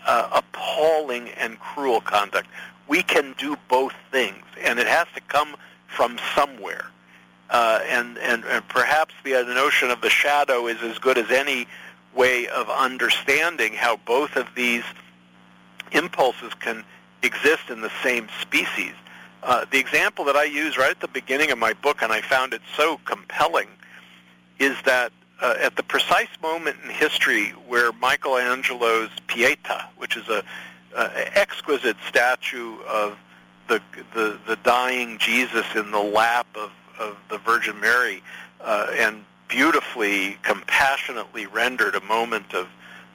uh, 0.05 0.29
appalling 0.33 1.29
and 1.29 1.59
cruel 1.59 1.99
conduct. 1.99 2.47
We 2.87 3.03
can 3.03 3.35
do 3.37 3.57
both 3.69 3.93
things, 4.11 4.43
and 4.63 4.79
it 4.79 4.87
has 4.87 5.07
to 5.15 5.21
come 5.21 5.55
from 5.87 6.17
somewhere. 6.35 6.85
Uh, 7.51 7.79
and, 7.89 8.17
and, 8.19 8.45
and 8.45 8.65
perhaps 8.69 9.13
the, 9.25 9.35
uh, 9.35 9.41
notion 9.43 9.91
of 9.91 9.99
the 9.99 10.09
shadow 10.09 10.67
is 10.67 10.81
as 10.81 10.97
good 10.97 11.17
as 11.17 11.29
any 11.29 11.67
way 12.15 12.47
of 12.47 12.69
understanding 12.69 13.73
how 13.73 13.97
both 13.97 14.37
of 14.37 14.47
these 14.55 14.85
impulses 15.91 16.53
can 16.61 16.83
exist 17.23 17.69
in 17.69 17.81
the 17.81 17.91
same 18.01 18.27
species. 18.41 18.93
Uh, 19.43 19.65
the 19.69 19.79
example 19.79 20.23
that 20.23 20.37
I 20.37 20.45
use 20.45 20.77
right 20.77 20.91
at 20.91 21.01
the 21.01 21.09
beginning 21.09 21.51
of 21.51 21.57
my 21.57 21.73
book, 21.73 22.01
and 22.01 22.11
I 22.11 22.21
found 22.21 22.53
it 22.53 22.61
so 22.77 22.99
compelling, 23.03 23.67
is 24.59 24.77
that 24.85 25.11
uh, 25.41 25.55
at 25.59 25.75
the 25.75 25.83
precise 25.83 26.29
moment 26.41 26.77
in 26.85 26.89
history 26.89 27.49
where 27.67 27.91
Michelangelo's 27.91 29.09
Pieta, 29.27 29.89
which 29.97 30.15
is 30.15 30.29
a, 30.29 30.41
a 30.95 31.37
exquisite 31.37 31.97
statue 32.07 32.77
of 32.87 33.17
the, 33.67 33.81
the, 34.13 34.39
the 34.47 34.55
dying 34.57 35.17
Jesus 35.17 35.65
in 35.75 35.91
the 35.91 35.99
lap 35.99 36.47
of 36.55 36.71
of 37.01 37.17
the 37.29 37.37
Virgin 37.39 37.79
Mary 37.79 38.21
uh, 38.61 38.87
and 38.93 39.25
beautifully, 39.47 40.37
compassionately 40.43 41.45
rendered 41.47 41.95
a 41.95 42.01
moment 42.01 42.53
of, 42.53 42.67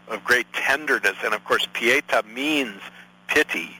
of 0.09 0.23
great 0.25 0.47
tenderness. 0.53 1.17
And 1.25 1.33
of 1.33 1.45
course, 1.45 1.67
pieta 1.73 2.23
means 2.33 2.81
pity. 3.29 3.79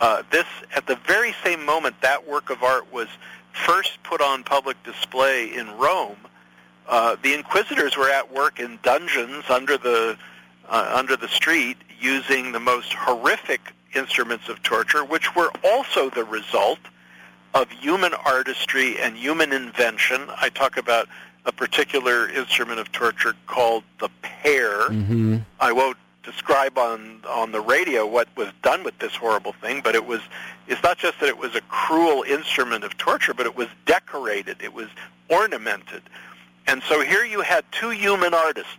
Uh, 0.00 0.22
this, 0.30 0.46
at 0.74 0.86
the 0.86 0.96
very 1.06 1.34
same 1.44 1.64
moment 1.64 1.94
that 2.02 2.26
work 2.26 2.50
of 2.50 2.62
art 2.62 2.92
was 2.92 3.08
first 3.52 4.02
put 4.02 4.20
on 4.20 4.44
public 4.44 4.82
display 4.82 5.54
in 5.54 5.70
Rome, 5.78 6.18
uh, 6.88 7.16
the 7.22 7.34
inquisitors 7.34 7.96
were 7.96 8.10
at 8.10 8.32
work 8.32 8.58
in 8.58 8.78
dungeons 8.82 9.44
under 9.48 9.78
the 9.78 10.16
uh, 10.68 10.92
under 10.94 11.16
the 11.16 11.28
street 11.28 11.76
using 12.00 12.52
the 12.52 12.60
most 12.60 12.92
horrific 12.92 13.60
instruments 13.94 14.48
of 14.48 14.62
torture, 14.62 15.04
which 15.04 15.34
were 15.34 15.50
also 15.64 16.10
the 16.10 16.24
result 16.24 16.78
of 17.54 17.70
human 17.70 18.14
artistry 18.14 18.98
and 18.98 19.16
human 19.16 19.52
invention. 19.52 20.28
I 20.40 20.50
talk 20.50 20.76
about 20.76 21.08
a 21.44 21.52
particular 21.52 22.28
instrument 22.28 22.78
of 22.78 22.92
torture 22.92 23.34
called 23.46 23.84
the 23.98 24.08
pear. 24.22 24.88
Mm-hmm. 24.88 25.38
I 25.58 25.72
won't 25.72 25.96
describe 26.22 26.76
on 26.78 27.20
on 27.28 27.50
the 27.50 27.60
radio 27.60 28.06
what 28.06 28.28
was 28.36 28.48
done 28.62 28.84
with 28.84 28.98
this 28.98 29.14
horrible 29.16 29.52
thing, 29.54 29.80
but 29.82 29.94
it 29.94 30.06
was 30.06 30.20
it's 30.68 30.82
not 30.82 30.98
just 30.98 31.18
that 31.20 31.28
it 31.28 31.38
was 31.38 31.54
a 31.54 31.60
cruel 31.62 32.22
instrument 32.22 32.84
of 32.84 32.96
torture, 32.98 33.34
but 33.34 33.46
it 33.46 33.56
was 33.56 33.68
decorated, 33.86 34.58
it 34.62 34.72
was 34.72 34.88
ornamented. 35.28 36.02
And 36.66 36.82
so 36.82 37.00
here 37.00 37.24
you 37.24 37.40
had 37.40 37.64
two 37.72 37.90
human 37.90 38.34
artists, 38.34 38.76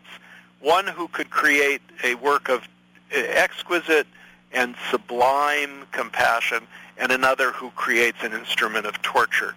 one 0.61 0.87
who 0.87 1.07
could 1.09 1.29
create 1.29 1.81
a 2.03 2.15
work 2.15 2.47
of 2.47 2.67
exquisite 3.11 4.07
and 4.53 4.75
sublime 4.89 5.85
compassion, 5.91 6.67
and 6.97 7.11
another 7.11 7.51
who 7.51 7.69
creates 7.71 8.17
an 8.23 8.33
instrument 8.33 8.85
of 8.85 9.01
torture, 9.01 9.55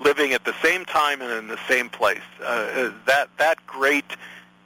living 0.00 0.32
at 0.32 0.44
the 0.44 0.54
same 0.62 0.84
time 0.84 1.20
and 1.22 1.32
in 1.32 1.48
the 1.48 1.58
same 1.68 1.88
place. 1.88 2.20
Uh, 2.44 2.90
that 3.06 3.28
that 3.38 3.64
great 3.66 4.16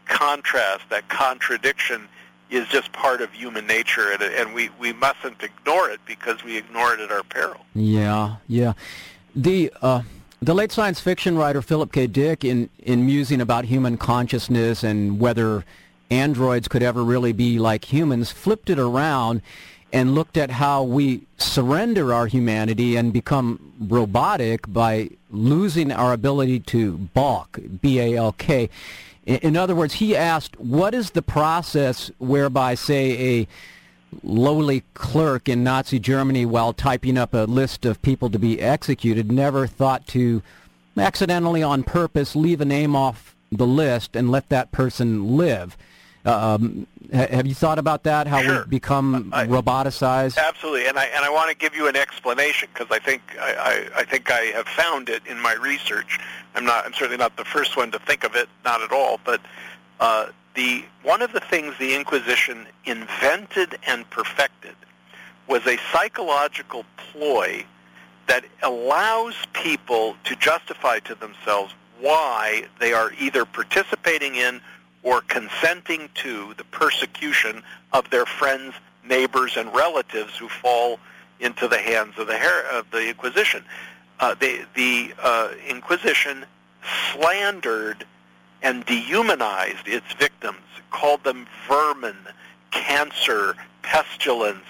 contrast, 0.06 0.84
that 0.90 1.08
contradiction, 1.08 2.08
is 2.50 2.66
just 2.68 2.92
part 2.92 3.20
of 3.20 3.32
human 3.32 3.66
nature, 3.66 4.12
and, 4.12 4.22
and 4.22 4.54
we, 4.54 4.70
we 4.78 4.92
mustn't 4.92 5.42
ignore 5.42 5.90
it 5.90 6.00
because 6.06 6.44
we 6.44 6.56
ignore 6.56 6.94
it 6.94 7.00
at 7.00 7.10
our 7.10 7.24
peril. 7.24 7.60
Yeah, 7.74 8.36
yeah. 8.46 8.74
The 9.34 9.72
uh, 9.82 10.02
The 10.40 10.54
late 10.54 10.70
science 10.70 11.00
fiction 11.00 11.36
writer 11.36 11.62
Philip 11.62 11.92
K. 11.92 12.06
Dick, 12.06 12.44
in, 12.44 12.68
in 12.78 13.04
musing 13.06 13.40
about 13.40 13.64
human 13.64 13.96
consciousness 13.96 14.84
and 14.84 15.18
whether 15.18 15.64
androids 16.10 16.68
could 16.68 16.82
ever 16.82 17.02
really 17.02 17.32
be 17.32 17.58
like 17.58 17.86
humans, 17.86 18.30
flipped 18.30 18.70
it 18.70 18.78
around 18.78 19.42
and 19.96 20.14
looked 20.14 20.36
at 20.36 20.50
how 20.50 20.82
we 20.82 21.26
surrender 21.38 22.12
our 22.12 22.26
humanity 22.26 22.96
and 22.96 23.14
become 23.14 23.72
robotic 23.80 24.70
by 24.70 25.08
losing 25.30 25.90
our 25.90 26.12
ability 26.12 26.60
to 26.60 26.98
balk, 27.14 27.58
B-A-L-K. 27.80 28.68
In 29.24 29.56
other 29.56 29.74
words, 29.74 29.94
he 29.94 30.14
asked, 30.14 30.60
what 30.60 30.92
is 30.92 31.12
the 31.12 31.22
process 31.22 32.10
whereby, 32.18 32.74
say, 32.74 33.40
a 33.40 33.48
lowly 34.22 34.84
clerk 34.92 35.48
in 35.48 35.64
Nazi 35.64 35.98
Germany, 35.98 36.44
while 36.44 36.74
typing 36.74 37.16
up 37.16 37.32
a 37.32 37.44
list 37.44 37.86
of 37.86 38.02
people 38.02 38.28
to 38.28 38.38
be 38.38 38.60
executed, 38.60 39.32
never 39.32 39.66
thought 39.66 40.06
to 40.08 40.42
accidentally 40.98 41.62
on 41.62 41.82
purpose 41.82 42.36
leave 42.36 42.60
a 42.60 42.66
name 42.66 42.94
off 42.94 43.34
the 43.50 43.66
list 43.66 44.14
and 44.14 44.30
let 44.30 44.50
that 44.50 44.72
person 44.72 45.38
live? 45.38 45.74
Um, 46.26 46.86
have 47.12 47.46
you 47.46 47.54
thought 47.54 47.78
about 47.78 48.02
that? 48.02 48.26
How 48.26 48.42
sure. 48.42 48.64
we 48.64 48.68
become 48.68 49.30
I, 49.32 49.46
roboticized? 49.46 50.36
Absolutely, 50.36 50.88
and 50.88 50.98
I 50.98 51.04
and 51.06 51.24
I 51.24 51.30
want 51.30 51.50
to 51.50 51.56
give 51.56 51.76
you 51.76 51.86
an 51.86 51.96
explanation 51.96 52.68
because 52.72 52.88
I 52.90 52.98
think 52.98 53.22
I, 53.40 53.54
I, 53.94 54.00
I 54.00 54.04
think 54.04 54.30
I 54.30 54.40
have 54.56 54.66
found 54.66 55.08
it 55.08 55.22
in 55.26 55.38
my 55.38 55.54
research. 55.54 56.18
I'm 56.54 56.64
not 56.64 56.84
I'm 56.84 56.92
certainly 56.92 57.16
not 57.16 57.36
the 57.36 57.44
first 57.44 57.76
one 57.76 57.92
to 57.92 57.98
think 58.00 58.24
of 58.24 58.34
it, 58.34 58.48
not 58.64 58.82
at 58.82 58.90
all. 58.90 59.20
But 59.24 59.40
uh, 60.00 60.28
the 60.54 60.84
one 61.04 61.22
of 61.22 61.32
the 61.32 61.40
things 61.40 61.74
the 61.78 61.94
Inquisition 61.94 62.66
invented 62.84 63.78
and 63.86 64.08
perfected 64.10 64.74
was 65.46 65.64
a 65.66 65.78
psychological 65.92 66.84
ploy 66.96 67.64
that 68.26 68.44
allows 68.64 69.34
people 69.52 70.16
to 70.24 70.34
justify 70.34 70.98
to 70.98 71.14
themselves 71.14 71.72
why 72.00 72.64
they 72.80 72.92
are 72.92 73.12
either 73.20 73.44
participating 73.44 74.34
in 74.34 74.60
or 75.06 75.20
consenting 75.20 76.08
to 76.14 76.52
the 76.54 76.64
persecution 76.64 77.62
of 77.92 78.10
their 78.10 78.26
friends, 78.26 78.74
neighbors, 79.08 79.56
and 79.56 79.72
relatives 79.72 80.36
who 80.36 80.48
fall 80.48 80.98
into 81.38 81.68
the 81.68 81.78
hands 81.78 82.18
of 82.18 82.26
the, 82.26 82.36
her- 82.36 82.68
of 82.76 82.90
the 82.90 83.08
Inquisition. 83.08 83.62
Uh, 84.18 84.34
the 84.34 84.64
the 84.74 85.14
uh, 85.22 85.50
Inquisition 85.68 86.44
slandered 87.12 88.04
and 88.62 88.84
dehumanized 88.86 89.86
its 89.86 90.12
victims, 90.14 90.58
called 90.90 91.22
them 91.22 91.46
vermin, 91.68 92.16
cancer, 92.72 93.54
pestilence, 93.82 94.64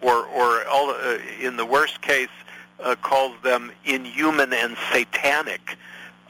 or, 0.00 0.26
or 0.26 0.66
all, 0.66 0.90
uh, 0.90 1.18
in 1.40 1.56
the 1.56 1.64
worst 1.64 2.02
case, 2.02 2.28
uh, 2.82 2.96
called 3.02 3.40
them 3.44 3.70
inhuman 3.84 4.52
and 4.52 4.76
satanic 4.92 5.76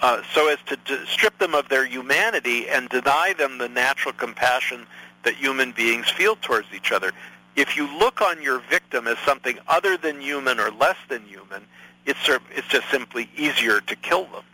uh, 0.02 0.22
so 0.34 0.48
as 0.48 0.58
to 0.66 0.76
d- 0.84 1.04
strip 1.06 1.38
them 1.38 1.54
of 1.54 1.68
their 1.68 1.86
humanity 1.86 2.68
and 2.68 2.88
deny 2.88 3.34
them 3.36 3.58
the 3.58 3.68
natural 3.68 4.12
compassion 4.12 4.86
that 5.24 5.34
human 5.34 5.72
beings 5.72 6.08
feel 6.10 6.36
towards 6.36 6.68
each 6.74 6.92
other. 6.92 7.12
If 7.56 7.76
you 7.76 7.86
look 7.98 8.20
on 8.20 8.42
your 8.42 8.60
victim 8.60 9.08
as 9.08 9.18
something 9.18 9.58
other 9.66 9.96
than 9.96 10.20
human 10.20 10.60
or 10.60 10.70
less 10.70 10.98
than 11.08 11.22
human, 11.24 11.64
it's, 12.04 12.28
it's 12.54 12.68
just 12.68 12.88
simply 12.90 13.28
easier 13.36 13.80
to 13.80 13.96
kill 13.96 14.24
them. 14.26 14.44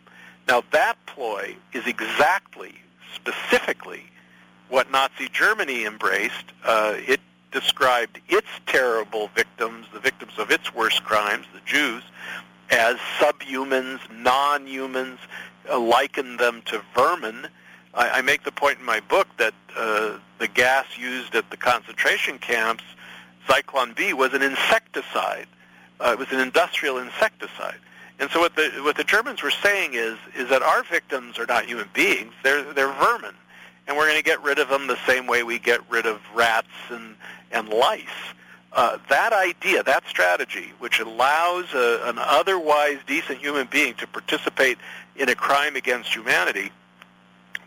Now 0.49 0.62
that 0.70 0.97
ploy 1.07 1.57
is 1.72 1.86
exactly, 1.86 2.74
specifically, 3.14 4.05
what 4.68 4.90
Nazi 4.90 5.28
Germany 5.28 5.84
embraced. 5.84 6.53
Uh, 6.64 6.95
it 6.97 7.20
described 7.51 8.20
its 8.28 8.49
terrible 8.66 9.28
victims, 9.34 9.86
the 9.93 10.01
victims 10.01 10.32
of 10.38 10.51
its 10.51 10.74
worst 10.74 11.05
crimes, 11.05 11.47
the 11.53 11.61
Jews, 11.66 12.03
as 12.72 12.96
subhumans, 13.20 14.00
non-humans, 14.10 15.20
uh, 15.70 15.78
liken 15.78 16.38
them 16.38 16.62
to 16.62 16.82
vermin. 16.94 17.46
I, 17.94 18.08
I 18.10 18.22
make 18.22 18.44
the 18.44 18.52
point 18.52 18.78
in 18.78 18.84
my 18.84 19.00
book 19.00 19.28
that 19.36 19.54
uh, 19.76 20.18
the 20.38 20.48
gas 20.48 20.86
used 20.98 21.34
at 21.34 21.50
the 21.50 21.56
concentration 21.56 22.38
camps, 22.38 22.82
Zyklon 23.46 23.94
B, 23.94 24.14
was 24.14 24.32
an 24.32 24.42
insecticide. 24.42 25.46
Uh, 26.00 26.12
it 26.12 26.18
was 26.18 26.32
an 26.32 26.40
industrial 26.40 26.98
insecticide. 26.98 27.78
And 28.18 28.30
so 28.30 28.40
what 28.40 28.56
the 28.56 28.70
what 28.82 28.96
the 28.96 29.04
Germans 29.04 29.42
were 29.42 29.50
saying 29.50 29.94
is 29.94 30.16
is 30.36 30.48
that 30.48 30.62
our 30.62 30.82
victims 30.84 31.38
are 31.38 31.46
not 31.46 31.66
human 31.66 31.88
beings; 31.92 32.32
they're 32.42 32.72
they're 32.72 32.92
vermin, 32.92 33.34
and 33.86 33.96
we're 33.96 34.06
going 34.06 34.18
to 34.18 34.24
get 34.24 34.42
rid 34.42 34.58
of 34.58 34.68
them 34.68 34.86
the 34.86 34.98
same 35.06 35.26
way 35.26 35.42
we 35.42 35.58
get 35.58 35.80
rid 35.90 36.06
of 36.06 36.20
rats 36.34 36.68
and 36.90 37.16
and 37.50 37.68
lice. 37.68 38.34
Uh, 38.74 38.96
that 39.10 39.32
idea, 39.34 39.82
that 39.82 40.02
strategy, 40.08 40.72
which 40.78 40.98
allows 40.98 41.72
a, 41.74 42.00
an 42.04 42.16
otherwise 42.18 42.98
decent 43.06 43.38
human 43.38 43.66
being 43.70 43.94
to 43.94 44.06
participate 44.06 44.78
in 45.16 45.28
a 45.28 45.34
crime 45.34 45.76
against 45.76 46.14
humanity, 46.14 46.72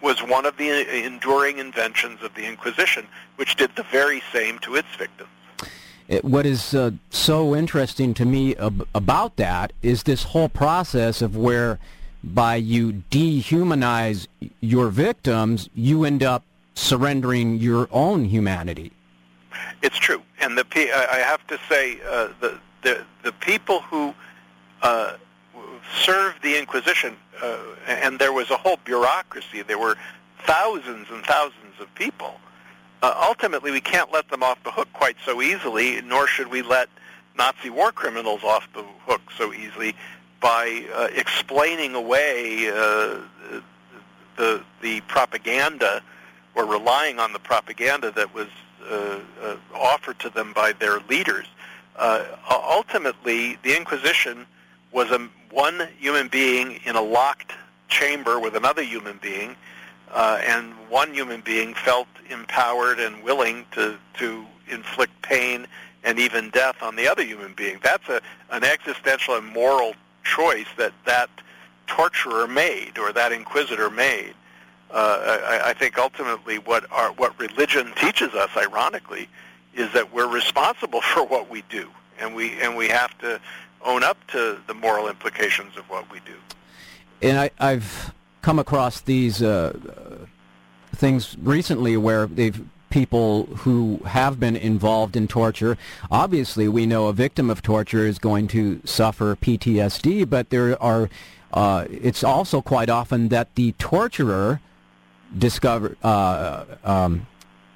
was 0.01 0.21
one 0.23 0.45
of 0.45 0.57
the 0.57 1.05
enduring 1.05 1.59
inventions 1.59 2.21
of 2.23 2.33
the 2.33 2.45
Inquisition, 2.45 3.07
which 3.35 3.55
did 3.55 3.75
the 3.75 3.83
very 3.83 4.21
same 4.33 4.57
to 4.59 4.75
its 4.75 4.87
victims. 4.97 5.29
It, 6.07 6.23
what 6.23 6.45
is 6.45 6.73
uh, 6.73 6.91
so 7.09 7.55
interesting 7.55 8.13
to 8.15 8.25
me 8.25 8.55
ab- 8.57 8.87
about 8.93 9.37
that 9.37 9.73
is 9.81 10.03
this 10.03 10.23
whole 10.23 10.49
process 10.49 11.21
of 11.21 11.35
where 11.35 11.79
by 12.23 12.55
you 12.55 13.03
dehumanize 13.11 14.27
your 14.59 14.89
victims, 14.89 15.69
you 15.73 16.03
end 16.03 16.23
up 16.23 16.43
surrendering 16.75 17.57
your 17.57 17.87
own 17.91 18.25
humanity. 18.25 18.91
It's 19.81 19.97
true, 19.97 20.21
and 20.45 20.57
the 20.57 20.65
I 20.93 21.17
have 21.17 21.45
to 21.47 21.59
say 21.67 21.97
uh, 22.07 22.29
the, 22.39 22.59
the 22.83 23.03
the 23.23 23.31
people 23.31 23.81
who 23.81 24.13
uh, 24.83 25.17
served 26.03 26.43
the 26.43 26.57
Inquisition, 26.57 27.17
uh, 27.41 27.57
and 27.87 28.19
there 28.19 28.31
was 28.31 28.51
a 28.51 28.57
whole 28.57 28.77
bureaucracy. 28.85 29.63
There 29.63 29.79
were 29.79 29.95
thousands 30.43 31.07
and 31.09 31.25
thousands 31.25 31.79
of 31.79 31.93
people. 31.95 32.35
Uh, 33.01 33.13
ultimately, 33.27 33.71
we 33.71 33.81
can't 33.81 34.11
let 34.11 34.29
them 34.29 34.43
off 34.43 34.63
the 34.63 34.71
hook 34.71 34.87
quite 34.93 35.17
so 35.25 35.41
easily, 35.41 36.01
nor 36.01 36.27
should 36.27 36.47
we 36.47 36.61
let 36.61 36.89
Nazi 37.35 37.69
war 37.71 37.91
criminals 37.91 38.43
off 38.43 38.71
the 38.73 38.83
hook 39.05 39.21
so 39.35 39.51
easily 39.51 39.95
by 40.39 40.85
uh, 40.93 41.07
explaining 41.15 41.95
away 41.95 42.69
uh, 42.69 43.19
the 44.37 44.63
the 44.81 45.01
propaganda 45.07 46.03
or 46.53 46.65
relying 46.65 47.19
on 47.19 47.33
the 47.33 47.39
propaganda 47.39 48.11
that 48.11 48.33
was 48.33 48.47
offered 49.73 50.19
to 50.19 50.29
them 50.29 50.53
by 50.53 50.71
their 50.73 50.99
leaders. 51.09 51.47
Uh, 51.95 52.25
ultimately, 52.49 53.57
the 53.63 53.75
Inquisition 53.75 54.45
was 54.91 55.11
a, 55.11 55.29
one 55.51 55.87
human 55.99 56.27
being 56.27 56.79
in 56.85 56.95
a 56.95 57.01
locked 57.01 57.53
chamber 57.87 58.39
with 58.39 58.55
another 58.55 58.83
human 58.83 59.17
being, 59.21 59.55
uh, 60.11 60.39
and 60.45 60.73
one 60.89 61.13
human 61.13 61.41
being 61.41 61.73
felt 61.73 62.07
empowered 62.29 62.99
and 62.99 63.23
willing 63.23 63.65
to, 63.71 63.97
to 64.13 64.45
inflict 64.69 65.13
pain 65.21 65.67
and 66.03 66.19
even 66.19 66.49
death 66.51 66.81
on 66.81 66.95
the 66.95 67.07
other 67.07 67.23
human 67.23 67.53
being. 67.53 67.79
That's 67.81 68.07
a, 68.09 68.21
an 68.51 68.63
existential 68.63 69.35
and 69.35 69.47
moral 69.47 69.95
choice 70.23 70.67
that 70.77 70.93
that 71.05 71.29
torturer 71.87 72.47
made 72.47 72.97
or 72.97 73.13
that 73.13 73.31
inquisitor 73.31 73.89
made 73.89 74.33
uh, 74.91 75.39
I, 75.43 75.69
I 75.69 75.73
think 75.73 75.97
ultimately 75.97 76.59
what 76.59 76.89
our, 76.91 77.11
what 77.13 77.37
religion 77.39 77.91
teaches 77.95 78.33
us, 78.33 78.49
ironically, 78.55 79.27
is 79.73 79.91
that 79.93 80.13
we're 80.13 80.27
responsible 80.27 81.01
for 81.13 81.25
what 81.25 81.49
we 81.49 81.63
do, 81.69 81.89
and 82.19 82.35
we 82.35 82.59
and 82.61 82.75
we 82.75 82.87
have 82.89 83.17
to 83.19 83.39
own 83.83 84.03
up 84.03 84.17
to 84.27 84.59
the 84.67 84.73
moral 84.73 85.07
implications 85.07 85.77
of 85.77 85.87
what 85.89 86.11
we 86.11 86.19
do. 86.21 86.35
And 87.21 87.37
I, 87.37 87.51
I've 87.59 88.13
come 88.41 88.59
across 88.59 89.01
these 89.01 89.41
uh, 89.41 89.77
things 90.95 91.37
recently 91.39 91.97
where 91.97 92.27
they've 92.27 92.61
people 92.89 93.43
who 93.57 93.99
have 94.05 94.39
been 94.39 94.55
involved 94.55 95.17
in 95.17 95.27
torture. 95.27 95.77
Obviously, 96.09 96.65
we 96.69 96.85
know 96.85 97.07
a 97.07 97.13
victim 97.13 97.49
of 97.49 97.61
torture 97.61 98.07
is 98.07 98.17
going 98.17 98.47
to 98.47 98.79
suffer 98.85 99.35
PTSD, 99.35 100.29
but 100.29 100.49
there 100.49 100.81
are. 100.81 101.09
Uh, 101.53 101.85
it's 101.89 102.23
also 102.23 102.61
quite 102.61 102.89
often 102.89 103.29
that 103.29 103.53
the 103.55 103.73
torturer 103.73 104.61
discover 105.37 105.97
uh, 106.03 106.65
um, 106.83 107.27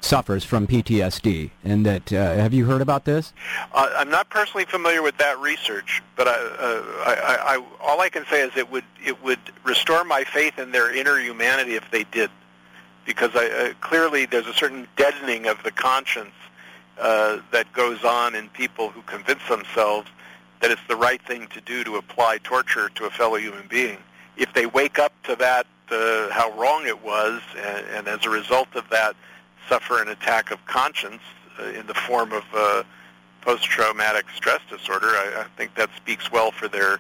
suffers 0.02 0.44
from 0.44 0.68
PTSD, 0.68 1.52
and 1.64 1.86
that 1.86 2.12
uh, 2.12 2.36
have 2.36 2.54
you 2.54 2.66
heard 2.66 2.82
about 2.82 3.06
this? 3.06 3.34
Uh, 3.74 3.90
I'm 3.98 4.10
not 4.10 4.30
personally 4.30 4.66
familiar 4.66 5.02
with 5.02 5.18
that 5.18 5.40
research, 5.40 6.02
but 6.16 6.28
I, 6.28 6.32
uh, 6.32 6.84
I, 7.06 7.38
I, 7.56 7.64
all 7.82 8.00
I 8.02 8.10
can 8.10 8.26
say 8.28 8.42
is 8.42 8.56
it 8.56 8.72
would 8.72 8.86
it 9.04 9.22
would 9.24 9.40
restore 9.64 10.04
my 10.04 10.24
faith 10.24 10.58
in 10.58 10.72
their 10.72 10.94
inner 10.94 11.20
humanity 11.20 11.76
if 11.76 11.90
they 11.92 12.06
did, 12.06 12.30
because 13.06 13.32
I, 13.36 13.48
uh, 13.48 13.74
clearly 13.82 14.26
there's 14.26 14.48
a 14.48 14.54
certain 14.54 14.88
deadening 14.96 15.48
of 15.48 15.62
the 15.64 15.72
conscience 15.72 16.34
uh, 17.00 17.40
that 17.52 17.72
goes 17.74 18.04
on 18.04 18.36
in 18.36 18.50
people 18.50 18.90
who 18.90 19.02
convince 19.04 19.46
themselves 19.48 20.10
that 20.62 20.72
it's 20.72 20.82
the 20.88 20.96
right 20.96 21.22
thing 21.22 21.48
to 21.48 21.62
do 21.62 21.84
to 21.84 21.96
apply 21.96 22.38
torture 22.44 22.90
to 22.90 23.06
a 23.06 23.10
fellow 23.10 23.38
human 23.38 23.66
being. 23.68 23.98
If 24.36 24.54
they 24.54 24.66
wake 24.66 25.00
up 25.00 25.14
to 25.24 25.36
that 25.38 25.66
uh, 25.92 26.30
how 26.32 26.52
wrong 26.60 26.86
it 26.86 27.04
was, 27.04 27.42
and, 27.58 27.86
and 27.88 28.08
as 28.08 28.26
a 28.26 28.30
result 28.30 28.68
of 28.76 28.90
that, 28.90 29.16
suffer 29.68 30.02
an 30.02 30.10
attack 30.10 30.52
of 30.52 30.66
conscience 30.66 31.22
uh, 31.60 31.66
in 31.66 31.86
the 31.88 31.94
form 31.94 32.32
of 32.32 32.44
uh, 32.54 32.84
post-traumatic 33.42 34.26
stress 34.36 34.62
disorder. 34.70 35.08
I, 35.08 35.42
I 35.42 35.46
think 35.58 35.76
that 35.76 35.90
speaks 35.96 36.32
well 36.32 36.52
for 36.52 36.68
their 36.68 37.00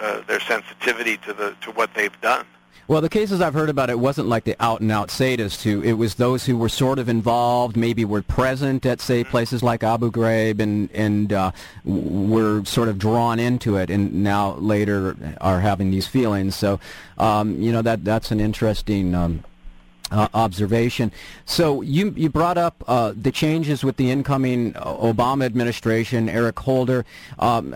uh, 0.00 0.22
their 0.22 0.40
sensitivity 0.40 1.18
to 1.18 1.32
the 1.32 1.54
to 1.60 1.70
what 1.72 1.92
they've 1.94 2.20
done. 2.20 2.46
Well, 2.88 3.00
the 3.00 3.08
cases 3.08 3.40
I've 3.40 3.54
heard 3.54 3.70
about, 3.70 3.90
it 3.90 3.98
wasn't 3.98 4.28
like 4.28 4.44
the 4.44 4.56
out-and-out 4.58 5.08
sadists 5.08 5.62
who, 5.62 5.82
it 5.82 5.92
was 5.92 6.16
those 6.16 6.46
who 6.46 6.56
were 6.56 6.68
sort 6.68 6.98
of 6.98 7.08
involved, 7.08 7.76
maybe 7.76 8.04
were 8.04 8.22
present 8.22 8.84
at, 8.84 9.00
say, 9.00 9.22
places 9.24 9.62
like 9.62 9.84
Abu 9.84 10.10
Ghraib 10.10 10.60
and, 10.60 10.90
and 10.92 11.32
uh, 11.32 11.52
were 11.84 12.64
sort 12.64 12.88
of 12.88 12.98
drawn 12.98 13.38
into 13.38 13.76
it 13.76 13.88
and 13.88 14.24
now 14.24 14.54
later 14.54 15.16
are 15.40 15.60
having 15.60 15.90
these 15.90 16.08
feelings. 16.08 16.56
So, 16.56 16.80
um, 17.18 17.60
you 17.62 17.72
know, 17.72 17.82
that 17.82 18.04
that's 18.04 18.32
an 18.32 18.40
interesting 18.40 19.14
um, 19.14 19.44
uh, 20.10 20.28
observation. 20.34 21.12
So 21.46 21.82
you 21.82 22.12
you 22.16 22.28
brought 22.28 22.58
up 22.58 22.82
uh, 22.86 23.12
the 23.16 23.32
changes 23.32 23.82
with 23.82 23.96
the 23.96 24.10
incoming 24.10 24.72
Obama 24.74 25.44
administration, 25.44 26.28
Eric 26.28 26.58
Holder. 26.58 27.04
Um, 27.38 27.70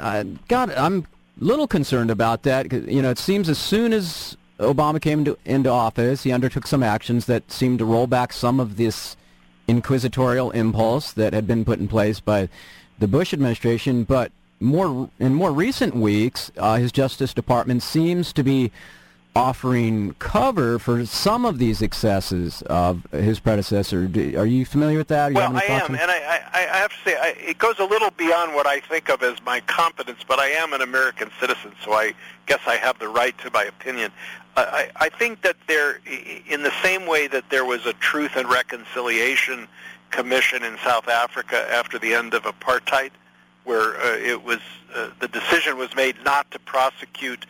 God, 0.48 0.70
I'm 0.72 1.06
a 1.40 1.44
little 1.44 1.66
concerned 1.66 2.10
about 2.10 2.42
that. 2.42 2.72
You 2.72 3.02
know, 3.02 3.10
it 3.10 3.18
seems 3.18 3.48
as 3.48 3.58
soon 3.58 3.92
as 3.92 4.36
Obama 4.58 5.00
came 5.00 5.20
into, 5.20 5.38
into 5.44 5.70
office, 5.70 6.22
he 6.22 6.32
undertook 6.32 6.66
some 6.66 6.82
actions 6.82 7.26
that 7.26 7.50
seemed 7.52 7.78
to 7.78 7.84
roll 7.84 8.06
back 8.06 8.32
some 8.32 8.58
of 8.58 8.76
this 8.76 9.16
inquisitorial 9.68 10.50
impulse 10.52 11.12
that 11.12 11.32
had 11.32 11.46
been 11.46 11.64
put 11.64 11.78
in 11.78 11.88
place 11.88 12.20
by 12.20 12.48
the 12.98 13.08
Bush 13.08 13.32
administration. 13.32 14.04
But 14.04 14.32
more 14.60 15.10
in 15.18 15.34
more 15.34 15.52
recent 15.52 15.94
weeks, 15.94 16.50
uh, 16.56 16.76
his 16.76 16.92
Justice 16.92 17.34
Department 17.34 17.82
seems 17.82 18.32
to 18.32 18.42
be 18.42 18.70
offering 19.36 20.14
cover 20.14 20.78
for 20.78 21.04
some 21.04 21.44
of 21.44 21.58
these 21.58 21.82
excesses 21.82 22.62
of 22.62 23.06
his 23.12 23.38
predecessor. 23.38 24.06
Do, 24.06 24.38
are 24.38 24.46
you 24.46 24.64
familiar 24.64 24.96
with 24.96 25.08
that? 25.08 25.34
well, 25.34 25.54
I 25.54 25.64
am, 25.64 25.94
and 25.94 26.10
I, 26.10 26.40
I, 26.54 26.60
I, 26.72 26.78
have 26.78 26.90
to 26.90 26.96
say 27.04 27.16
I, 27.18 27.28
it 27.38 27.58
goes 27.58 27.78
a 27.78 27.84
little 27.84 28.10
beyond 28.12 28.54
what 28.54 28.66
I 28.66 28.80
think 28.80 29.10
of 29.10 29.22
as 29.22 29.40
my 29.42 29.60
competence, 29.60 30.20
but 30.26 30.38
I 30.38 30.48
am 30.48 30.72
an 30.72 30.80
American 30.80 31.30
citizen, 31.38 31.72
so 31.84 31.92
I 31.92 32.14
guess 32.46 32.60
I 32.66 32.76
have 32.76 32.98
the 32.98 33.08
right 33.08 33.36
to 33.38 33.50
my 33.50 33.64
opinion. 33.64 34.10
I, 34.56 34.90
I 34.96 35.08
think 35.10 35.42
that 35.42 35.56
there, 35.66 36.00
in 36.48 36.62
the 36.62 36.72
same 36.82 37.06
way 37.06 37.26
that 37.28 37.50
there 37.50 37.64
was 37.64 37.84
a 37.84 37.92
Truth 37.94 38.36
and 38.36 38.48
Reconciliation 38.48 39.68
Commission 40.10 40.62
in 40.62 40.78
South 40.78 41.08
Africa 41.08 41.66
after 41.70 41.98
the 41.98 42.14
end 42.14 42.32
of 42.32 42.44
apartheid, 42.44 43.10
where 43.64 44.00
uh, 44.00 44.16
it 44.16 44.42
was 44.42 44.60
uh, 44.94 45.10
the 45.18 45.28
decision 45.28 45.76
was 45.76 45.94
made 45.94 46.16
not 46.24 46.50
to 46.52 46.58
prosecute 46.60 47.44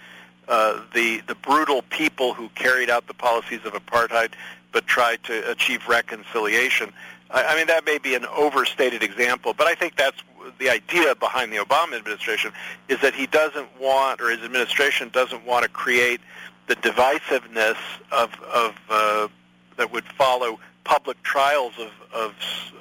uh, 0.49 0.81
the 0.95 1.21
the 1.29 1.35
brutal 1.37 1.83
people 1.91 2.35
who 2.35 2.49
carried 2.51 2.91
out 2.91 3.07
the 3.07 3.15
policies 3.15 3.61
of 3.65 3.75
apartheid, 3.75 4.33
but 4.73 4.87
tried 4.87 5.23
to 5.25 5.49
achieve 5.51 5.87
reconciliation. 5.87 6.93
I, 7.31 7.45
I 7.45 7.57
mean, 7.57 7.67
that 7.69 7.85
may 7.85 7.99
be 7.99 8.15
an 8.15 8.27
overstated 8.27 9.03
example, 9.03 9.53
but 9.53 9.67
I 9.67 9.75
think 9.75 9.97
that's 9.97 10.21
the 10.59 10.71
idea 10.71 11.15
behind 11.15 11.53
the 11.53 11.59
Obama 11.59 11.97
administration 11.97 12.53
is 12.89 13.01
that 13.01 13.15
he 13.15 13.27
doesn't 13.27 13.69
want, 13.81 14.21
or 14.21 14.31
his 14.31 14.41
administration 14.43 15.11
doesn't 15.11 15.45
want 15.45 15.65
to 15.65 15.69
create 15.69 16.21
the 16.67 16.77
divisiveness 16.77 17.77
of, 18.11 18.33
of 18.43 18.75
uh, 18.91 19.29
that 19.77 19.93
would 19.93 20.05
follow 20.05 20.59
public 20.85 21.23
trials 21.23 21.75
of, 21.79 21.91
of 22.13 22.35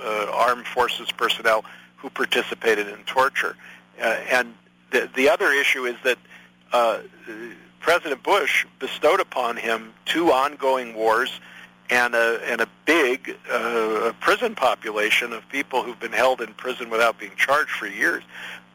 uh, 0.03 0.31
armed 0.33 0.65
forces 0.65 1.11
personnel 1.11 1.65
who 1.97 2.09
participated 2.09 2.87
in 2.87 2.97
torture. 3.05 3.55
Uh, 3.99 4.17
and 4.31 4.53
the, 4.91 5.09
the 5.15 5.29
other 5.29 5.51
issue 5.51 5.85
is 5.85 5.95
that 6.03 6.17
uh, 6.71 6.99
President 7.79 8.23
Bush 8.23 8.65
bestowed 8.79 9.19
upon 9.19 9.57
him 9.57 9.93
two 10.05 10.31
ongoing 10.31 10.95
wars 10.95 11.39
and 11.89 12.15
a, 12.15 12.39
and 12.45 12.61
a 12.61 12.67
big 12.85 13.35
uh, 13.51 14.11
prison 14.19 14.55
population 14.55 15.33
of 15.33 15.47
people 15.49 15.83
who've 15.83 15.99
been 15.99 16.11
held 16.11 16.41
in 16.41 16.53
prison 16.53 16.89
without 16.89 17.19
being 17.19 17.35
charged 17.35 17.71
for 17.71 17.87
years. 17.87 18.23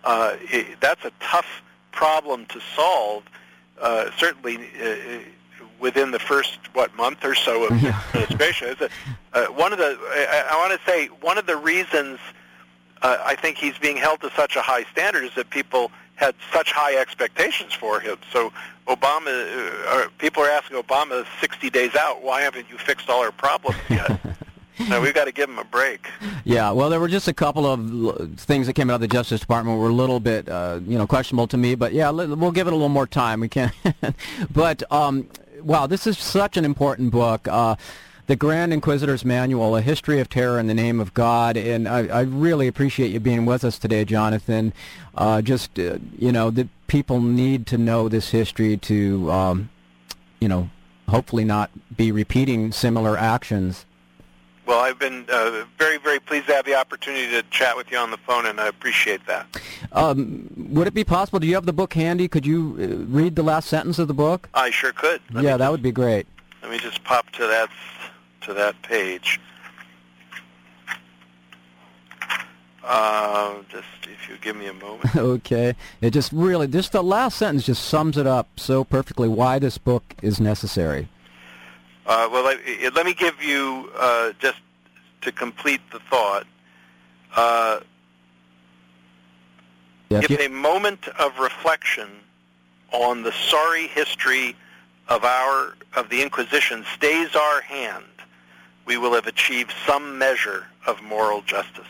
Uh, 0.05 0.37
it, 0.43 0.81
that's 0.81 1.05
a 1.05 1.13
tough 1.21 1.63
problem 1.93 2.47
to 2.47 2.61
solve 2.75 3.25
uh, 3.81 4.11
certainly 4.17 4.57
uh, 4.83 5.21
within 5.79 6.11
the 6.11 6.19
first 6.19 6.59
what 6.75 6.95
month 6.97 7.25
or 7.25 7.35
so 7.35 7.65
of 7.65 7.73
administration. 7.73 8.77
uh, 9.33 9.47
one 9.47 9.73
of 9.73 9.79
the 9.79 9.99
I, 10.01 10.49
I 10.53 10.57
want 10.57 10.79
to 10.79 10.91
say 10.91 11.07
one 11.07 11.39
of 11.39 11.47
the 11.47 11.57
reasons 11.57 12.19
uh, 13.03 13.19
I 13.25 13.35
think 13.35 13.57
he's 13.57 13.79
being 13.79 13.97
held 13.97 14.21
to 14.21 14.31
such 14.33 14.57
a 14.57 14.63
high 14.63 14.85
standard 14.85 15.25
is 15.25 15.35
that 15.35 15.51
people 15.51 15.91
had 16.17 16.35
such 16.53 16.71
high 16.71 16.97
expectations 16.97 17.73
for 17.73 17.99
him. 17.99 18.19
So 18.31 18.53
Obama, 18.87 19.87
uh, 19.87 20.09
people 20.19 20.43
are 20.43 20.51
asking 20.51 20.77
Obama 20.81 21.25
60 21.41 21.71
days 21.71 21.95
out, 21.97 22.23
why 22.23 22.43
haven't 22.43 22.69
you 22.69 22.77
fixed 22.77 23.09
all 23.09 23.23
our 23.23 23.33
problems 23.33 23.79
yet? 23.89 24.21
No, 24.89 25.01
we've 25.01 25.15
got 25.15 25.27
to 25.27 25.33
give 25.33 25.49
them 25.49 25.59
a 25.59 25.65
break. 25.65 26.09
Yeah, 26.45 26.71
well, 26.71 26.91
there 26.91 27.01
were 27.01 27.09
just 27.09 27.29
a 27.29 27.35
couple 27.35 27.67
of 27.67 28.39
things 28.39 28.67
that 28.67 28.73
came 28.75 28.91
out 28.91 28.95
of 28.95 29.01
the 29.01 29.09
Justice 29.09 29.41
Department 29.41 29.79
were 29.79 29.89
a 29.89 29.93
little 29.93 30.21
bit, 30.21 30.49
uh, 30.49 30.81
you 30.87 30.97
know, 30.97 31.07
questionable 31.07 31.47
to 31.49 31.57
me. 31.57 31.75
But 31.75 31.93
yeah, 31.93 32.11
we'll 32.11 32.53
give 32.53 32.67
it 32.67 32.73
a 32.73 32.77
little 32.77 32.89
more 32.89 33.07
time. 33.07 33.41
We 33.41 33.49
can. 33.49 33.73
but 34.51 34.83
um, 34.93 35.29
wow, 35.63 35.87
this 35.87 36.07
is 36.07 36.19
such 36.19 36.57
an 36.57 36.65
important 36.65 37.11
book. 37.11 37.47
Uh, 37.49 37.77
the 38.27 38.37
Grand 38.37 38.73
Inquisitor's 38.73 39.25
Manual, 39.25 39.77
A 39.77 39.83
History 39.83 40.21
of 40.21 40.29
Terror 40.29 40.61
in 40.61 40.69
the 40.69 40.75
Name 40.75 41.01
of 41.01 41.13
God. 41.15 41.57
And 41.57 41.89
I, 41.89 42.07
I 42.07 42.21
really 42.21 42.69
appreciate 42.69 43.11
you 43.11 43.19
being 43.19 43.45
with 43.45 43.65
us 43.65 43.77
today, 43.77 44.05
Jonathan. 44.05 44.73
Uh, 45.17 45.43
just, 45.43 45.77
uh, 45.81 45.99
you 46.17 46.31
know, 46.31 46.51
the 46.51 46.69
people 46.87 47.21
need 47.21 47.67
to 47.67 47.77
know 47.77 48.09
this 48.09 48.31
history 48.31 48.77
to, 48.77 49.31
um, 49.33 49.71
you 50.41 50.47
know, 50.47 50.71
hopefully 51.09 51.45
not 51.45 51.71
be 51.97 52.13
repeating 52.13 52.71
similar 52.71 53.19
actions. 53.19 53.85
Well, 54.71 54.79
I've 54.79 55.01
been 55.01 55.27
uh, 55.29 55.65
very, 55.81 55.99
very 55.99 56.21
pleased 56.21 56.47
to 56.47 56.55
have 56.55 56.65
the 56.65 56.77
opportunity 56.77 57.29
to 57.33 57.43
chat 57.51 57.77
with 57.77 57.91
you 57.91 57.99
on 57.99 58.13
the 58.13 58.17
phone, 58.19 58.47
and 58.47 58.61
I 58.61 58.69
appreciate 58.69 59.27
that. 59.27 59.61
Um, 59.91 60.49
would 60.71 60.87
it 60.87 60.95
be 60.95 61.03
possible? 61.03 61.41
Do 61.41 61.49
you 61.49 61.57
have 61.57 61.67
the 61.67 61.73
book 61.73 61.93
handy? 61.93 62.29
Could 62.29 62.47
you 62.47 62.77
uh, 62.79 63.05
read 63.13 63.35
the 63.35 63.43
last 63.43 63.69
sentence 63.69 63.99
of 63.99 64.07
the 64.07 64.15
book? 64.15 64.49
I 64.55 64.71
sure 64.71 64.93
could. 64.93 65.21
Let 65.33 65.43
yeah, 65.43 65.57
that 65.57 65.65
just, 65.65 65.71
would 65.73 65.83
be 65.83 65.91
great. 65.91 66.29
Let 66.63 66.71
me 66.71 66.79
just 66.79 67.03
pop 67.03 67.29
to 67.31 67.49
that 67.49 67.69
to 68.43 68.55
that 68.55 68.81
page. 68.83 69.41
Uh, 72.85 73.57
just 73.71 73.89
if 74.05 74.29
you 74.29 74.37
give 74.41 74.55
me 74.55 74.69
a 74.69 74.73
moment. 74.73 75.17
okay. 75.17 75.75
It 76.01 76.13
just 76.13 76.31
really, 76.31 76.69
just 76.69 76.93
the 76.93 77.03
last 77.03 77.39
sentence 77.39 77.67
just 77.67 77.87
sums 77.87 78.17
it 78.17 78.29
up 78.29 78.47
so 78.57 78.85
perfectly 78.85 79.27
why 79.27 79.59
this 79.59 79.79
book 79.79 80.15
is 80.23 80.39
necessary. 80.41 81.09
Uh, 82.11 82.29
well, 82.33 82.43
let, 82.43 82.59
let, 82.93 83.07
me 83.07 83.15
give 83.15 83.41
you 83.41 83.89
uh, 83.97 84.33
just 84.41 84.59
to 85.21 85.31
complete 85.31 85.81
the 85.93 86.01
thought. 86.11 86.45
Uh, 87.37 87.79
if 90.11 90.29
you... 90.29 90.37
a 90.39 90.49
moment 90.49 91.07
of 91.21 91.39
reflection 91.39 92.09
on 92.91 93.23
the 93.23 93.31
sorry 93.31 93.87
history 93.87 94.57
of 95.07 95.23
our 95.23 95.77
of 95.95 96.09
the 96.09 96.21
Inquisition 96.21 96.85
stays 96.97 97.37
our 97.37 97.61
hand, 97.61 98.05
we 98.87 98.97
will 98.97 99.15
have 99.15 99.29
achieved 99.29 99.73
some 99.87 100.19
measure 100.19 100.67
of 100.89 101.01
moral 101.05 101.43
justice. 101.43 101.87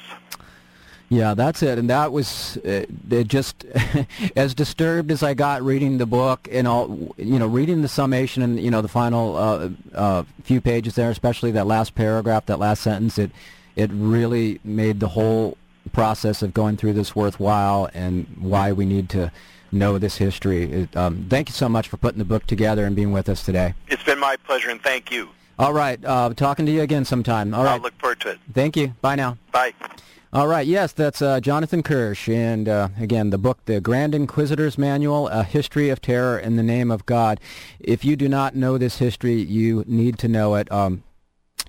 Yeah, 1.11 1.35
that's 1.35 1.61
it. 1.65 1.77
And 1.77 1.91
that 1.91 2.13
was 2.13 2.57
uh, 2.59 2.87
it 3.11 3.27
just 3.27 3.65
as 4.37 4.55
disturbed 4.55 5.11
as 5.11 5.25
I 5.25 5.35
got 5.35 5.61
reading 5.63 5.99
the 5.99 6.07
book 6.07 6.49
and 6.51 6.69
all, 6.69 7.15
you 7.19 7.39
know, 7.39 7.49
reading 7.49 7.83
the 7.83 7.89
summation 7.89 8.45
and, 8.45 8.61
you 8.61 8.71
know, 8.71 8.81
the 8.81 8.89
final 8.89 9.37
uh, 9.37 9.69
uh, 9.93 10.23
few 10.45 10.61
pages 10.61 10.95
there, 10.95 11.11
especially 11.11 11.51
that 11.51 11.67
last 11.67 11.97
paragraph, 11.97 12.47
that 12.47 12.61
last 12.61 12.83
sentence, 12.83 13.19
it, 13.19 13.33
it 13.75 13.91
really 13.93 14.61
made 14.63 15.01
the 15.01 15.09
whole 15.09 15.59
process 15.93 16.43
of 16.43 16.55
going 16.55 16.77
through 16.77 16.93
this 16.93 17.17
worthwhile 17.17 17.91
and 17.93 18.27
why 18.39 18.71
we 18.71 18.87
need 18.87 19.09
to 19.11 19.33
know 19.73 19.99
this 19.99 20.17
history. 20.17 20.71
It, 20.71 20.97
um, 20.97 21.27
thank 21.29 21.49
you 21.49 21.55
so 21.55 21.69
much 21.69 21.89
for 21.89 21.97
putting 21.97 22.21
the 22.21 22.25
book 22.25 22.47
together 22.47 22.85
and 22.85 22.95
being 22.95 23.11
with 23.11 23.29
us 23.29 23.45
today. 23.45 23.75
It's 23.89 24.03
been 24.05 24.21
my 24.21 24.37
pleasure, 24.45 24.71
and 24.71 24.81
thank 24.81 25.11
you. 25.11 25.29
All 25.59 25.73
right. 25.73 26.03
Uh, 26.05 26.33
talking 26.35 26.67
to 26.67 26.73
you 26.73 26.83
again 26.83 27.05
sometime. 27.05 27.53
All 27.53 27.65
right. 27.65 27.73
I'll 27.73 27.81
look 27.81 27.99
forward 27.99 28.21
to 28.21 28.31
it. 28.31 28.39
Thank 28.55 28.77
you. 28.77 28.95
Bye 29.01 29.17
now. 29.17 29.39
Bye. 29.51 29.75
All 30.33 30.47
right, 30.47 30.65
yes, 30.65 30.93
that's 30.93 31.21
uh, 31.21 31.41
Jonathan 31.41 31.83
Kirsch. 31.83 32.29
And 32.29 32.69
uh, 32.69 32.91
again, 33.01 33.31
the 33.31 33.39
book, 33.39 33.65
The 33.65 33.81
Grand 33.81 34.15
Inquisitor's 34.15 34.79
Manual, 34.79 35.27
A 35.27 35.43
History 35.43 35.89
of 35.89 36.01
Terror 36.01 36.39
in 36.39 36.55
the 36.55 36.63
Name 36.63 36.93
of 36.93 37.05
God. 37.05 37.41
If 37.81 38.05
you 38.05 38.15
do 38.15 38.29
not 38.29 38.55
know 38.55 38.79
this 38.79 38.99
history, 38.99 39.43
you 39.43 39.83
need 39.89 40.19
to 40.21 40.29
know 40.29 40.55
it. 40.55 40.71
Um, 40.71 41.03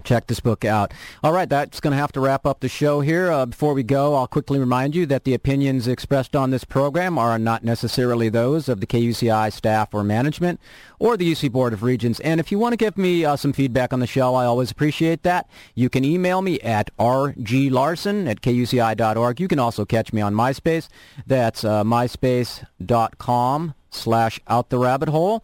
check 0.03 0.27
this 0.27 0.39
book 0.39 0.65
out. 0.65 0.93
All 1.23 1.31
right, 1.31 1.49
that's 1.49 1.79
going 1.79 1.91
to 1.91 1.97
have 1.97 2.11
to 2.13 2.19
wrap 2.19 2.45
up 2.45 2.59
the 2.59 2.69
show 2.69 3.01
here. 3.01 3.31
Uh, 3.31 3.45
before 3.45 3.73
we 3.73 3.83
go, 3.83 4.15
I'll 4.15 4.27
quickly 4.27 4.59
remind 4.59 4.95
you 4.95 5.05
that 5.07 5.23
the 5.23 5.33
opinions 5.33 5.87
expressed 5.87 6.35
on 6.35 6.51
this 6.51 6.63
program 6.63 7.17
are 7.17 7.37
not 7.39 7.63
necessarily 7.63 8.29
those 8.29 8.67
of 8.69 8.79
the 8.79 8.87
KUCI 8.87 9.51
staff 9.51 9.93
or 9.93 10.03
management 10.03 10.59
or 10.99 11.17
the 11.17 11.31
UC 11.31 11.51
Board 11.51 11.73
of 11.73 11.83
Regents. 11.83 12.19
And 12.21 12.39
if 12.39 12.51
you 12.51 12.59
want 12.59 12.73
to 12.73 12.77
give 12.77 12.97
me 12.97 13.25
uh, 13.25 13.35
some 13.35 13.53
feedback 13.53 13.93
on 13.93 13.99
the 13.99 14.07
show, 14.07 14.35
I 14.35 14.45
always 14.45 14.71
appreciate 14.71 15.23
that. 15.23 15.49
You 15.75 15.89
can 15.89 16.05
email 16.05 16.41
me 16.41 16.59
at 16.61 16.95
rglarson 16.97 18.29
at 18.29 18.41
kuci.org. 18.41 19.39
You 19.39 19.47
can 19.47 19.59
also 19.59 19.85
catch 19.85 20.13
me 20.13 20.21
on 20.21 20.33
MySpace. 20.33 20.87
That's 21.25 21.63
uh, 21.63 21.83
myspace.com 21.83 23.73
slash 23.89 24.39
out 24.47 24.69
the 24.69 24.77
rabbit 24.77 25.09
hole. 25.09 25.43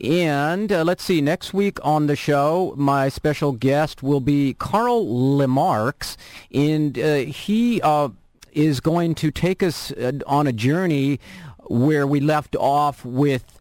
And 0.00 0.70
uh, 0.70 0.84
let's 0.84 1.02
see, 1.02 1.22
next 1.22 1.54
week 1.54 1.78
on 1.82 2.06
the 2.06 2.16
show, 2.16 2.74
my 2.76 3.08
special 3.08 3.52
guest 3.52 4.02
will 4.02 4.20
be 4.20 4.52
Carl 4.52 5.06
Lemarx, 5.06 6.16
and 6.52 6.98
uh, 6.98 7.14
he 7.16 7.80
uh, 7.80 8.10
is 8.52 8.80
going 8.80 9.14
to 9.14 9.30
take 9.30 9.62
us 9.62 9.92
uh, 9.92 10.12
on 10.26 10.46
a 10.46 10.52
journey 10.52 11.18
where 11.68 12.06
we 12.06 12.20
left 12.20 12.54
off 12.56 13.06
with 13.06 13.55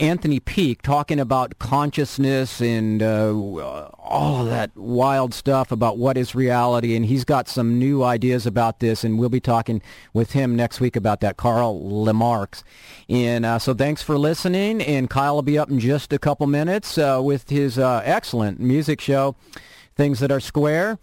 Anthony 0.00 0.38
Peake 0.40 0.82
talking 0.82 1.18
about 1.18 1.58
consciousness 1.58 2.60
and 2.60 3.02
uh, 3.02 3.32
all 3.98 4.42
of 4.42 4.48
that 4.48 4.76
wild 4.76 5.32
stuff 5.32 5.72
about 5.72 5.96
what 5.96 6.16
is 6.16 6.34
reality, 6.34 6.94
and 6.94 7.06
he's 7.06 7.24
got 7.24 7.48
some 7.48 7.78
new 7.78 8.02
ideas 8.02 8.46
about 8.46 8.80
this, 8.80 9.02
and 9.04 9.18
we'll 9.18 9.28
be 9.28 9.40
talking 9.40 9.80
with 10.12 10.32
him 10.32 10.54
next 10.56 10.80
week 10.80 10.96
about 10.96 11.20
that, 11.20 11.36
Carl 11.36 11.80
LeMarx. 11.80 12.62
And 13.08 13.46
uh, 13.46 13.58
so 13.58 13.74
thanks 13.74 14.02
for 14.02 14.18
listening, 14.18 14.82
and 14.82 15.08
Kyle 15.08 15.34
will 15.34 15.42
be 15.42 15.58
up 15.58 15.70
in 15.70 15.78
just 15.80 16.12
a 16.12 16.18
couple 16.18 16.46
minutes 16.46 16.98
uh, 16.98 17.20
with 17.22 17.48
his 17.48 17.78
uh, 17.78 18.02
excellent 18.04 18.60
music 18.60 19.00
show, 19.00 19.36
Things 19.96 20.20
That 20.20 20.30
Are 20.30 20.40
Square. 20.40 20.98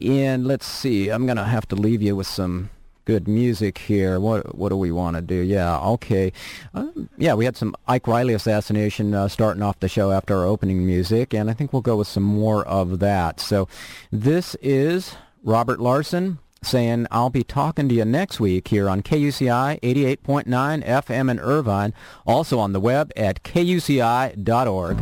And 0.00 0.46
let's 0.46 0.66
see, 0.66 1.10
I'm 1.10 1.26
going 1.26 1.36
to 1.36 1.44
have 1.44 1.66
to 1.68 1.76
leave 1.76 2.02
you 2.02 2.16
with 2.16 2.26
some 2.26 2.70
good 3.04 3.28
music 3.28 3.78
here. 3.78 4.18
What 4.20 4.54
what 4.56 4.70
do 4.70 4.76
we 4.76 4.92
want 4.92 5.16
to 5.16 5.22
do? 5.22 5.36
Yeah, 5.36 5.78
okay. 5.80 6.32
Uh, 6.74 6.88
yeah, 7.18 7.34
we 7.34 7.44
had 7.44 7.56
some 7.56 7.74
Ike 7.88 8.06
Reilly 8.06 8.34
assassination 8.34 9.14
uh, 9.14 9.28
starting 9.28 9.62
off 9.62 9.80
the 9.80 9.88
show 9.88 10.10
after 10.10 10.38
our 10.38 10.44
opening 10.44 10.86
music, 10.86 11.34
and 11.34 11.50
I 11.50 11.54
think 11.54 11.72
we'll 11.72 11.82
go 11.82 11.96
with 11.96 12.08
some 12.08 12.22
more 12.22 12.66
of 12.66 12.98
that. 13.00 13.40
So 13.40 13.68
this 14.10 14.54
is 14.62 15.16
Robert 15.42 15.80
Larson 15.80 16.38
saying 16.62 17.06
I'll 17.10 17.30
be 17.30 17.44
talking 17.44 17.88
to 17.88 17.94
you 17.94 18.04
next 18.04 18.40
week 18.40 18.68
here 18.68 18.88
on 18.88 19.02
KUCI 19.02 19.80
88.9 19.80 20.84
FM 20.84 21.30
in 21.30 21.40
Irvine, 21.40 21.92
also 22.26 22.58
on 22.58 22.72
the 22.72 22.80
web 22.80 23.12
at 23.16 23.42
kuci.org. 23.42 24.98